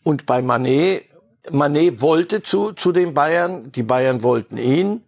Und 0.02 0.26
bei 0.26 0.42
Manet, 0.42 1.04
Manet 1.52 2.02
wollte 2.02 2.42
zu, 2.42 2.72
zu 2.72 2.92
den 2.92 3.14
Bayern, 3.14 3.72
die 3.72 3.84
Bayern 3.84 4.24
wollten 4.24 4.58
ihn, 4.58 5.04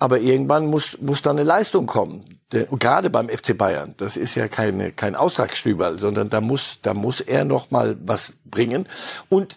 aber 0.00 0.18
irgendwann 0.18 0.66
muss, 0.66 0.98
muss 1.00 1.22
da 1.22 1.30
eine 1.30 1.44
Leistung 1.44 1.86
kommen. 1.86 2.40
Der, 2.52 2.64
gerade 2.64 3.10
beim 3.10 3.28
FC 3.28 3.56
Bayern, 3.56 3.94
das 3.98 4.16
ist 4.16 4.34
ja 4.34 4.48
keine, 4.48 4.90
kein 4.90 5.14
Austragsstüberl, 5.14 5.98
sondern 5.98 6.30
da 6.30 6.40
muss, 6.40 6.78
da 6.82 6.94
muss 6.94 7.20
er 7.20 7.44
noch 7.44 7.70
mal 7.70 7.96
was 8.04 8.32
bringen. 8.44 8.88
Und 9.28 9.56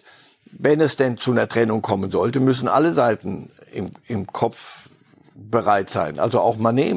wenn 0.52 0.80
es 0.80 0.96
denn 0.96 1.16
zu 1.16 1.32
einer 1.32 1.48
Trennung 1.48 1.82
kommen 1.82 2.10
sollte, 2.12 2.38
müssen 2.38 2.68
alle 2.68 2.92
Seiten 2.92 3.50
im, 3.72 3.92
im 4.06 4.26
Kopf 4.28 4.90
bereit 5.34 5.90
sein. 5.90 6.20
Also 6.20 6.40
auch 6.40 6.56
Manet, 6.56 6.94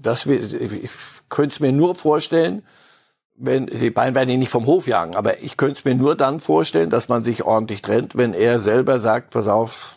das, 0.00 0.26
ich 0.26 0.90
könnte 1.28 1.54
es 1.54 1.60
mir 1.60 1.72
nur 1.72 1.94
vorstellen, 1.94 2.62
wenn, 3.34 3.66
die 3.66 3.90
Bayern 3.90 4.14
werden 4.14 4.28
ihn 4.28 4.38
nicht 4.38 4.52
vom 4.52 4.66
Hof 4.66 4.86
jagen, 4.86 5.16
aber 5.16 5.42
ich 5.42 5.56
könnte 5.56 5.78
es 5.78 5.84
mir 5.84 5.94
nur 5.94 6.14
dann 6.16 6.38
vorstellen, 6.38 6.90
dass 6.90 7.08
man 7.08 7.24
sich 7.24 7.42
ordentlich 7.42 7.82
trennt, 7.82 8.16
wenn 8.16 8.34
er 8.34 8.60
selber 8.60 9.00
sagt, 9.00 9.30
pass 9.30 9.48
auf, 9.48 9.96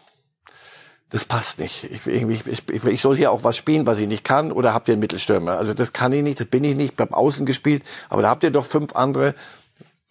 das 1.10 1.26
passt 1.26 1.60
nicht. 1.60 1.84
Ich, 1.86 2.08
ich, 2.08 2.48
ich, 2.48 2.86
ich 2.86 3.02
soll 3.02 3.16
hier 3.16 3.32
auch 3.32 3.44
was 3.44 3.56
spielen, 3.56 3.86
was 3.86 4.00
ich 4.00 4.08
nicht 4.08 4.24
kann, 4.24 4.52
oder 4.52 4.74
habt 4.74 4.88
ihr 4.88 4.94
einen 4.94 5.02
Mittelstürmer? 5.02 5.58
Also 5.58 5.74
das 5.74 5.94
kann 5.94 6.12
ich 6.14 6.24
nicht, 6.24 6.40
das 6.40 6.48
bin 6.48 6.64
ich 6.64 6.76
nicht, 6.76 6.94
ich 6.94 7.00
hab 7.00 7.14
außen 7.14 7.46
gespielt, 7.46 7.84
aber 8.10 8.24
da 8.24 8.30
habt 8.30 8.44
ihr 8.44 8.52
doch 8.52 8.66
fünf 8.66 8.96
andere. 8.96 9.36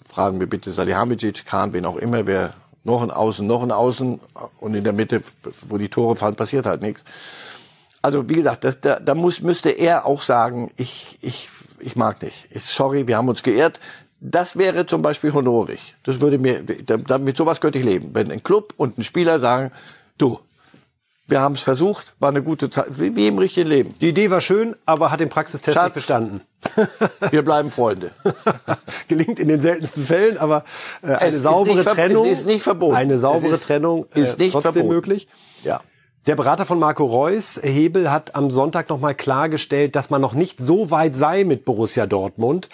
Fragen 0.07 0.39
wir 0.39 0.49
bitte 0.49 0.71
Salihamidzic, 0.71 1.45
Kahn, 1.47 1.73
wen 1.73 1.85
auch 1.85 1.97
immer, 1.97 2.27
wer 2.27 2.55
noch 2.85 3.03
ein 3.03 3.11
Außen, 3.11 3.47
noch 3.47 3.63
ein 3.63 3.73
Außen 3.73 4.21
und 4.61 4.75
in 4.75 4.85
der 4.85 4.93
Mitte, 4.93 5.23
wo 5.69 5.79
die 5.79 5.89
Tore 5.89 6.17
fallen, 6.17 6.37
passiert 6.37 6.67
halt 6.67 6.83
nichts. 6.83 7.03
Also 8.03 8.29
wie 8.29 8.35
gesagt, 8.35 8.65
das, 8.65 8.81
da, 8.81 9.01
da 9.01 9.15
muss, 9.15 9.41
müsste 9.41 9.71
er 9.71 10.07
auch 10.07 10.21
sagen, 10.21 10.71
ich, 10.77 11.19
ich 11.23 11.49
ich 11.85 11.97
mag 11.97 12.23
nicht. 12.23 12.47
Ich, 12.51 12.65
sorry, 12.65 13.07
wir 13.07 13.17
haben 13.17 13.29
uns 13.29 13.43
geehrt. 13.43 13.79
Das 14.21 14.57
wäre 14.57 14.87
zum 14.87 15.03
Beispiel 15.03 15.35
honorig. 15.35 15.97
Das 16.03 16.21
würde 16.21 16.39
mir, 16.39 16.63
damit 16.63 17.37
sowas 17.37 17.61
könnte 17.61 17.79
ich 17.79 17.85
leben. 17.85 18.11
Wenn 18.15 18.31
ein 18.31 18.43
Club 18.43 18.73
und 18.77 18.97
ein 18.97 19.03
Spieler 19.03 19.39
sagen, 19.39 19.71
du, 20.17 20.41
wir 21.27 21.41
haben 21.41 21.55
es 21.55 21.63
versucht, 21.63 22.15
war 22.19 22.29
eine 22.29 22.43
gute 22.43 22.69
Zeit, 22.69 22.87
wie, 22.99 23.27
im 23.27 23.39
richtigen 23.39 23.69
Leben. 23.69 23.95
Die 24.01 24.09
Idee 24.09 24.31
war 24.31 24.41
schön, 24.41 24.77
aber 24.85 25.11
hat 25.11 25.21
den 25.21 25.31
Praxistest 25.31 25.75
Schatz, 25.75 25.87
nicht 25.87 25.95
bestanden. 25.95 26.43
wir 27.31 27.43
bleiben 27.43 27.71
Freunde. 27.71 28.11
Gelingt 29.09 29.39
in 29.39 29.49
den 29.49 29.61
seltensten 29.61 30.05
Fällen, 30.05 30.37
aber 30.37 30.65
äh, 31.03 31.15
eine 31.15 31.39
saubere 31.39 31.85
Trennung 31.85 32.27
ist 32.27 32.47
nicht 32.47 32.63
verboten. 32.63 32.95
Eine 32.95 33.17
saubere 33.19 33.59
Trennung 33.59 34.07
äh, 34.15 34.21
ist 34.21 34.39
nicht 34.39 34.53
trotzdem 34.53 34.73
verboten. 34.73 34.95
möglich. 34.95 35.29
Ja. 35.63 35.81
Der 36.27 36.37
Berater 36.37 36.67
von 36.67 36.79
Marco 36.79 37.05
Reus, 37.05 37.61
Hebel, 37.63 38.11
hat 38.11 38.35
am 38.35 38.51
Sonntag 38.51 38.89
nochmal 38.89 39.15
klargestellt, 39.15 39.97
dass 39.97 40.11
man 40.11 40.21
noch 40.21 40.35
nicht 40.35 40.59
so 40.59 40.91
weit 40.91 41.17
sei 41.17 41.45
mit 41.45 41.65
Borussia 41.65 42.07
Dortmund. 42.07 42.69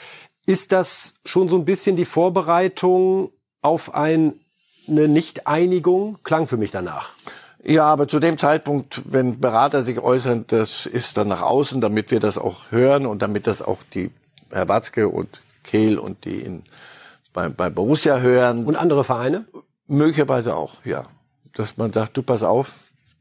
Ist 0.47 0.73
das 0.73 1.15
schon 1.25 1.49
so 1.49 1.57
ein 1.57 1.65
bisschen 1.65 1.97
die 1.97 2.05
Vorbereitung 2.05 3.31
auf 3.61 3.95
ein, 3.95 4.41
eine 4.89 5.09
Nicht-Einigung? 5.09 6.19
Klang 6.25 6.49
für 6.49 6.57
mich 6.57 6.71
danach. 6.71 7.13
Ja, 7.63 7.85
aber 7.85 8.09
zu 8.09 8.21
dem 8.21 8.39
Zeitpunkt, 8.39 9.03
wenn 9.05 9.39
Berater 9.39 9.83
sich 9.83 9.99
äußern, 9.99 10.47
das 10.47 10.87
ist 10.87 11.17
dann 11.17 11.29
nach 11.29 11.43
außen, 11.43 11.81
damit 11.81 12.11
wir 12.11 12.21
das 12.21 12.39
auch 12.39 12.71
hören 12.71 13.07
und 13.07 13.21
damit 13.21 13.47
das 13.47 13.61
auch 13.61 13.79
die 13.93 14.11
Herr 14.51 14.69
Watzke 14.69 15.09
und 15.09 15.43
Kehl 15.63 15.99
und 15.99 16.25
die 16.25 16.41
in, 16.41 16.65
bei, 17.33 17.49
bei 17.49 17.69
Borussia 17.69 18.19
hören. 18.19 18.65
Und 18.65 18.77
andere 18.77 19.05
Vereine? 19.05 19.45
Möglicherweise 19.87 20.57
auch, 20.57 20.77
ja. 20.85 21.07
Dass 21.53 21.77
man 21.77 21.93
sagt, 21.93 22.17
du 22.17 22.23
pass 22.23 22.43
auf, 22.43 22.75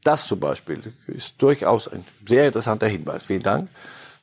das 0.04 0.26
zum 0.26 0.40
Beispiel 0.40 0.80
ist 1.06 1.40
durchaus 1.42 1.88
ein 1.88 2.04
sehr 2.26 2.46
interessanter 2.46 2.86
Hinweis. 2.86 3.24
Vielen 3.24 3.42
Dank. 3.42 3.68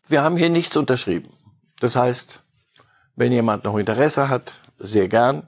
Wir 0.08 0.24
haben 0.24 0.38
hier 0.38 0.50
nichts 0.50 0.76
unterschrieben. 0.76 1.30
Das 1.80 1.96
heißt, 1.96 2.42
wenn 3.16 3.32
jemand 3.32 3.66
noch 3.66 3.78
Interesse 3.78 4.30
hat, 4.30 4.54
sehr 4.80 5.08
gern. 5.08 5.44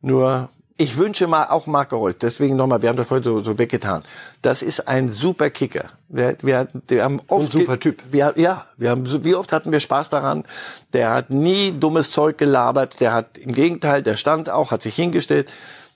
Nur 0.00 0.50
ich 0.80 0.96
wünsche 0.96 1.26
mal 1.26 1.46
auch 1.46 1.66
Marco 1.66 1.98
Reus, 1.98 2.14
deswegen 2.20 2.54
nochmal, 2.54 2.80
wir 2.82 2.88
haben 2.88 2.96
das 2.96 3.10
heute 3.10 3.24
so, 3.24 3.42
so 3.42 3.58
weggetan. 3.58 4.04
Das 4.42 4.62
ist 4.62 4.86
ein 4.86 5.10
super 5.10 5.50
Kicker. 5.50 5.90
Wir, 6.08 6.36
wir, 6.40 6.68
wir 6.86 7.02
haben 7.02 7.20
oft 7.26 7.42
Und 7.42 7.50
super 7.50 7.80
Typ. 7.80 8.00
Wir, 8.12 8.32
ja, 8.36 8.64
wir 8.76 8.90
haben, 8.90 9.24
wie 9.24 9.34
oft 9.34 9.52
hatten 9.52 9.72
wir 9.72 9.80
Spaß 9.80 10.08
daran? 10.08 10.44
Der 10.92 11.12
hat 11.12 11.30
nie 11.30 11.72
dummes 11.72 12.12
Zeug 12.12 12.38
gelabert. 12.38 13.00
Der 13.00 13.12
hat 13.12 13.38
im 13.38 13.52
Gegenteil, 13.52 14.04
der 14.04 14.16
stand 14.16 14.48
auch, 14.48 14.70
hat 14.70 14.82
sich 14.82 14.94
hingestellt. 14.94 15.50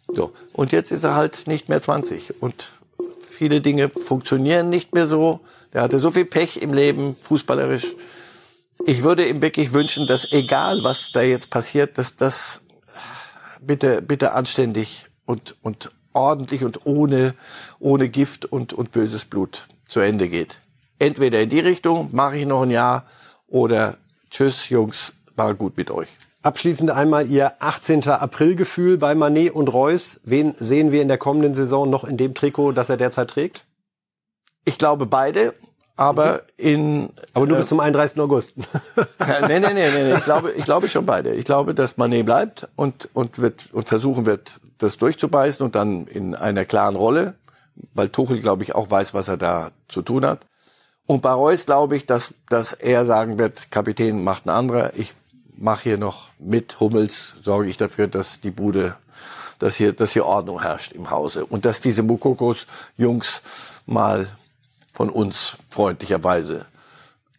So. 0.08 0.32
Und 0.52 0.72
jetzt 0.72 0.90
ist 0.90 1.04
er 1.04 1.14
halt 1.14 1.46
nicht 1.46 1.68
mehr 1.68 1.80
20. 1.80 2.42
Und 2.42 2.72
viele 3.30 3.60
Dinge 3.60 3.88
funktionieren 3.88 4.68
nicht 4.68 4.94
mehr 4.94 5.06
so. 5.06 5.40
Der 5.72 5.82
hatte 5.82 6.00
so 6.00 6.10
viel 6.10 6.24
Pech 6.24 6.56
im 6.56 6.74
Leben, 6.74 7.14
fußballerisch. 7.20 7.86
Ich 8.84 9.04
würde 9.04 9.28
ihm 9.28 9.40
wirklich 9.42 9.72
wünschen, 9.72 10.08
dass 10.08 10.32
egal 10.32 10.82
was 10.82 11.12
da 11.12 11.22
jetzt 11.22 11.50
passiert, 11.50 11.98
dass 11.98 12.16
das 12.16 12.61
bitte, 13.66 14.02
bitte 14.02 14.32
anständig 14.32 15.06
und, 15.24 15.56
und 15.62 15.90
ordentlich 16.12 16.64
und 16.64 16.86
ohne, 16.86 17.34
ohne 17.78 18.08
Gift 18.08 18.44
und, 18.44 18.72
und 18.72 18.92
böses 18.92 19.24
Blut 19.24 19.66
zu 19.86 20.00
Ende 20.00 20.28
geht. 20.28 20.60
Entweder 20.98 21.40
in 21.40 21.50
die 21.50 21.60
Richtung, 21.60 22.10
mache 22.12 22.38
ich 22.38 22.46
noch 22.46 22.62
ein 22.62 22.70
Jahr, 22.70 23.06
oder 23.46 23.98
tschüss, 24.30 24.68
Jungs, 24.68 25.12
war 25.36 25.54
gut 25.54 25.76
mit 25.76 25.90
euch. 25.90 26.08
Abschließend 26.42 26.90
einmal 26.90 27.28
Ihr 27.28 27.54
18. 27.60 28.08
April-Gefühl 28.08 28.98
bei 28.98 29.14
Manet 29.14 29.54
und 29.54 29.72
Reus. 29.72 30.20
Wen 30.24 30.54
sehen 30.58 30.90
wir 30.90 31.00
in 31.00 31.08
der 31.08 31.18
kommenden 31.18 31.54
Saison 31.54 31.88
noch 31.88 32.04
in 32.04 32.16
dem 32.16 32.34
Trikot, 32.34 32.72
das 32.72 32.88
er 32.88 32.96
derzeit 32.96 33.30
trägt? 33.30 33.64
Ich 34.64 34.78
glaube 34.78 35.06
beide, 35.06 35.54
aber 35.96 36.42
in... 36.56 37.10
Aber 37.34 37.46
nur 37.46 37.56
äh, 37.56 37.60
bis 37.60 37.68
zum 37.68 37.80
31. 37.80 38.20
August. 38.20 38.54
nee, 38.56 38.66
nee, 39.48 39.60
nee, 39.60 39.72
nee, 39.72 40.04
nee. 40.04 40.14
Ich 40.14 40.24
glaube, 40.24 40.52
ich 40.52 40.64
glaube 40.64 40.88
schon 40.88 41.06
beide. 41.06 41.34
Ich 41.34 41.44
glaube, 41.44 41.74
dass 41.74 41.96
Manet 41.96 42.26
bleibt 42.26 42.68
und, 42.76 43.08
und, 43.12 43.38
wird, 43.38 43.72
und 43.72 43.88
versuchen 43.88 44.26
wird, 44.26 44.60
das 44.78 44.96
durchzubeißen 44.96 45.64
und 45.64 45.74
dann 45.74 46.06
in 46.06 46.34
einer 46.34 46.64
klaren 46.64 46.96
Rolle, 46.96 47.34
weil 47.94 48.08
Tuchel, 48.08 48.40
glaube 48.40 48.62
ich, 48.62 48.74
auch 48.74 48.90
weiß, 48.90 49.14
was 49.14 49.28
er 49.28 49.36
da 49.36 49.70
zu 49.88 50.02
tun 50.02 50.26
hat. 50.26 50.40
Und 51.06 51.22
bei 51.22 51.32
Reus 51.32 51.66
glaube 51.66 51.96
ich, 51.96 52.06
dass, 52.06 52.34
dass 52.48 52.72
er 52.72 53.06
sagen 53.06 53.38
wird, 53.38 53.70
Kapitän 53.70 54.22
macht 54.22 54.46
ein 54.46 54.50
anderer. 54.50 54.92
Ich 54.94 55.14
mache 55.56 55.84
hier 55.84 55.98
noch 55.98 56.28
mit 56.38 56.80
Hummels, 56.80 57.34
sorge 57.42 57.68
ich 57.68 57.76
dafür, 57.76 58.08
dass 58.08 58.40
die 58.40 58.50
Bude, 58.50 58.96
dass 59.58 59.76
hier, 59.76 59.92
dass 59.92 60.12
hier 60.12 60.26
Ordnung 60.26 60.62
herrscht 60.62 60.92
im 60.92 61.10
Hause. 61.10 61.44
Und 61.46 61.64
dass 61.64 61.80
diese 61.80 62.02
Mukokos 62.02 62.66
Jungs 62.96 63.42
mal 63.86 64.26
von 64.92 65.10
uns 65.10 65.56
freundlicherweise 65.70 66.66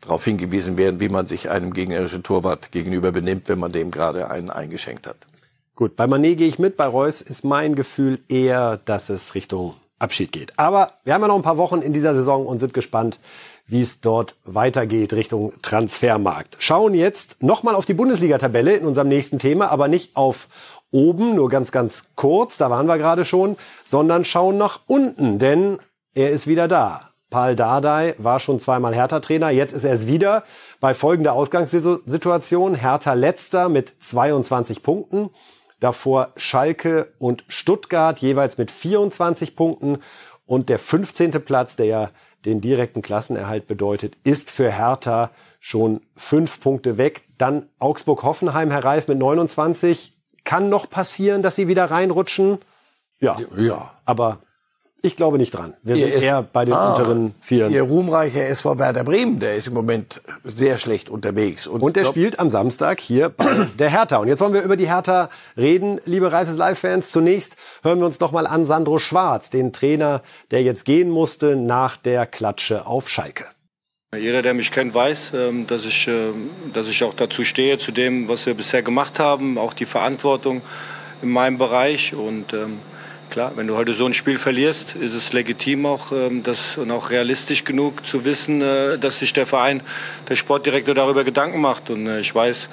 darauf 0.01 0.23
hingewiesen 0.25 0.77
werden, 0.77 0.99
wie 0.99 1.09
man 1.09 1.27
sich 1.27 1.49
einem 1.49 1.73
gegnerischen 1.73 2.23
Torwart 2.23 2.71
gegenüber 2.71 3.11
benimmt, 3.11 3.47
wenn 3.49 3.59
man 3.59 3.71
dem 3.71 3.91
gerade 3.91 4.29
einen 4.29 4.49
eingeschenkt 4.49 5.07
hat. 5.07 5.17
Gut, 5.75 5.95
bei 5.95 6.07
Manet 6.07 6.37
gehe 6.37 6.47
ich 6.47 6.59
mit, 6.59 6.77
bei 6.77 6.85
Reus 6.85 7.21
ist 7.21 7.43
mein 7.43 7.75
Gefühl 7.75 8.19
eher, 8.27 8.77
dass 8.85 9.09
es 9.09 9.33
Richtung 9.33 9.73
Abschied 9.97 10.31
geht. 10.31 10.59
Aber 10.59 10.93
wir 11.03 11.13
haben 11.13 11.21
ja 11.21 11.27
noch 11.29 11.35
ein 11.35 11.41
paar 11.41 11.57
Wochen 11.57 11.81
in 11.81 11.93
dieser 11.93 12.13
Saison 12.13 12.45
und 12.45 12.59
sind 12.59 12.73
gespannt, 12.73 13.19
wie 13.65 13.81
es 13.81 14.01
dort 14.01 14.35
weitergeht 14.43 15.13
Richtung 15.13 15.53
Transfermarkt. 15.61 16.57
Schauen 16.59 16.93
jetzt 16.93 17.41
nochmal 17.41 17.75
auf 17.75 17.85
die 17.85 17.93
Bundesliga-Tabelle 17.93 18.75
in 18.75 18.85
unserem 18.85 19.07
nächsten 19.07 19.39
Thema, 19.39 19.69
aber 19.71 19.87
nicht 19.87 20.15
auf 20.15 20.47
oben, 20.91 21.35
nur 21.35 21.49
ganz, 21.49 21.71
ganz 21.71 22.05
kurz, 22.15 22.57
da 22.57 22.69
waren 22.69 22.85
wir 22.85 22.97
gerade 22.97 23.25
schon, 23.25 23.57
sondern 23.83 24.25
schauen 24.25 24.57
nach 24.57 24.81
unten, 24.85 25.39
denn 25.39 25.79
er 26.13 26.31
ist 26.31 26.45
wieder 26.45 26.67
da. 26.67 27.12
Paul 27.33 27.55
Dardai 27.55 28.13
war 28.19 28.37
schon 28.37 28.59
zweimal 28.59 28.93
Hertha-Trainer, 28.93 29.49
jetzt 29.49 29.73
ist 29.73 29.85
er 29.85 29.95
es 29.95 30.05
wieder. 30.05 30.43
Bei 30.79 30.93
folgender 30.93 31.33
Ausgangssituation, 31.33 32.75
Hertha 32.75 33.13
letzter 33.13 33.69
mit 33.69 33.91
22 34.03 34.83
Punkten, 34.83 35.31
davor 35.79 36.33
Schalke 36.35 37.11
und 37.17 37.43
Stuttgart 37.47 38.19
jeweils 38.19 38.59
mit 38.59 38.69
24 38.69 39.55
Punkten 39.55 39.97
und 40.45 40.69
der 40.69 40.77
15. 40.77 41.31
Platz, 41.43 41.75
der 41.75 41.87
ja 41.87 42.09
den 42.45 42.61
direkten 42.61 43.01
Klassenerhalt 43.01 43.65
bedeutet, 43.65 44.15
ist 44.23 44.51
für 44.51 44.71
Hertha 44.71 45.31
schon 45.59 46.01
fünf 46.15 46.59
Punkte 46.59 46.99
weg. 46.99 47.23
Dann 47.39 47.67
Augsburg-Hoffenheim, 47.79 48.69
Herr 48.69 48.85
Reif 48.85 49.07
mit 49.07 49.17
29. 49.17 50.13
Kann 50.43 50.69
noch 50.69 50.87
passieren, 50.87 51.41
dass 51.41 51.55
sie 51.55 51.67
wieder 51.67 51.85
reinrutschen? 51.85 52.59
Ja. 53.19 53.39
Ja. 53.57 53.89
Aber 54.05 54.37
ich 55.05 55.15
glaube 55.15 55.37
nicht 55.37 55.51
dran. 55.51 55.73
Wir 55.83 55.95
Ihr 55.97 56.05
sind 56.07 56.15
ist- 56.15 56.23
eher 56.23 56.41
bei 56.41 56.65
den 56.65 56.73
Ah, 56.73 56.93
unteren 56.93 57.35
Vieren. 57.41 57.71
Ihr 57.73 57.83
ruhmreicher 57.83 58.47
SV 58.47 58.79
Werder 58.79 59.03
Bremen, 59.03 59.39
der 59.39 59.55
ist 59.55 59.67
im 59.67 59.73
Moment 59.73 60.21
sehr 60.43 60.77
schlecht 60.77 61.09
unterwegs. 61.09 61.67
Und 61.67 61.81
der 61.95 62.03
glaub- 62.03 62.13
spielt 62.13 62.39
am 62.39 62.49
Samstag 62.49 62.99
hier 63.01 63.29
bei 63.29 63.45
der 63.79 63.89
Hertha. 63.89 64.17
Und 64.17 64.29
jetzt 64.29 64.39
wollen 64.39 64.53
wir 64.53 64.61
über 64.63 64.77
die 64.77 64.87
Hertha 64.87 65.29
reden, 65.57 65.99
liebe 66.05 66.31
Reifes 66.31 66.55
Live-Fans. 66.57 67.11
Zunächst 67.11 67.57
hören 67.83 67.99
wir 67.99 68.05
uns 68.05 68.19
noch 68.21 68.31
mal 68.31 68.47
an 68.47 68.65
Sandro 68.65 68.97
Schwarz, 68.97 69.49
den 69.49 69.73
Trainer, 69.73 70.21
der 70.51 70.63
jetzt 70.63 70.85
gehen 70.85 71.09
musste 71.09 71.55
nach 71.57 71.97
der 71.97 72.25
Klatsche 72.25 72.87
auf 72.87 73.09
Schalke. 73.09 73.45
Jeder, 74.17 74.41
der 74.41 74.53
mich 74.53 74.71
kennt, 74.71 74.93
weiß, 74.93 75.31
ähm, 75.35 75.67
dass 75.67 75.83
ich, 75.85 76.07
ähm, 76.07 76.49
dass 76.73 76.87
ich 76.87 77.03
auch 77.03 77.13
dazu 77.15 77.43
stehe, 77.43 77.77
zu 77.77 77.91
dem, 77.91 78.29
was 78.29 78.45
wir 78.45 78.53
bisher 78.53 78.83
gemacht 78.83 79.19
haben, 79.19 79.57
auch 79.57 79.73
die 79.73 79.85
Verantwortung 79.87 80.61
in 81.21 81.29
meinem 81.29 81.57
Bereich. 81.57 82.13
Und 82.13 82.53
ähm, 82.53 82.77
klar, 83.33 83.53
wenn 83.55 83.65
du 83.65 83.75
heute 83.75 83.93
so 83.93 84.05
ein 84.05 84.13
Spiel 84.13 84.37
verlierst, 84.37 84.95
ist 84.95 85.15
es 85.15 85.33
legitim 85.33 85.87
auch, 85.87 86.11
ähm, 86.11 86.43
das, 86.43 86.77
und 86.77 86.91
auch 86.91 87.09
realistisch 87.09 87.63
genug 87.63 88.05
zu 88.05 88.25
wissen, 88.25 88.61
äh, 88.61 88.99
dass 88.99 89.17
sich 89.17 89.33
der 89.33 89.47
Verein, 89.47 89.81
der 90.29 90.35
Sportdirektor 90.35 90.93
darüber 90.93 91.23
Gedanken 91.23 91.59
macht. 91.59 91.89
Und 91.89 92.05
äh, 92.05 92.19
ich 92.19 92.33
weiß, 92.33 92.69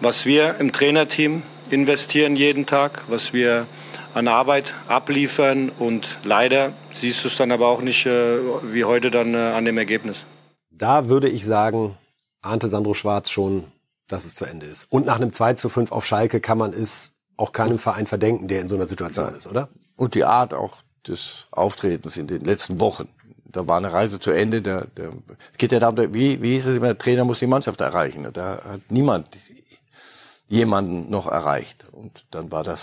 was 0.00 0.24
wir 0.24 0.60
im 0.60 0.72
Trainerteam 0.72 1.42
investieren 1.70 2.36
jeden 2.36 2.66
Tag, 2.66 3.02
was 3.08 3.32
wir 3.32 3.66
an 4.14 4.28
Arbeit 4.28 4.74
abliefern. 4.86 5.70
Und 5.76 6.18
leider 6.22 6.72
siehst 6.94 7.24
du 7.24 7.28
es 7.28 7.36
dann 7.36 7.50
aber 7.50 7.66
auch 7.66 7.82
nicht 7.82 8.06
äh, 8.06 8.38
wie 8.72 8.84
heute 8.84 9.10
dann 9.10 9.34
äh, 9.34 9.38
an 9.38 9.64
dem 9.64 9.76
Ergebnis. 9.76 10.24
Da 10.70 11.08
würde 11.08 11.28
ich 11.28 11.44
sagen, 11.44 11.98
ahnte 12.42 12.68
Sandro 12.68 12.94
Schwarz 12.94 13.28
schon, 13.28 13.64
dass 14.06 14.24
es 14.24 14.36
zu 14.36 14.44
Ende 14.44 14.66
ist. 14.66 14.86
Und 14.88 15.04
nach 15.04 15.16
einem 15.16 15.32
2 15.32 15.54
zu 15.54 15.68
5 15.68 15.90
auf 15.90 16.06
Schalke 16.06 16.40
kann 16.40 16.58
man 16.58 16.72
es 16.72 17.10
auch 17.36 17.50
keinem 17.50 17.80
Verein 17.80 18.06
verdenken, 18.06 18.46
der 18.46 18.60
in 18.60 18.68
so 18.68 18.76
einer 18.76 18.86
Situation 18.86 19.34
ist, 19.34 19.48
oder? 19.48 19.68
Und 19.96 20.14
die 20.14 20.24
Art 20.24 20.54
auch 20.54 20.78
des 21.06 21.46
Auftretens 21.50 22.16
in 22.16 22.26
den 22.26 22.42
letzten 22.42 22.80
Wochen. 22.80 23.08
Da 23.44 23.66
war 23.66 23.78
eine 23.78 23.92
Reise 23.92 24.20
zu 24.20 24.30
Ende. 24.30 24.60
Der, 24.60 24.86
der, 24.86 25.12
es 25.52 25.58
geht 25.58 25.72
ja 25.72 25.80
darum, 25.80 26.12
wie, 26.12 26.42
wie 26.42 26.56
hieß 26.56 26.66
es 26.66 26.76
immer, 26.76 26.88
der 26.88 26.98
Trainer 26.98 27.24
muss 27.24 27.38
die 27.38 27.46
Mannschaft 27.46 27.80
erreichen. 27.80 28.28
Da 28.32 28.60
hat 28.64 28.80
niemand 28.90 29.28
jemanden 30.48 31.10
noch 31.10 31.26
erreicht. 31.26 31.84
Und 31.92 32.26
dann 32.30 32.50
war 32.50 32.64
das 32.64 32.80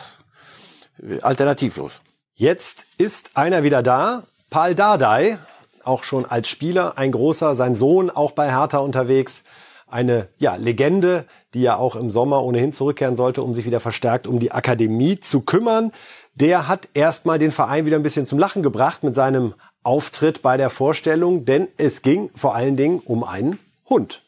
alternativlos. 1.22 1.93
Jetzt 2.36 2.86
ist 2.97 3.38
einer 3.38 3.64
wieder 3.64 3.84
da, 3.84 4.24
Paul 4.49 4.76
Dardai, 4.76 5.38
auch 5.84 6.03
schon 6.03 6.26
als 6.26 6.47
Spieler 6.47 6.97
ein 6.97 7.11
großer, 7.11 7.55
sein 7.55 7.76
Sohn 7.76 8.09
auch 8.09 8.32
bei 8.32 8.51
Hertha 8.51 8.80
unterwegs, 8.80 9.43
eine 9.88 10.28
ja, 10.39 10.55
Legende, 10.55 11.26
die 11.53 11.61
ja 11.61 11.76
auch 11.76 11.95
im 11.95 12.09
Sommer 12.09 12.43
ohnehin 12.43 12.74
zurückkehren 12.74 13.16
sollte, 13.16 13.43
um 13.43 13.53
sich 13.53 13.66
wieder 13.66 13.80
verstärkt 13.80 14.26
um 14.26 14.39
die 14.39 14.51
Akademie 14.51 15.20
zu 15.20 15.41
kümmern. 15.41 15.91
Der 16.36 16.67
hat 16.67 16.89
erstmal 16.95 17.38
den 17.38 17.51
Verein 17.51 17.86
wieder 17.86 17.95
ein 17.95 18.03
bisschen 18.03 18.25
zum 18.25 18.39
Lachen 18.39 18.63
gebracht 18.63 19.03
mit 19.03 19.13
seinem 19.13 19.53
Auftritt 19.84 20.41
bei 20.41 20.57
der 20.57 20.71
Vorstellung, 20.71 21.45
denn 21.45 21.67
es 21.77 22.01
ging 22.01 22.31
vor 22.34 22.55
allen 22.55 22.75
Dingen 22.75 22.99
um 23.05 23.23
einen 23.23 23.59
Hund. 23.88 24.23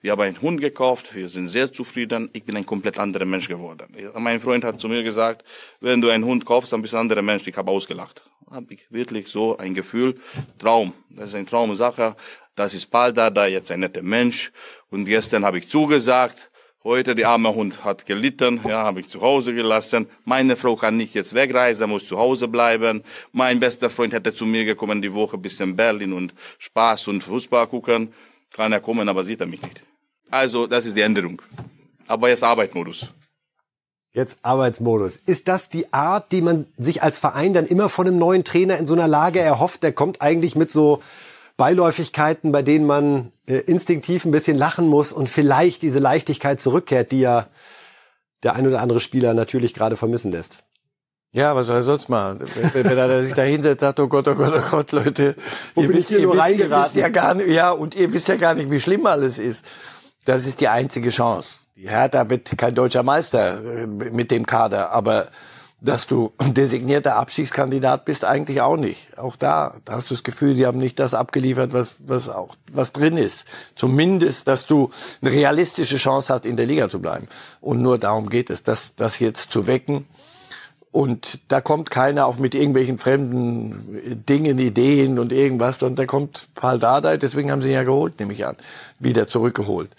Wir 0.00 0.12
haben 0.12 0.22
einen 0.22 0.40
Hund 0.40 0.60
gekauft, 0.60 1.14
wir 1.14 1.28
sind 1.28 1.46
sehr 1.46 1.72
zufrieden. 1.72 2.30
Ich 2.32 2.44
bin 2.44 2.56
ein 2.56 2.66
komplett 2.66 2.98
anderer 2.98 3.26
Mensch 3.26 3.46
geworden. 3.46 3.94
Mein 4.16 4.40
Freund 4.40 4.64
hat 4.64 4.80
zu 4.80 4.88
mir 4.88 5.04
gesagt, 5.04 5.44
wenn 5.80 6.00
du 6.00 6.08
einen 6.08 6.24
Hund 6.24 6.46
kaufst, 6.46 6.72
dann 6.72 6.82
bist 6.82 6.94
du 6.94 6.96
ein 6.96 7.02
anderer 7.02 7.22
Mensch. 7.22 7.46
Ich 7.46 7.56
habe 7.56 7.70
ausgelacht. 7.70 8.22
Habe 8.50 8.74
ich 8.74 8.90
wirklich 8.90 9.28
so 9.28 9.56
ein 9.56 9.74
Gefühl, 9.74 10.18
Traum. 10.58 10.94
Das 11.10 11.28
ist 11.28 11.34
eine 11.36 11.46
Traumsache. 11.46 12.16
Das 12.56 12.74
ist 12.74 12.86
Paul 12.86 13.12
da, 13.12 13.30
da 13.30 13.46
jetzt 13.46 13.70
ein 13.70 13.80
netter 13.80 14.02
Mensch. 14.02 14.50
Und 14.90 15.04
gestern 15.04 15.44
habe 15.44 15.58
ich 15.58 15.68
zugesagt. 15.68 16.49
Heute, 16.82 17.14
der 17.14 17.28
arme 17.28 17.54
Hund 17.54 17.84
hat 17.84 18.06
gelitten, 18.06 18.58
ja, 18.66 18.84
habe 18.84 19.00
ich 19.00 19.08
zu 19.10 19.20
Hause 19.20 19.52
gelassen. 19.52 20.06
Meine 20.24 20.56
Frau 20.56 20.76
kann 20.76 20.96
nicht 20.96 21.12
jetzt 21.12 21.34
wegreisen, 21.34 21.90
muss 21.90 22.06
zu 22.06 22.16
Hause 22.16 22.48
bleiben. 22.48 23.04
Mein 23.32 23.60
bester 23.60 23.90
Freund 23.90 24.14
hätte 24.14 24.32
zu 24.32 24.46
mir 24.46 24.64
gekommen 24.64 25.02
die 25.02 25.12
Woche 25.12 25.36
bis 25.36 25.60
in 25.60 25.76
Berlin 25.76 26.14
und 26.14 26.32
Spaß 26.58 27.08
und 27.08 27.22
Fußball 27.22 27.66
gucken. 27.66 28.14
Kann 28.54 28.72
er 28.72 28.80
kommen, 28.80 29.10
aber 29.10 29.24
sieht 29.24 29.42
er 29.42 29.46
mich 29.46 29.60
nicht. 29.60 29.82
Also, 30.30 30.66
das 30.66 30.86
ist 30.86 30.96
die 30.96 31.02
Änderung. 31.02 31.42
Aber 32.06 32.30
jetzt 32.30 32.42
Arbeitmodus. 32.42 33.12
Jetzt 34.14 34.38
Arbeitsmodus. 34.40 35.18
Ist 35.26 35.48
das 35.48 35.68
die 35.68 35.92
Art, 35.92 36.32
die 36.32 36.40
man 36.40 36.66
sich 36.78 37.02
als 37.02 37.18
Verein 37.18 37.52
dann 37.52 37.66
immer 37.66 37.90
von 37.90 38.06
einem 38.06 38.18
neuen 38.18 38.42
Trainer 38.42 38.78
in 38.78 38.86
so 38.86 38.94
einer 38.94 39.06
Lage 39.06 39.40
erhofft? 39.40 39.82
Der 39.82 39.92
kommt 39.92 40.22
eigentlich 40.22 40.56
mit 40.56 40.72
so 40.72 41.02
Beiläufigkeiten, 41.60 42.52
bei 42.52 42.62
denen 42.62 42.86
man 42.86 43.32
äh, 43.46 43.56
instinktiv 43.58 44.24
ein 44.24 44.30
bisschen 44.30 44.56
lachen 44.56 44.88
muss 44.88 45.12
und 45.12 45.28
vielleicht 45.28 45.82
diese 45.82 45.98
Leichtigkeit 45.98 46.58
zurückkehrt, 46.58 47.12
die 47.12 47.20
ja 47.20 47.48
der 48.42 48.54
ein 48.54 48.66
oder 48.66 48.80
andere 48.80 48.98
Spieler 48.98 49.34
natürlich 49.34 49.74
gerade 49.74 49.96
vermissen 49.96 50.32
lässt. 50.32 50.64
Ja, 51.32 51.54
was 51.54 51.66
soll 51.66 51.76
er 51.76 51.82
sonst 51.82 52.08
machen? 52.08 52.40
Wenn, 52.72 52.84
wenn 52.86 52.96
er 52.96 53.24
sich 53.24 53.34
da 53.34 53.42
hinsetzt, 53.42 53.82
sagt, 53.82 54.00
oh 54.00 54.08
Gott, 54.08 54.26
oh 54.28 54.34
Gott, 54.34 54.54
oh 54.56 54.70
Gott, 54.70 54.92
Leute, 54.92 55.36
Wo 55.74 55.82
ihr 55.82 55.88
bin 55.88 55.98
ich 55.98 55.98
wisst, 55.98 56.08
hier 56.08 56.20
ihr, 56.20 56.24
nur 56.24 56.32
wisst, 56.32 56.44
reingeraten? 56.44 56.84
wisst 56.86 56.96
ja 56.96 57.08
gar 57.10 57.34
nicht, 57.34 57.50
ja, 57.50 57.70
und 57.72 57.94
ihr 57.94 58.10
wisst 58.14 58.28
ja 58.28 58.36
gar 58.36 58.54
nicht, 58.54 58.70
wie 58.70 58.80
schlimm 58.80 59.04
alles 59.04 59.38
ist. 59.38 59.62
Das 60.24 60.46
ist 60.46 60.62
die 60.62 60.68
einzige 60.68 61.10
Chance. 61.10 61.50
Die 61.76 61.90
Hertha 61.90 62.30
wird 62.30 62.56
kein 62.56 62.74
deutscher 62.74 63.02
Meister 63.02 63.62
äh, 63.62 63.86
mit 63.86 64.30
dem 64.30 64.46
Kader, 64.46 64.92
aber 64.92 65.28
dass 65.80 66.06
du 66.06 66.32
designierter 66.40 67.16
Abstiegskandidat 67.16 68.04
bist, 68.04 68.24
eigentlich 68.24 68.60
auch 68.60 68.76
nicht. 68.76 69.18
Auch 69.18 69.36
da, 69.36 69.74
da 69.84 69.94
hast 69.94 70.10
du 70.10 70.14
das 70.14 70.22
Gefühl, 70.22 70.54
die 70.54 70.66
haben 70.66 70.78
nicht 70.78 70.98
das 70.98 71.14
abgeliefert, 71.14 71.72
was, 71.72 71.94
was 71.98 72.28
auch, 72.28 72.56
was 72.70 72.92
drin 72.92 73.16
ist. 73.16 73.44
Zumindest, 73.76 74.46
dass 74.48 74.66
du 74.66 74.90
eine 75.22 75.32
realistische 75.32 75.96
Chance 75.96 76.34
hast, 76.34 76.46
in 76.46 76.56
der 76.56 76.66
Liga 76.66 76.88
zu 76.88 77.00
bleiben. 77.00 77.28
Und 77.60 77.82
nur 77.82 77.98
darum 77.98 78.28
geht 78.28 78.50
es, 78.50 78.62
das, 78.62 78.94
das 78.96 79.18
jetzt 79.18 79.50
zu 79.50 79.66
wecken. 79.66 80.06
Und 80.92 81.38
da 81.46 81.60
kommt 81.60 81.90
keiner 81.90 82.26
auch 82.26 82.36
mit 82.36 82.54
irgendwelchen 82.54 82.98
fremden 82.98 84.24
Dingen, 84.28 84.58
Ideen 84.58 85.20
und 85.20 85.32
irgendwas, 85.32 85.78
sondern 85.78 85.96
da 85.96 86.06
kommt 86.06 86.48
Paul 86.54 86.80
Dardai, 86.80 87.16
deswegen 87.16 87.52
haben 87.52 87.62
sie 87.62 87.68
ihn 87.68 87.74
ja 87.74 87.84
geholt, 87.84 88.18
nehme 88.18 88.32
ich 88.32 88.44
an, 88.44 88.56
wieder 88.98 89.28
zurückgeholt. 89.28 89.90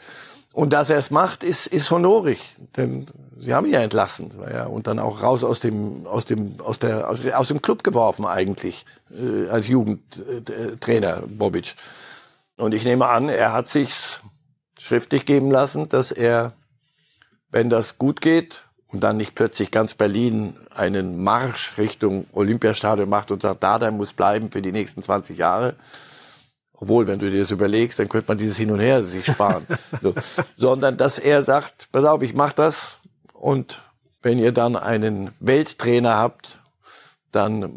Und 0.51 0.73
dass 0.73 0.89
er 0.89 0.97
es 0.97 1.09
macht, 1.09 1.43
ist, 1.43 1.65
ist 1.67 1.89
honorig, 1.91 2.55
denn 2.75 3.05
sie 3.41 3.53
haben 3.53 3.65
ihn 3.65 3.73
ja 3.73 3.81
entlassen, 3.81 4.31
ja, 4.51 4.65
und 4.65 4.87
dann 4.87 4.99
auch 4.99 5.21
raus 5.21 5.43
aus 5.43 5.59
dem, 5.59 6.05
aus 6.07 6.25
dem, 6.25 6.59
aus 6.61 6.79
der, 6.79 7.09
aus, 7.09 7.19
aus 7.33 7.47
dem 7.47 7.61
Club 7.61 7.83
geworfen 7.83 8.25
eigentlich, 8.25 8.85
äh, 9.11 9.49
als 9.49 9.67
Jugendtrainer, 9.67 11.23
Bobic. 11.27 11.75
Und 12.57 12.73
ich 12.73 12.85
nehme 12.85 13.07
an, 13.07 13.29
er 13.29 13.53
hat 13.53 13.67
sich's 13.67 14.21
schriftlich 14.79 15.25
geben 15.25 15.51
lassen, 15.51 15.89
dass 15.89 16.11
er, 16.11 16.53
wenn 17.49 17.69
das 17.69 17.97
gut 17.97 18.21
geht, 18.21 18.63
und 18.91 19.01
dann 19.01 19.17
nicht 19.17 19.35
plötzlich 19.35 19.71
ganz 19.71 19.93
Berlin 19.93 20.57
einen 20.75 21.23
Marsch 21.23 21.77
Richtung 21.77 22.25
Olympiastadion 22.33 23.09
macht 23.09 23.31
und 23.31 23.41
sagt, 23.41 23.63
Dada 23.63 23.89
muss 23.89 24.13
bleiben 24.13 24.51
für 24.51 24.61
die 24.61 24.73
nächsten 24.73 25.01
20 25.01 25.37
Jahre. 25.37 25.75
Obwohl, 26.73 27.07
wenn 27.07 27.19
du 27.19 27.29
dir 27.29 27.39
das 27.39 27.51
überlegst, 27.51 27.99
dann 27.99 28.09
könnte 28.09 28.27
man 28.27 28.37
dieses 28.37 28.57
Hin 28.57 28.71
und 28.71 28.79
Her 28.79 29.05
sich 29.05 29.25
sparen. 29.25 29.65
so. 30.01 30.13
Sondern, 30.57 30.97
dass 30.97 31.19
er 31.19 31.43
sagt, 31.43 31.89
pass 31.91 32.05
auf, 32.05 32.21
ich 32.21 32.33
mach 32.33 32.51
das 32.53 32.97
und 33.41 33.81
wenn 34.21 34.37
ihr 34.37 34.51
dann 34.51 34.75
einen 34.75 35.31
Welttrainer 35.39 36.15
habt, 36.15 36.59
dann 37.31 37.63
äh, 37.63 37.67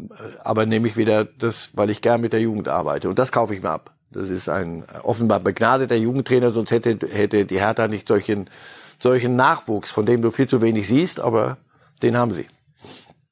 aber 0.43 0.67
nehme 0.67 0.87
ich 0.87 0.95
wieder 0.95 1.25
das, 1.25 1.69
weil 1.73 1.89
ich 1.89 2.01
gern 2.01 2.21
mit 2.21 2.33
der 2.33 2.39
Jugend 2.39 2.67
arbeite. 2.67 3.09
Und 3.09 3.17
das 3.17 3.31
kaufe 3.31 3.55
ich 3.55 3.63
mir 3.63 3.71
ab. 3.71 3.91
Das 4.11 4.29
ist 4.29 4.47
ein 4.47 4.85
offenbar 5.01 5.39
begnadeter 5.39 5.95
Jugendtrainer, 5.95 6.51
sonst 6.51 6.69
hätte, 6.69 6.99
hätte 7.11 7.45
die 7.45 7.59
Hertha 7.59 7.87
nicht 7.87 8.07
solchen, 8.07 8.47
solchen 8.99 9.35
Nachwuchs, 9.35 9.89
von 9.89 10.05
dem 10.05 10.21
du 10.21 10.29
viel 10.29 10.47
zu 10.47 10.61
wenig 10.61 10.87
siehst, 10.87 11.19
aber 11.19 11.57
den 12.03 12.15
haben 12.15 12.35
sie. 12.35 12.45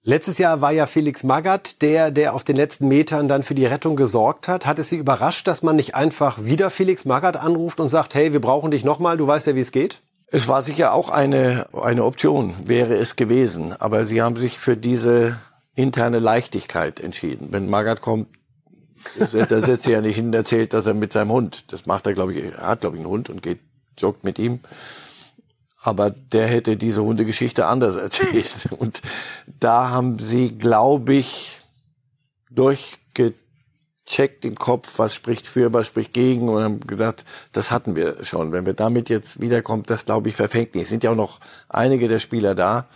Letztes 0.01 0.39
Jahr 0.39 0.59
war 0.59 0.71
ja 0.71 0.87
Felix 0.87 1.23
Magath 1.23 1.83
der, 1.83 2.09
der 2.09 2.33
auf 2.33 2.43
den 2.43 2.55
letzten 2.55 2.87
Metern 2.87 3.27
dann 3.27 3.43
für 3.43 3.55
die 3.55 3.67
Rettung 3.67 3.95
gesorgt 3.95 4.47
hat. 4.47 4.65
Hat 4.65 4.79
es 4.79 4.89
Sie 4.89 4.97
überrascht, 4.97 5.47
dass 5.47 5.61
man 5.61 5.75
nicht 5.75 5.93
einfach 5.93 6.43
wieder 6.43 6.71
Felix 6.71 7.05
Magath 7.05 7.37
anruft 7.37 7.79
und 7.79 7.89
sagt, 7.89 8.15
hey, 8.15 8.33
wir 8.33 8.41
brauchen 8.41 8.71
dich 8.71 8.83
nochmal, 8.83 9.17
du 9.17 9.27
weißt 9.27 9.45
ja, 9.47 9.55
wie 9.55 9.61
es 9.61 9.71
geht? 9.71 10.01
Es 10.35 10.47
war 10.47 10.63
sicher 10.63 10.95
auch 10.95 11.09
eine, 11.09 11.67
eine 11.79 12.03
Option, 12.03 12.55
wäre 12.65 12.95
es 12.95 13.15
gewesen. 13.15 13.71
Aber 13.79 14.07
sie 14.07 14.23
haben 14.23 14.35
sich 14.35 14.57
für 14.57 14.75
diese 14.75 15.37
interne 15.75 16.17
Leichtigkeit 16.17 16.99
entschieden. 16.99 17.49
Wenn 17.51 17.69
Magath 17.69 18.01
kommt, 18.01 18.29
da 19.31 19.61
setzt 19.61 19.85
er 19.85 19.93
ja 19.93 20.01
nicht 20.01 20.15
hin 20.15 20.27
und 20.27 20.33
erzählt, 20.33 20.73
dass 20.73 20.87
er 20.87 20.95
mit 20.95 21.13
seinem 21.13 21.31
Hund, 21.31 21.65
das 21.67 21.85
macht 21.85 22.07
er, 22.07 22.13
glaube 22.13 22.33
ich, 22.33 22.45
er 22.45 22.65
hat, 22.65 22.81
glaube 22.81 22.95
ich, 22.95 23.01
einen 23.01 23.11
Hund 23.11 23.29
und 23.29 23.43
geht, 23.43 23.59
joggt 23.99 24.23
mit 24.23 24.39
ihm. 24.39 24.61
Aber 25.83 26.09
der 26.09 26.47
hätte 26.47 26.77
diese 26.77 27.03
Hundegeschichte 27.03 27.67
anders 27.67 27.95
erzählt. 27.97 28.55
Und 28.71 29.03
da 29.59 29.91
haben 29.91 30.17
sie, 30.17 30.57
glaube 30.57 31.13
ich, 31.13 31.59
durchgecheckt 34.05 34.45
im 34.45 34.55
Kopf, 34.55 34.93
was 34.97 35.15
spricht 35.15 35.47
für, 35.47 35.73
was 35.73 35.87
spricht 35.87 36.13
gegen 36.13 36.49
und 36.49 36.63
haben 36.63 36.79
gesagt, 36.81 37.25
das 37.51 37.71
hatten 37.71 37.95
wir 37.95 38.23
schon. 38.23 38.51
Wenn 38.51 38.65
wir 38.65 38.73
damit 38.73 39.09
jetzt 39.09 39.41
wiederkommt, 39.41 39.89
das 39.89 40.05
glaube 40.05 40.29
ich 40.29 40.35
verfängt 40.35 40.75
nicht. 40.75 40.83
Es 40.83 40.89
sind 40.89 41.03
ja 41.03 41.11
auch 41.11 41.15
noch 41.15 41.39
einige 41.69 42.07
der 42.07 42.19
Spieler 42.19 42.55
da. 42.55 42.87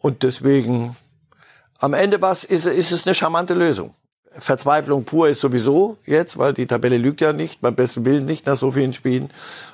Und 0.00 0.22
deswegen, 0.22 0.96
am 1.78 1.94
Ende 1.94 2.22
was, 2.22 2.44
ist, 2.44 2.66
ist 2.66 2.92
es 2.92 3.06
eine 3.06 3.14
charmante 3.14 3.54
Lösung. 3.54 3.94
Verzweiflung 4.30 5.04
pur 5.04 5.28
ist 5.28 5.40
sowieso 5.40 5.96
jetzt, 6.04 6.38
weil 6.38 6.52
die 6.52 6.66
Tabelle 6.66 6.98
lügt 6.98 7.20
ja 7.20 7.32
nicht, 7.32 7.60
beim 7.60 7.74
besten 7.74 8.04
Willen 8.04 8.24
nicht 8.24 8.46
nach 8.46 8.58
so 8.58 8.70
vielen 8.70 8.92
Spielen. 8.92 9.30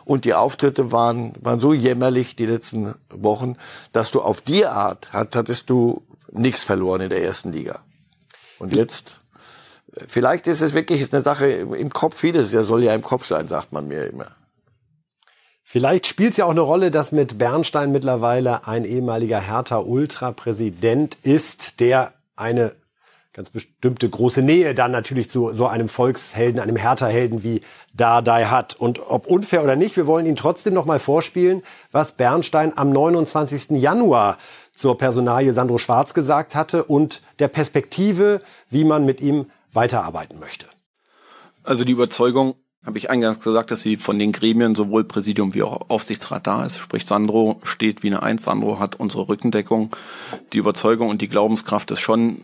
Und 0.07 0.25
die 0.25 0.33
Auftritte 0.33 0.91
waren, 0.91 1.35
waren 1.41 1.61
so 1.61 1.75
jämmerlich 1.75 2.37
die 2.37 2.47
letzten 2.47 2.95
Wochen, 3.11 3.57
dass 3.93 4.11
du 4.11 4.23
auf 4.23 4.41
die 4.41 4.65
Art 4.65 5.13
hat, 5.13 5.37
hattest 5.37 5.69
du 5.69 6.03
nichts 6.33 6.65
verloren 6.65 7.03
in 7.03 7.11
der 7.11 7.23
ersten 7.23 7.53
Liga. 7.53 7.81
Und 8.59 8.73
jetzt, 8.73 9.21
vielleicht 10.09 10.47
ist 10.47 10.61
es 10.61 10.75
wirklich 10.75 11.13
eine 11.13 11.23
Sache 11.23 11.47
im 11.47 11.91
Kopf, 11.91 12.19
vieles 12.19 12.53
ja 12.53 12.63
soll 12.63 12.83
ja 12.85 12.95
im 12.95 13.03
Kopf 13.03 13.27
sein, 13.27 13.49
sagt 13.49 13.73
man 13.73 13.89
mir 13.89 14.07
immer. 14.07 14.27
Vielleicht 15.63 16.07
spielt 16.07 16.33
es 16.33 16.37
ja 16.37 16.45
auch 16.45 16.51
eine 16.51 16.61
Rolle, 16.61 16.91
dass 16.91 17.11
mit 17.11 17.39
Bernstein 17.39 17.91
mittlerweile 17.91 18.67
ein 18.67 18.85
ehemaliger 18.85 19.41
Hertha-Ultra-Präsident 19.41 21.17
ist, 21.23 21.81
der 21.81 22.13
eine 22.37 22.77
ganz 23.33 23.51
bestimmte 23.51 24.09
große 24.09 24.43
Nähe 24.43 24.75
dann 24.75 24.93
natürlich 24.93 25.29
zu 25.29 25.53
so 25.53 25.67
einem 25.67 25.89
Volkshelden, 25.89 26.61
einem 26.61 26.77
Hertha-Helden 26.77 27.43
wie 27.43 27.63
Dardai 27.93 28.45
hat. 28.45 28.77
Und 28.77 29.01
ob 29.11 29.27
unfair 29.27 29.65
oder 29.65 29.75
nicht, 29.75 29.97
wir 29.97 30.07
wollen 30.07 30.27
ihn 30.27 30.37
trotzdem 30.37 30.73
noch 30.73 30.85
mal 30.85 31.01
vorspielen, 31.01 31.63
was 31.91 32.13
Bernstein 32.13 32.79
am 32.79 32.91
29. 32.91 33.71
Januar 33.71 34.39
zur 34.73 34.97
Personalie 34.97 35.53
Sandro 35.53 35.79
Schwarz 35.79 36.15
gesagt 36.15 36.55
hatte 36.55 36.85
und 36.85 37.23
der 37.41 37.49
Perspektive, 37.49 38.41
wie 38.71 38.85
man 38.85 39.05
mit 39.05 39.21
ihm 39.21 39.47
weiterarbeiten 39.75 40.39
möchte. 40.39 40.67
Also 41.63 41.85
die 41.85 41.93
Überzeugung, 41.93 42.57
habe 42.85 42.99
ich 42.99 43.09
eingangs 43.09 43.41
gesagt, 43.41 43.71
dass 43.71 43.81
sie 43.81 43.97
von 43.97 44.19
den 44.19 44.33
Gremien 44.33 44.75
sowohl 44.75 45.05
Präsidium 45.05 45.55
wie 45.55 45.63
auch 45.63 45.89
Aufsichtsrat 45.89 46.47
da 46.47 46.67
ist. 46.67 46.79
Sprich, 46.79 47.07
Sandro 47.07 47.61
steht 47.63 48.03
wie 48.03 48.09
eine 48.09 48.23
Eins. 48.23 48.45
Sandro 48.45 48.79
hat 48.79 49.01
unsere 49.01 49.29
Rückendeckung. 49.29 49.91
Die 50.53 50.59
Überzeugung 50.59 51.09
und 51.09 51.23
die 51.23 51.29
Glaubenskraft 51.29 51.91
ist 51.91 52.01
schon 52.01 52.43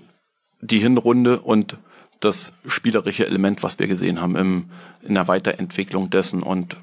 die 0.62 0.78
Hinrunde 0.78 1.40
und 1.40 1.76
das 2.20 2.54
spielerische 2.66 3.26
Element, 3.26 3.62
was 3.62 3.78
wir 3.78 3.86
gesehen 3.86 4.20
haben 4.20 4.36
im, 4.36 4.70
in 5.02 5.14
der 5.14 5.28
Weiterentwicklung 5.28 6.10
dessen. 6.10 6.42
Und 6.42 6.76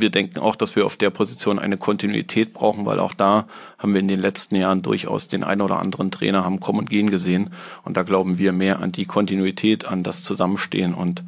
wir 0.00 0.10
denken 0.10 0.38
auch, 0.38 0.56
dass 0.56 0.76
wir 0.76 0.86
auf 0.86 0.96
der 0.96 1.10
Position 1.10 1.58
eine 1.58 1.76
Kontinuität 1.76 2.52
brauchen, 2.52 2.86
weil 2.86 2.98
auch 2.98 3.14
da 3.14 3.46
haben 3.78 3.92
wir 3.92 4.00
in 4.00 4.08
den 4.08 4.20
letzten 4.20 4.56
Jahren 4.56 4.82
durchaus 4.82 5.28
den 5.28 5.44
einen 5.44 5.60
oder 5.60 5.78
anderen 5.78 6.10
Trainer 6.10 6.44
haben 6.44 6.60
kommen 6.60 6.80
und 6.80 6.90
gehen 6.90 7.10
gesehen. 7.10 7.50
Und 7.84 7.96
da 7.96 8.02
glauben 8.02 8.38
wir 8.38 8.52
mehr 8.52 8.80
an 8.80 8.92
die 8.92 9.04
Kontinuität, 9.04 9.86
an 9.86 10.02
das 10.02 10.22
Zusammenstehen 10.22 10.94
und 10.94 11.22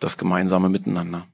das 0.00 0.18
gemeinsame 0.18 0.68
Miteinander. 0.68 1.26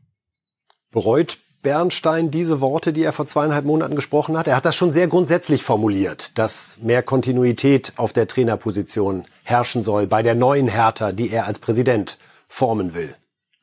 Bereut 0.91 1.39
Bernstein 1.63 2.31
diese 2.31 2.61
Worte, 2.61 2.93
die 2.93 3.03
er 3.03 3.13
vor 3.13 3.27
zweieinhalb 3.27 3.67
Monaten 3.67 3.95
gesprochen 3.95 4.37
hat? 4.37 4.47
Er 4.47 4.57
hat 4.57 4.65
das 4.65 4.77
schon 4.77 4.93
sehr 4.93 5.09
grundsätzlich 5.09 5.63
formuliert, 5.63 6.39
dass 6.39 6.79
mehr 6.81 7.03
Kontinuität 7.03 7.93
auf 7.97 8.13
der 8.13 8.27
Trainerposition 8.27 9.27
herrschen 9.43 9.83
soll 9.83 10.07
bei 10.07 10.23
der 10.23 10.35
neuen 10.35 10.69
Hertha, 10.69 11.13
die 11.13 11.31
er 11.31 11.47
als 11.47 11.59
Präsident 11.59 12.19
formen 12.49 12.95
will. 12.95 13.15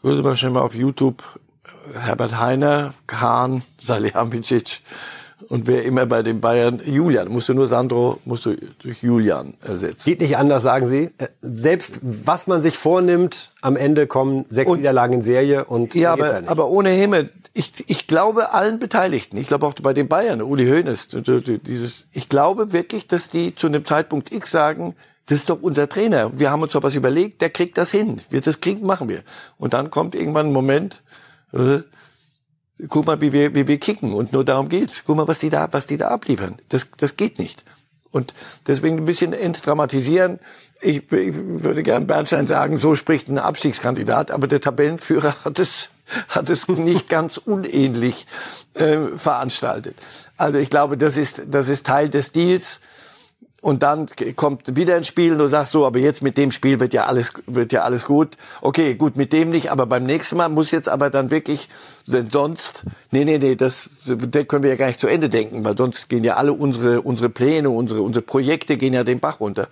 Gucken 0.02 0.18
Sie 0.18 0.22
mal 0.24 0.36
schnell 0.36 0.52
mal 0.52 0.62
auf 0.62 0.76
YouTube. 0.76 1.24
Herbert 1.94 2.40
Heiner, 2.40 2.94
Kahn, 3.08 3.64
Salihamidzic 3.80 4.82
und 5.50 5.68
wer 5.68 5.86
immer 5.86 6.06
bei 6.06 6.24
den 6.24 6.42
Bayern, 6.42 6.82
Julian, 6.84 7.30
musst 7.30 7.48
du 7.48 7.54
nur 7.54 7.68
Sandro, 7.68 8.20
musst 8.26 8.46
du 8.46 8.56
durch 8.80 9.04
Julian 9.04 9.54
ersetzen. 9.62 10.04
Geht 10.04 10.22
nicht 10.22 10.36
anders, 10.38 10.64
sagen 10.64 10.88
Sie. 10.88 11.12
Äh, 11.20 11.28
selbst 11.42 12.00
was 12.02 12.48
man 12.48 12.62
sich 12.62 12.78
vornimmt, 12.78 13.52
am 13.62 13.76
Ende 13.76 14.08
kommen 14.08 14.46
sechs 14.50 14.70
und, 14.70 14.80
Niederlagen 14.80 15.14
in 15.14 15.22
Serie 15.22 15.66
und 15.66 15.94
ja, 15.94 16.14
aber, 16.14 16.34
halt 16.34 16.48
aber 16.48 16.70
ohne 16.70 16.90
Himmel. 16.90 17.30
Ich, 17.54 17.72
ich 17.88 18.08
glaube 18.08 18.54
allen 18.54 18.80
Beteiligten, 18.80 19.38
ich 19.38 19.48
glaube 19.48 19.66
auch 19.66 19.74
bei 19.74 19.94
den 19.94 20.08
Bayern, 20.08 20.42
Uli 20.42 20.68
Hoeneß, 20.68 21.08
dieses, 21.66 22.08
ich 22.12 22.30
glaube 22.30 22.72
wirklich, 22.72 23.08
dass 23.08 23.30
die 23.30 23.56
zu 23.56 23.68
einem 23.68 23.86
Zeitpunkt 23.86 24.32
X 24.32 24.52
sagen, 24.52 24.96
das 25.28 25.40
ist 25.40 25.50
doch 25.50 25.62
unser 25.62 25.90
Trainer. 25.90 26.38
Wir 26.38 26.52
haben 26.52 26.62
uns 26.62 26.74
doch 26.74 26.84
was 26.84 26.96
überlegt, 26.96 27.42
der 27.42 27.50
kriegt 27.50 27.78
das 27.78 27.92
hin. 27.92 28.22
Wir 28.30 28.42
das 28.42 28.62
kriegen, 28.62 28.86
machen 28.86 29.10
wir. 29.10 29.24
Und 29.58 29.74
dann 29.74 29.90
kommt 29.90 30.16
irgendwann 30.16 30.48
ein 30.48 30.54
Moment, 30.54 31.02
äh, 31.54 31.80
guck 32.88 33.06
mal, 33.06 33.22
wie 33.22 33.34
wir, 33.34 33.54
wie 33.56 33.68
wir 33.68 33.80
kicken. 33.80 34.14
Und 34.14 34.34
nur 34.34 34.46
darum 34.46 34.70
geht's. 34.70 35.04
Guck 35.06 35.18
mal, 35.18 35.28
was 35.28 35.40
die 35.40 35.50
da, 35.50 35.68
was 35.72 35.88
die 35.88 35.98
da 35.98 36.10
abliefern. 36.10 36.58
Das, 36.70 36.88
das 36.98 37.18
geht 37.18 37.40
nicht. 37.40 37.64
Und 38.12 38.34
deswegen 38.68 38.98
ein 38.98 39.06
bisschen 39.06 39.34
entdramatisieren. 39.34 40.40
Ich, 40.82 41.12
ich 41.12 41.34
würde 41.36 41.84
gern 41.84 42.08
Bernstein 42.08 42.48
sagen, 42.48 42.80
so 42.80 42.96
spricht 42.96 43.28
ein 43.28 43.40
Abstiegskandidat, 43.40 44.32
aber 44.32 44.48
der 44.48 44.62
Tabellenführer 44.62 45.36
hat 45.46 45.60
es, 45.60 45.90
hat 46.30 46.50
es 46.50 46.68
nicht 46.68 47.10
ganz 47.10 47.38
unähnlich 47.38 48.28
äh, 48.76 49.18
veranstaltet. 49.18 49.98
Also 50.38 50.58
ich 50.58 50.70
glaube, 50.70 50.98
das 50.98 51.18
ist, 51.18 51.42
das 51.48 51.68
ist 51.68 51.86
Teil 51.86 52.10
des 52.10 52.32
Deals 52.32 52.80
und 53.62 53.82
dann 53.82 54.08
kommt 54.36 54.76
wieder 54.76 54.96
ins 54.98 55.08
Spiel 55.08 55.32
und 55.32 55.40
du 55.40 55.48
sagst 55.48 55.74
so, 55.74 55.86
aber 55.86 56.00
jetzt 56.00 56.22
mit 56.22 56.38
dem 56.38 56.52
Spiel 56.52 56.80
wird 56.80 56.94
ja 56.94 57.06
alles, 57.06 57.32
wird 57.48 57.72
ja 57.72 57.82
alles 57.82 58.06
gut. 58.06 58.38
Okay, 58.62 58.94
gut, 58.96 59.18
mit 59.18 59.34
dem 59.34 59.50
nicht, 59.50 59.72
aber 59.72 59.88
beim 59.88 60.04
nächsten 60.04 60.38
Mal 60.38 60.50
muss 60.50 60.70
jetzt 60.72 60.88
aber 60.88 61.10
dann 61.10 61.32
wirklich, 61.32 61.68
denn 62.06 62.30
sonst, 62.30 62.84
nee, 63.12 63.26
nee, 63.26 63.40
nee, 63.40 63.56
das, 63.56 63.90
das 64.06 64.48
können 64.48 64.64
wir 64.64 64.70
ja 64.70 64.76
gar 64.76 64.88
nicht 64.88 65.00
zu 65.00 65.08
Ende 65.08 65.28
denken, 65.30 65.64
weil 65.64 65.76
sonst 65.76 66.08
gehen 66.08 66.24
ja 66.24 66.36
alle 66.36 66.54
unsere, 66.54 67.02
unsere 67.02 67.30
Pläne, 67.30 67.70
unsere, 67.72 68.02
unsere 68.04 68.24
Projekte 68.24 68.78
gehen 68.78 68.94
ja 68.94 69.04
den 69.04 69.20
Bach 69.20 69.40
runter. 69.40 69.70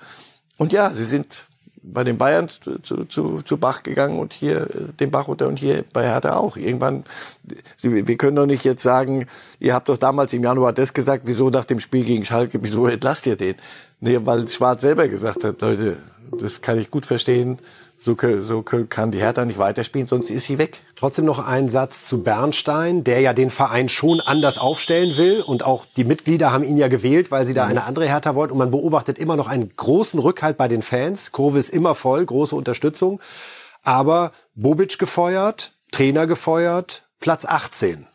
Und 0.58 0.74
ja, 0.74 0.90
sie 0.90 1.06
sind 1.06 1.46
bei 1.94 2.04
den 2.04 2.18
Bayern 2.18 2.50
zu, 2.50 3.06
zu, 3.06 3.42
zu 3.42 3.58
Bach 3.58 3.84
gegangen 3.84 4.20
und 4.20 4.34
hier 4.34 4.62
äh, 4.62 4.68
den 5.00 5.12
Bach 5.12 5.28
runter 5.28 5.48
und 5.48 5.60
hier 5.60 5.84
bei 5.94 6.04
Hertha 6.04 6.36
auch. 6.36 6.58
Irgendwann, 6.58 7.04
Sie, 7.78 8.08
wir 8.08 8.18
können 8.18 8.36
doch 8.36 8.46
nicht 8.46 8.64
jetzt 8.64 8.84
sagen, 8.84 9.28
ihr 9.60 9.74
habt 9.74 9.90
doch 9.90 9.98
damals 9.98 10.34
im 10.34 10.44
Januar 10.44 10.74
das 10.74 10.94
gesagt, 10.94 11.24
wieso 11.26 11.50
nach 11.50 11.66
dem 11.66 11.80
Spiel 11.80 12.04
gegen 12.04 12.26
Schalke, 12.26 12.60
wieso 12.62 12.88
entlasst 12.88 13.26
ihr 13.26 13.36
den? 13.36 13.56
Nee, 14.00 14.20
weil 14.24 14.48
Schwarz 14.48 14.82
selber 14.82 15.08
gesagt 15.08 15.44
hat, 15.44 15.62
Leute, 15.62 15.98
das 16.42 16.62
kann 16.62 16.80
ich 16.80 16.92
gut 16.92 17.06
verstehen. 17.06 17.60
So, 18.06 18.16
so 18.42 18.62
kann 18.62 19.10
die 19.10 19.18
Hertha 19.18 19.46
nicht 19.46 19.58
weiterspielen, 19.58 20.08
sonst 20.08 20.30
ist 20.30 20.46
sie 20.46 20.60
weg. 20.60 20.82
Trotzdem 20.96 21.26
noch 21.26 21.40
ein 21.40 21.70
Satz 21.70 22.06
zu 22.06 22.22
Bernstein, 22.22 23.04
der 23.04 23.20
ja 23.22 23.34
den 23.34 23.50
Verein 23.50 23.90
schon 23.90 24.22
anders 24.22 24.60
aufstellen 24.60 25.18
will. 25.18 25.42
Und 25.42 25.64
auch 25.64 25.88
die 25.98 26.04
Mitglieder 26.04 26.52
haben 26.52 26.64
ihn 26.64 26.78
ja 26.78 26.88
gewählt, 26.88 27.32
weil 27.32 27.46
sie 27.46 27.56
da 27.56 27.64
mhm. 27.64 27.72
eine 27.72 27.84
andere 27.86 28.06
Hertha 28.06 28.36
wollten. 28.36 28.52
Und 28.52 28.60
man 28.60 28.70
beobachtet 28.70 29.18
immer 29.18 29.36
noch 29.36 29.48
einen 29.48 29.76
großen 29.76 30.20
Rückhalt 30.20 30.56
bei 30.56 30.68
den 30.68 30.84
Fans. 30.84 31.32
Kurve 31.32 31.58
ist 31.58 31.72
immer 31.72 31.96
voll, 31.96 32.24
große 32.24 32.56
Unterstützung. 32.56 33.20
Aber 33.82 34.34
Bobic 34.54 35.00
gefeuert, 35.00 35.74
Trainer 35.92 36.28
gefeuert, 36.28 37.08
Platz 37.20 37.44
18. 37.44 38.06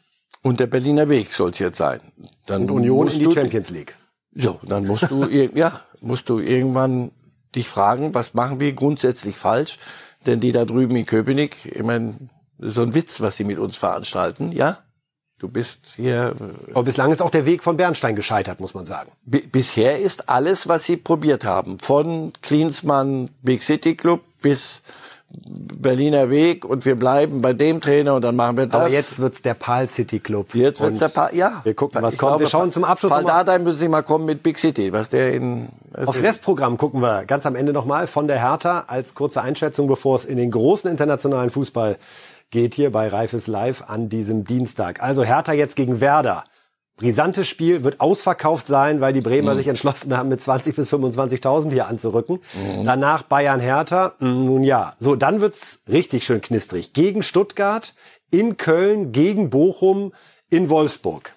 Und 0.43 0.61
der 0.61 0.69
Berliner 0.69 1.09
Weg 1.09 1.33
soll 1.33 1.51
es 1.51 1.59
jetzt 1.59 1.79
sein. 1.79 2.01
Dann 2.47 2.63
Und 2.63 2.71
Union 2.71 3.09
in 3.09 3.19
die 3.19 3.33
Champions 3.33 3.71
League. 3.71 3.97
So, 4.37 4.61
dann 4.63 4.87
musst 4.87 5.11
du, 5.11 5.27
ja, 5.27 5.81
musst 6.01 6.29
du 6.29 6.39
irgendwann 6.39 7.11
dich 7.55 7.69
fragen, 7.69 8.15
was 8.15 8.35
machen 8.35 8.61
wir 8.61 8.73
grundsätzlich 8.73 9.37
falsch? 9.37 9.79
Denn 10.27 10.41
die 10.41 10.53
da 10.53 10.65
drüben 10.65 10.97
in 10.97 11.07
Köpenick, 11.07 11.57
ich 11.65 11.83
meine, 11.83 12.17
so 12.59 12.83
ein 12.83 12.95
Witz, 12.95 13.21
was 13.21 13.37
sie 13.37 13.45
mit 13.45 13.59
uns 13.59 13.77
veranstalten, 13.77 14.53
ja? 14.53 14.79
Du 15.39 15.49
bist 15.49 15.79
hier. 15.97 16.37
Äh, 16.39 16.73
Aber 16.73 16.83
bislang 16.85 17.11
ist 17.11 17.23
auch 17.23 17.31
der 17.31 17.47
Weg 17.47 17.63
von 17.63 17.79
Bernstein 17.79 18.15
gescheitert, 18.15 18.61
muss 18.61 18.75
man 18.75 18.85
sagen. 18.85 19.11
bisher 19.25 19.99
ist 19.99 20.29
alles, 20.29 20.69
was 20.69 20.85
sie 20.85 20.99
probiert 20.99 21.45
haben, 21.45 21.79
von 21.81 22.35
Klinsmann 22.43 23.31
Big 23.43 23.63
City 23.63 23.97
Club 23.97 24.21
bis 24.43 24.83
Berliner 25.33 26.29
Weg 26.29 26.65
und 26.65 26.85
wir 26.85 26.97
bleiben 26.97 27.41
bei 27.41 27.53
dem 27.53 27.81
Trainer 27.81 28.15
und 28.15 28.23
dann 28.23 28.37
machen 28.37 28.57
wir 28.57 28.67
das. 28.67 28.81
Aber 28.81 28.91
jetzt 28.91 29.21
wird's 29.21 29.41
der 29.41 29.55
Pal 29.55 29.87
City 29.87 30.19
Club. 30.19 30.55
Jetzt 30.55 30.81
wird's 30.81 30.99
der 30.99 31.09
Pal, 31.09 31.35
ja. 31.35 31.61
Wir 31.63 31.75
gucken, 31.75 32.03
was 32.03 32.19
kommt. 32.19 32.41
wir 32.41 32.49
schauen 32.49 32.73
zum 32.73 32.85
Abschluss 32.85 33.13
Pal 33.13 33.25
Dardai 33.25 33.61
müssen 33.61 33.79
Sie 33.79 33.89
mal 33.89 34.03
kommen 34.03 34.27
mit 34.27 34.43
Big 34.43 34.59
City, 34.59 34.93
was 34.93 35.09
der 35.09 35.33
in 35.33 35.69
Aufs 36.07 36.23
Restprogramm 36.23 36.77
gucken 36.77 37.01
wir 37.01 37.25
ganz 37.25 37.47
am 37.47 37.57
Ende 37.57 37.73
nochmal 37.73 38.07
von 38.07 38.27
der 38.27 38.41
Hertha 38.41 38.85
als 38.87 39.15
kurze 39.15 39.43
Einschätzung, 39.43 39.89
bevor 39.89 40.17
es 40.17 40.25
in 40.25 40.37
den 40.37 40.51
großen 40.51 40.91
internationalen 40.91 41.51
Fußball 41.51 41.99
geht 42.51 42.75
hier 42.75 42.91
bei 42.91 43.09
Reifes 43.09 43.47
Live 43.47 43.83
an 43.87 44.09
diesem 44.09 44.45
Dienstag. 44.45 45.03
Also 45.03 45.25
Hertha 45.25 45.53
jetzt 45.53 45.77
gegen 45.77 46.01
Werder. 46.01 46.45
Brisantes 46.97 47.49
Spiel, 47.49 47.83
wird 47.83 47.99
ausverkauft 48.01 48.67
sein, 48.67 49.01
weil 49.01 49.15
die 49.15 49.23
Bremer 49.23 49.55
mhm. 49.55 49.57
sich 49.57 49.69
entschlossen 49.69 50.15
haben, 50.15 50.29
mit 50.29 50.43
20 50.43 50.77
bis 50.77 50.93
25.000 50.93 51.71
hier 51.71 51.89
anzurücken. 51.89 52.41
Mhm. 52.53 52.85
Danach 52.85 53.23
Bayern 53.23 53.59
Hertha. 53.59 54.13
Hm, 54.19 54.45
nun 54.45 54.63
ja, 54.65 54.95
so 54.99 55.17
dann 55.17 55.41
wird's 55.41 55.81
richtig 55.89 56.25
schön 56.25 56.43
knistrig. 56.43 56.93
Gegen 56.93 57.23
Stuttgart, 57.23 57.95
in 58.31 58.59
Köln, 58.59 59.13
gegen 59.13 59.49
Bochum, 59.49 60.13
in 60.51 60.69
Wolfsburg. 60.69 61.33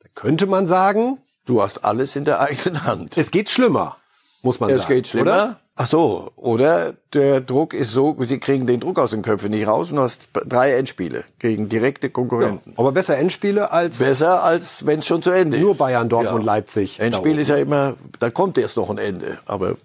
Da 0.00 0.08
könnte 0.14 0.46
man 0.46 0.66
sagen, 0.66 1.18
du 1.44 1.60
hast 1.60 1.84
alles 1.84 2.16
in 2.16 2.24
der 2.24 2.40
eigenen 2.40 2.84
Hand. 2.84 3.18
Es 3.18 3.30
geht 3.30 3.50
schlimmer, 3.50 3.98
muss 4.42 4.60
man 4.60 4.70
es 4.70 4.76
sagen. 4.76 4.90
Es 4.90 4.96
geht 4.96 5.06
schlimmer. 5.06 5.30
Oder? 5.30 5.56
Ach 5.74 5.88
so, 5.88 6.32
oder 6.36 6.94
der 7.14 7.40
Druck 7.40 7.72
ist 7.72 7.92
so, 7.92 8.14
sie 8.26 8.38
kriegen 8.38 8.66
den 8.66 8.78
Druck 8.78 8.98
aus 8.98 9.10
den 9.10 9.22
Köpfen 9.22 9.50
nicht 9.50 9.66
raus 9.66 9.88
und 9.88 9.96
du 9.96 10.02
hast 10.02 10.28
drei 10.32 10.74
Endspiele 10.74 11.24
gegen 11.38 11.70
direkte 11.70 12.10
Konkurrenten. 12.10 12.72
Ja, 12.72 12.78
aber 12.78 12.92
besser 12.92 13.16
Endspiele 13.16 13.72
als 13.72 13.98
besser 13.98 14.42
als 14.42 14.84
wenn 14.84 14.98
es 14.98 15.06
schon 15.06 15.22
zu 15.22 15.30
Ende 15.30 15.58
nur 15.58 15.72
ist. 15.72 15.78
Nur 15.78 15.86
Bayern, 15.86 16.10
Dortmund, 16.10 16.44
ja. 16.44 16.52
Leipzig. 16.52 17.00
Endspiel 17.00 17.38
ist 17.38 17.48
ja 17.48 17.56
immer, 17.56 17.94
da 18.20 18.28
kommt 18.28 18.58
erst 18.58 18.76
noch 18.76 18.90
ein 18.90 18.98
Ende. 18.98 19.38
Aber 19.46 19.76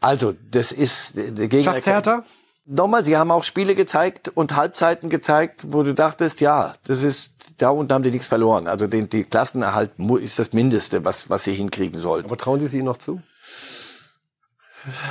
also 0.00 0.32
das 0.52 0.70
ist 0.70 1.16
der 1.16 1.48
Gegner. 1.48 1.64
Schafft's 1.64 1.86
härter? 1.88 2.22
Nochmal, 2.66 3.04
sie 3.04 3.16
haben 3.16 3.32
auch 3.32 3.42
Spiele 3.42 3.74
gezeigt 3.74 4.28
und 4.28 4.54
Halbzeiten 4.54 5.10
gezeigt, 5.10 5.72
wo 5.72 5.82
du 5.82 5.92
dachtest, 5.92 6.40
ja, 6.40 6.74
das 6.84 7.02
ist 7.02 7.32
da 7.58 7.70
unten 7.70 7.92
haben 7.92 8.04
die 8.04 8.12
nichts 8.12 8.28
verloren. 8.28 8.68
Also 8.68 8.86
den, 8.86 9.10
die 9.10 9.24
Klassenerhalt 9.24 9.90
ist 10.22 10.38
das 10.38 10.52
Mindeste, 10.52 11.04
was 11.04 11.28
was 11.28 11.42
sie 11.42 11.52
hinkriegen 11.52 12.00
sollten. 12.00 12.26
Aber 12.26 12.36
trauen 12.36 12.60
Sie 12.60 12.68
sie 12.68 12.78
ihnen 12.78 12.86
noch 12.86 12.98
zu? 12.98 13.20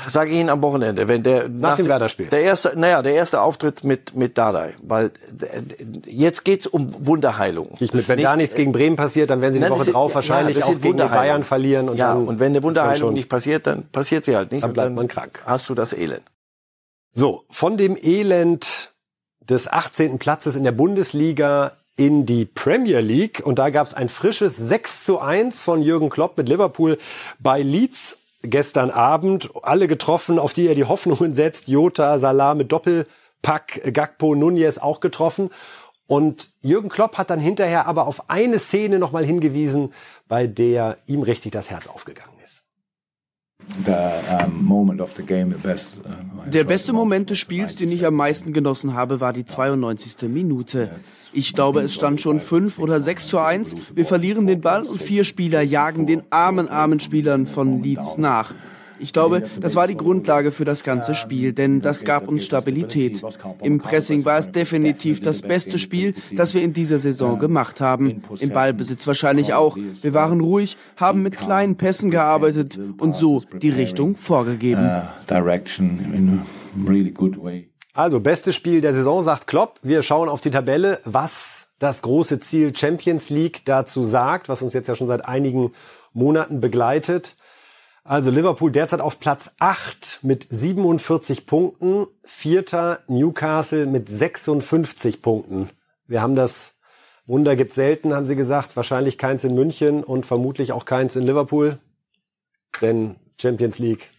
Sage 0.10 0.32
ich 0.32 0.38
Ihnen 0.38 0.50
am 0.50 0.62
Wochenende, 0.62 1.08
wenn 1.08 1.24
der 1.24 1.50
nach, 1.50 1.72
nach 1.72 1.76
dem 1.78 1.88
Werder-Spiel. 1.88 2.28
Der 2.28 2.42
erste, 2.42 2.78
naja, 2.80 3.02
der 3.02 3.14
erste 3.14 3.42
Auftritt 3.42 3.84
mit 3.84 4.16
mit 4.16 4.38
Dardai, 4.38 4.76
weil 4.82 5.12
jetzt 6.06 6.46
geht's 6.46 6.68
um 6.68 6.94
Wunderheilung. 7.06 7.76
Ich 7.80 7.94
wenn 7.94 8.16
nicht, 8.16 8.24
gar 8.24 8.36
nichts 8.36 8.56
gegen 8.56 8.72
Bremen 8.72 8.96
passiert, 8.96 9.30
dann 9.30 9.42
werden 9.42 9.54
sie 9.54 9.60
die 9.60 9.70
Woche 9.70 9.92
drauf 9.92 10.16
wahrscheinlich 10.16 10.58
ja, 10.58 10.66
auch 10.66 10.80
gegen 10.80 10.98
die 10.98 11.04
Bayern 11.04 11.44
verlieren 11.44 11.90
und 11.90 11.98
ja, 11.98 12.14
dann 12.14 12.28
und 12.28 12.40
wenn 12.40 12.54
eine 12.54 12.64
Wunderheilung 12.64 13.14
nicht 13.14 13.30
passiert, 13.30 13.68
dann 13.68 13.84
passiert 13.90 14.26
sie 14.26 14.36
halt 14.36 14.52
nicht. 14.52 14.64
Dann 14.64 14.74
bleibt 14.74 14.96
man 14.96 15.08
krank. 15.08 15.42
Hast 15.46 15.70
du 15.70 15.76
das 15.76 15.94
Elend. 15.94 16.24
So, 17.12 17.44
von 17.50 17.78
dem 17.78 17.98
Elend 18.02 18.92
des 19.42 19.68
18. 19.68 20.20
Platzes 20.20 20.56
in 20.56 20.64
der 20.64 20.72
Bundesliga 20.72 21.74
in 21.96 22.26
die 22.26 22.46
Premier 22.46 23.02
League. 23.02 23.42
Und 23.44 23.60
da 23.60 23.70
gab 23.72 23.86
es 23.86 23.94
ein 23.94 24.10
frisches 24.10 24.56
6 24.56 25.04
zu 25.04 25.20
1 25.20 25.62
von 25.62 25.82
Jürgen 25.82 26.10
Klopp 26.10 26.38
mit 26.38 26.48
Liverpool 26.48 26.98
bei 27.40 27.62
Leeds 27.62 28.18
gestern 28.42 28.92
Abend. 28.92 29.50
Alle 29.64 29.88
getroffen, 29.88 30.40
auf 30.40 30.54
die 30.54 30.68
er 30.68 30.76
die 30.76 30.86
Hoffnungen 30.86 31.34
setzt. 31.34 31.68
Jota, 31.68 32.20
Salah 32.20 32.56
mit 32.56 32.72
Doppelpack, 32.72 33.94
Gakpo, 33.94 34.36
Nunez 34.36 34.78
auch 34.78 35.00
getroffen. 35.00 35.50
Und 36.08 36.54
Jürgen 36.64 36.90
Klopp 36.90 37.18
hat 37.18 37.30
dann 37.30 37.40
hinterher 37.40 37.86
aber 37.86 38.08
auf 38.08 38.30
eine 38.30 38.58
Szene 38.58 38.98
nochmal 38.98 39.24
hingewiesen, 39.24 39.94
bei 40.28 40.48
der 40.48 40.98
ihm 41.06 41.22
richtig 41.22 41.52
das 41.52 41.70
Herz 41.70 41.88
aufgegangen. 41.88 42.39
Der 46.52 46.64
beste 46.64 46.94
Moment 46.94 47.30
des 47.30 47.38
Spiels, 47.38 47.76
den 47.76 47.92
ich 47.92 48.06
am 48.06 48.16
meisten 48.16 48.54
genossen 48.54 48.94
habe, 48.94 49.22
war 49.22 49.34
die 49.34 49.46
92. 49.46 50.30
Minute. 50.30 50.92
Ich 51.34 51.54
glaube, 51.54 51.82
es 51.82 51.94
stand 51.94 52.22
schon 52.22 52.40
5 52.40 52.80
oder 52.80 53.00
6 53.00 53.28
zu 53.28 53.40
1. 53.40 53.76
Wir 53.94 54.06
verlieren 54.06 54.48
den 54.48 54.62
Ball 54.62 54.84
und 54.84 55.02
vier 55.02 55.24
Spieler 55.24 55.62
jagen 55.62 56.08
den 56.08 56.24
armen, 56.30 56.68
armen 56.68 57.00
Spielern 57.00 57.46
von 57.46 57.84
Leeds 57.84 58.18
nach. 58.18 58.54
Ich 59.00 59.14
glaube, 59.14 59.44
das 59.60 59.76
war 59.76 59.88
die 59.88 59.98
Grundlage 59.98 60.52
für 60.52 60.66
das 60.66 60.84
ganze 60.84 61.16
Spiel, 61.16 61.54
denn 61.54 61.82
das 61.82 62.04
gab 62.04 62.28
uns 62.28 62.46
Stabilität. 62.46 63.22
Im 63.62 63.80
Pressing 63.80 64.26
war 64.26 64.38
es 64.38 64.52
definitiv 64.52 65.22
das 65.22 65.42
beste 65.42 65.80
Spiel, 65.80 66.14
das 66.32 66.54
wir 66.54 66.62
in 66.62 66.74
dieser 66.74 67.00
Saison 67.00 67.40
gemacht 67.40 67.82
haben. 67.82 68.22
Im 68.40 68.50
Ballbesitz 68.50 69.08
wahrscheinlich 69.08 69.54
auch. 69.54 69.78
Wir 70.02 70.14
waren 70.14 70.42
ruhig, 70.42 70.78
haben 70.98 71.24
mit 71.24 71.38
kleinen 71.38 71.76
Pässen 71.76 72.12
gearbeitet 72.12 72.80
und 72.98 73.16
so 73.16 73.44
die 73.62 73.70
Richtung 73.70 74.16
vorgegeben. 74.16 74.90
Also, 77.94 78.20
bestes 78.20 78.56
Spiel 78.56 78.82
der 78.82 78.94
Saison, 78.94 79.24
sagt 79.24 79.48
Klopp. 79.48 79.80
Wir 79.82 80.04
schauen 80.04 80.30
auf 80.30 80.42
die 80.42 80.52
Tabelle, 80.52 81.00
was 81.06 81.68
das 81.80 82.02
große 82.02 82.40
Ziel 82.40 82.76
Champions 82.76 83.30
League 83.30 83.66
dazu 83.66 84.04
sagt, 84.04 84.48
was 84.50 84.62
uns 84.62 84.74
jetzt 84.74 84.88
ja 84.88 84.96
schon 84.96 85.08
seit 85.08 85.26
einigen 85.26 85.72
Monaten 86.14 86.60
begleitet. 86.60 87.36
Also 88.04 88.32
Liverpool 88.32 88.72
derzeit 88.72 89.02
auf 89.02 89.20
Platz 89.20 89.52
8 89.60 90.20
mit 90.24 90.48
47 90.50 91.46
Punkten, 91.46 92.08
vierter 92.24 93.00
Newcastle 93.08 93.86
mit 93.86 94.10
56 94.10 95.22
Punkten. 95.22 95.70
Wir 96.08 96.22
haben 96.22 96.36
das 96.36 96.74
Wunder 97.26 97.56
gibt 97.56 97.74
selten, 97.74 98.14
haben 98.14 98.26
sie 98.26 98.36
gesagt, 98.36 98.76
wahrscheinlich 98.76 99.20
keins 99.20 99.44
in 99.44 99.54
München 99.54 100.04
und 100.04 100.26
vermutlich 100.26 100.72
auch 100.72 100.86
keins 100.86 101.16
in 101.16 101.28
Liverpool, 101.28 101.78
denn 102.82 103.18
Champions 103.40 103.78
League 103.78 104.10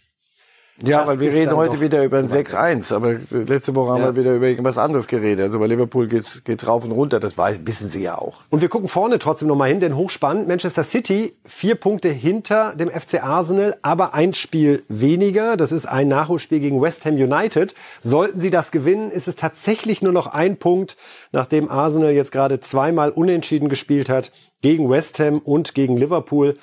ja, 0.83 1.07
weil 1.07 1.20
wir 1.20 1.33
reden 1.33 1.57
heute 1.57 1.81
wieder 1.81 2.05
über 2.05 2.18
ein 2.18 2.28
6-1, 2.28 2.95
aber 2.95 3.16
letzte 3.31 3.74
Woche 3.74 3.93
haben 3.93 4.01
ja. 4.01 4.14
wir 4.14 4.22
wieder 4.22 4.35
über 4.35 4.47
irgendwas 4.47 4.78
anderes 4.78 5.07
geredet. 5.07 5.47
Also 5.47 5.59
bei 5.59 5.66
Liverpool 5.66 6.09
geht's, 6.09 6.43
geht's 6.45 6.66
rauf 6.66 6.85
und 6.85 6.93
runter, 6.93 7.20
das 7.20 7.37
weiß, 7.37 7.61
wissen 7.64 7.89
sie 7.89 8.03
ja 8.03 8.16
auch. 8.16 8.43
Und 8.51 8.62
wir 8.62 8.68
gucken 8.68 8.89
vorne 8.89 9.18
trotzdem 9.18 9.49
nochmal 9.49 9.68
hin, 9.68 9.81
denn 9.81 9.97
hochspannend, 9.97 10.49
Manchester 10.49 10.85
City, 10.85 11.35
vier 11.45 11.74
Punkte 11.74 12.09
hinter 12.09 12.74
dem 12.74 12.89
FC 12.89 13.22
Arsenal, 13.22 13.76
aber 13.83 14.14
ein 14.14 14.35
Spiel 14.35 14.83
weniger. 14.89 15.57
Das 15.57 15.72
ist 15.72 15.87
ein 15.87 16.09
Nachholspiel 16.09 16.61
gegen 16.61 16.81
West 16.81 17.05
Ham 17.05 17.14
United. 17.14 17.74
Sollten 18.01 18.39
sie 18.39 18.51
das 18.51 18.70
gewinnen, 18.70 19.11
ist 19.11 19.28
es 19.28 19.37
tatsächlich 19.37 20.03
nur 20.03 20.12
noch 20.12 20.28
ein 20.28 20.57
Punkt, 20.57 20.97
nachdem 21.33 21.70
Arsenal 21.70 22.12
jetzt 22.12 22.33
gerade 22.33 22.61
zweimal 22.61 23.11
unentschieden 23.11 23.68
gespielt 23.68 24.09
hat, 24.09 24.33
gegen 24.62 24.91
West 24.91 25.18
Ham 25.18 25.39
und 25.39 25.74
gegen 25.74 25.97
Liverpool. 25.97 26.57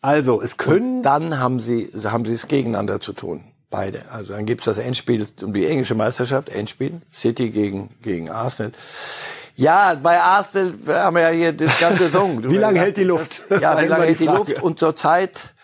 Also, 0.00 0.42
es 0.42 0.56
können. 0.56 0.96
Und 0.96 1.02
dann 1.02 1.38
haben 1.38 1.60
sie, 1.60 1.90
haben 2.04 2.24
sie 2.24 2.32
es 2.32 2.48
gegeneinander 2.48 3.00
zu 3.00 3.12
tun. 3.12 3.44
Beide. 3.72 4.02
Also 4.12 4.34
dann 4.34 4.44
gibt's 4.44 4.66
das 4.66 4.76
Endspiel 4.76 5.26
um 5.40 5.54
die 5.54 5.66
englische 5.66 5.94
Meisterschaft, 5.94 6.50
Endspiel, 6.50 7.00
City 7.10 7.48
gegen, 7.48 7.88
gegen 8.02 8.30
Arsenal. 8.30 8.72
Ja, 9.56 9.94
bei 9.94 10.20
Arsenal 10.20 10.74
haben 10.88 11.16
wir 11.16 11.22
ja 11.22 11.30
hier 11.30 11.52
das 11.54 11.80
ganze 11.80 12.04
Saison. 12.04 12.44
wie 12.50 12.58
lange 12.58 12.78
hält 12.78 12.98
die 12.98 13.04
Luft? 13.04 13.42
Ja, 13.50 13.80
wie 13.82 13.86
lange 13.86 14.04
hält 14.04 14.20
die 14.20 14.26
Luft? 14.26 14.62
Und 14.62 14.78
zurzeit 14.78 15.54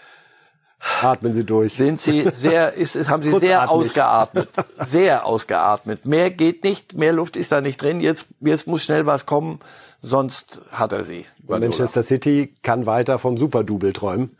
atmen 1.02 1.34
Sie 1.34 1.44
durch. 1.44 1.74
Sind 1.74 2.00
Sie 2.00 2.26
sehr, 2.34 2.72
ist, 2.72 2.96
ist, 2.96 3.10
haben 3.10 3.22
Sie 3.22 3.38
sehr 3.38 3.70
ausgeatmet, 3.70 4.48
sehr 4.86 5.26
ausgeatmet. 5.26 6.06
Mehr 6.06 6.30
geht 6.30 6.64
nicht, 6.64 6.94
mehr 6.94 7.12
Luft 7.12 7.36
ist 7.36 7.52
da 7.52 7.60
nicht 7.60 7.80
drin. 7.82 8.00
Jetzt, 8.00 8.24
jetzt 8.40 8.66
muss 8.66 8.82
schnell 8.82 9.04
was 9.04 9.26
kommen, 9.26 9.60
sonst 10.00 10.62
hat 10.70 10.92
er 10.92 11.04
sie. 11.04 11.26
Manchester 11.46 12.02
City 12.02 12.54
kann 12.62 12.86
weiter 12.86 13.18
vom 13.18 13.36
Superdouble 13.36 13.92
träumen 13.92 14.34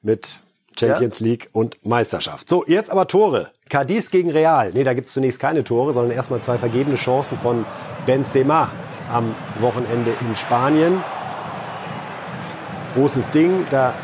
mit 0.00 0.40
Champions 0.78 1.20
ja? 1.20 1.26
League 1.26 1.48
und 1.52 1.84
Meisterschaft. 1.84 2.48
So, 2.48 2.64
jetzt 2.66 2.90
aber 2.90 3.06
Tore. 3.06 3.50
Cadiz 3.68 4.10
gegen 4.10 4.30
Real. 4.30 4.70
Nee, 4.72 4.84
da 4.84 4.94
gibt's 4.94 5.12
zunächst 5.12 5.40
keine 5.40 5.64
Tore, 5.64 5.92
sondern 5.92 6.16
erstmal 6.16 6.40
zwei 6.40 6.58
vergebene 6.58 6.96
Chancen 6.96 7.36
von 7.36 7.64
Benzema 8.06 8.70
am 9.10 9.34
Wochenende 9.60 10.12
in 10.20 10.36
Spanien. 10.36 11.02
Großes 12.94 13.30
Ding, 13.30 13.64
da 13.70 13.94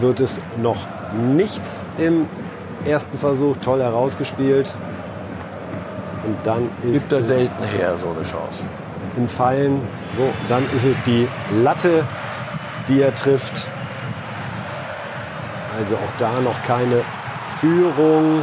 wird 0.00 0.20
es 0.20 0.40
noch 0.56 0.86
nichts 1.12 1.84
im 1.98 2.28
ersten 2.84 3.18
Versuch. 3.18 3.56
Toll 3.58 3.80
herausgespielt. 3.80 4.74
Und 6.26 6.36
dann 6.44 6.70
ist 6.82 7.08
Gibt 7.08 7.12
er 7.12 7.22
selten 7.22 7.64
her, 7.76 7.96
so 7.98 8.10
eine 8.10 8.22
Chance. 8.22 8.64
Im 9.16 9.28
Fallen. 9.28 9.80
So, 10.16 10.28
dann 10.48 10.64
ist 10.74 10.84
es 10.84 11.02
die 11.02 11.28
Latte, 11.62 12.04
die 12.88 13.00
er 13.00 13.14
trifft. 13.14 13.68
Also 15.78 15.94
auch 15.94 16.12
da 16.18 16.40
noch 16.40 16.60
keine 16.64 17.02
Führung. 17.60 18.42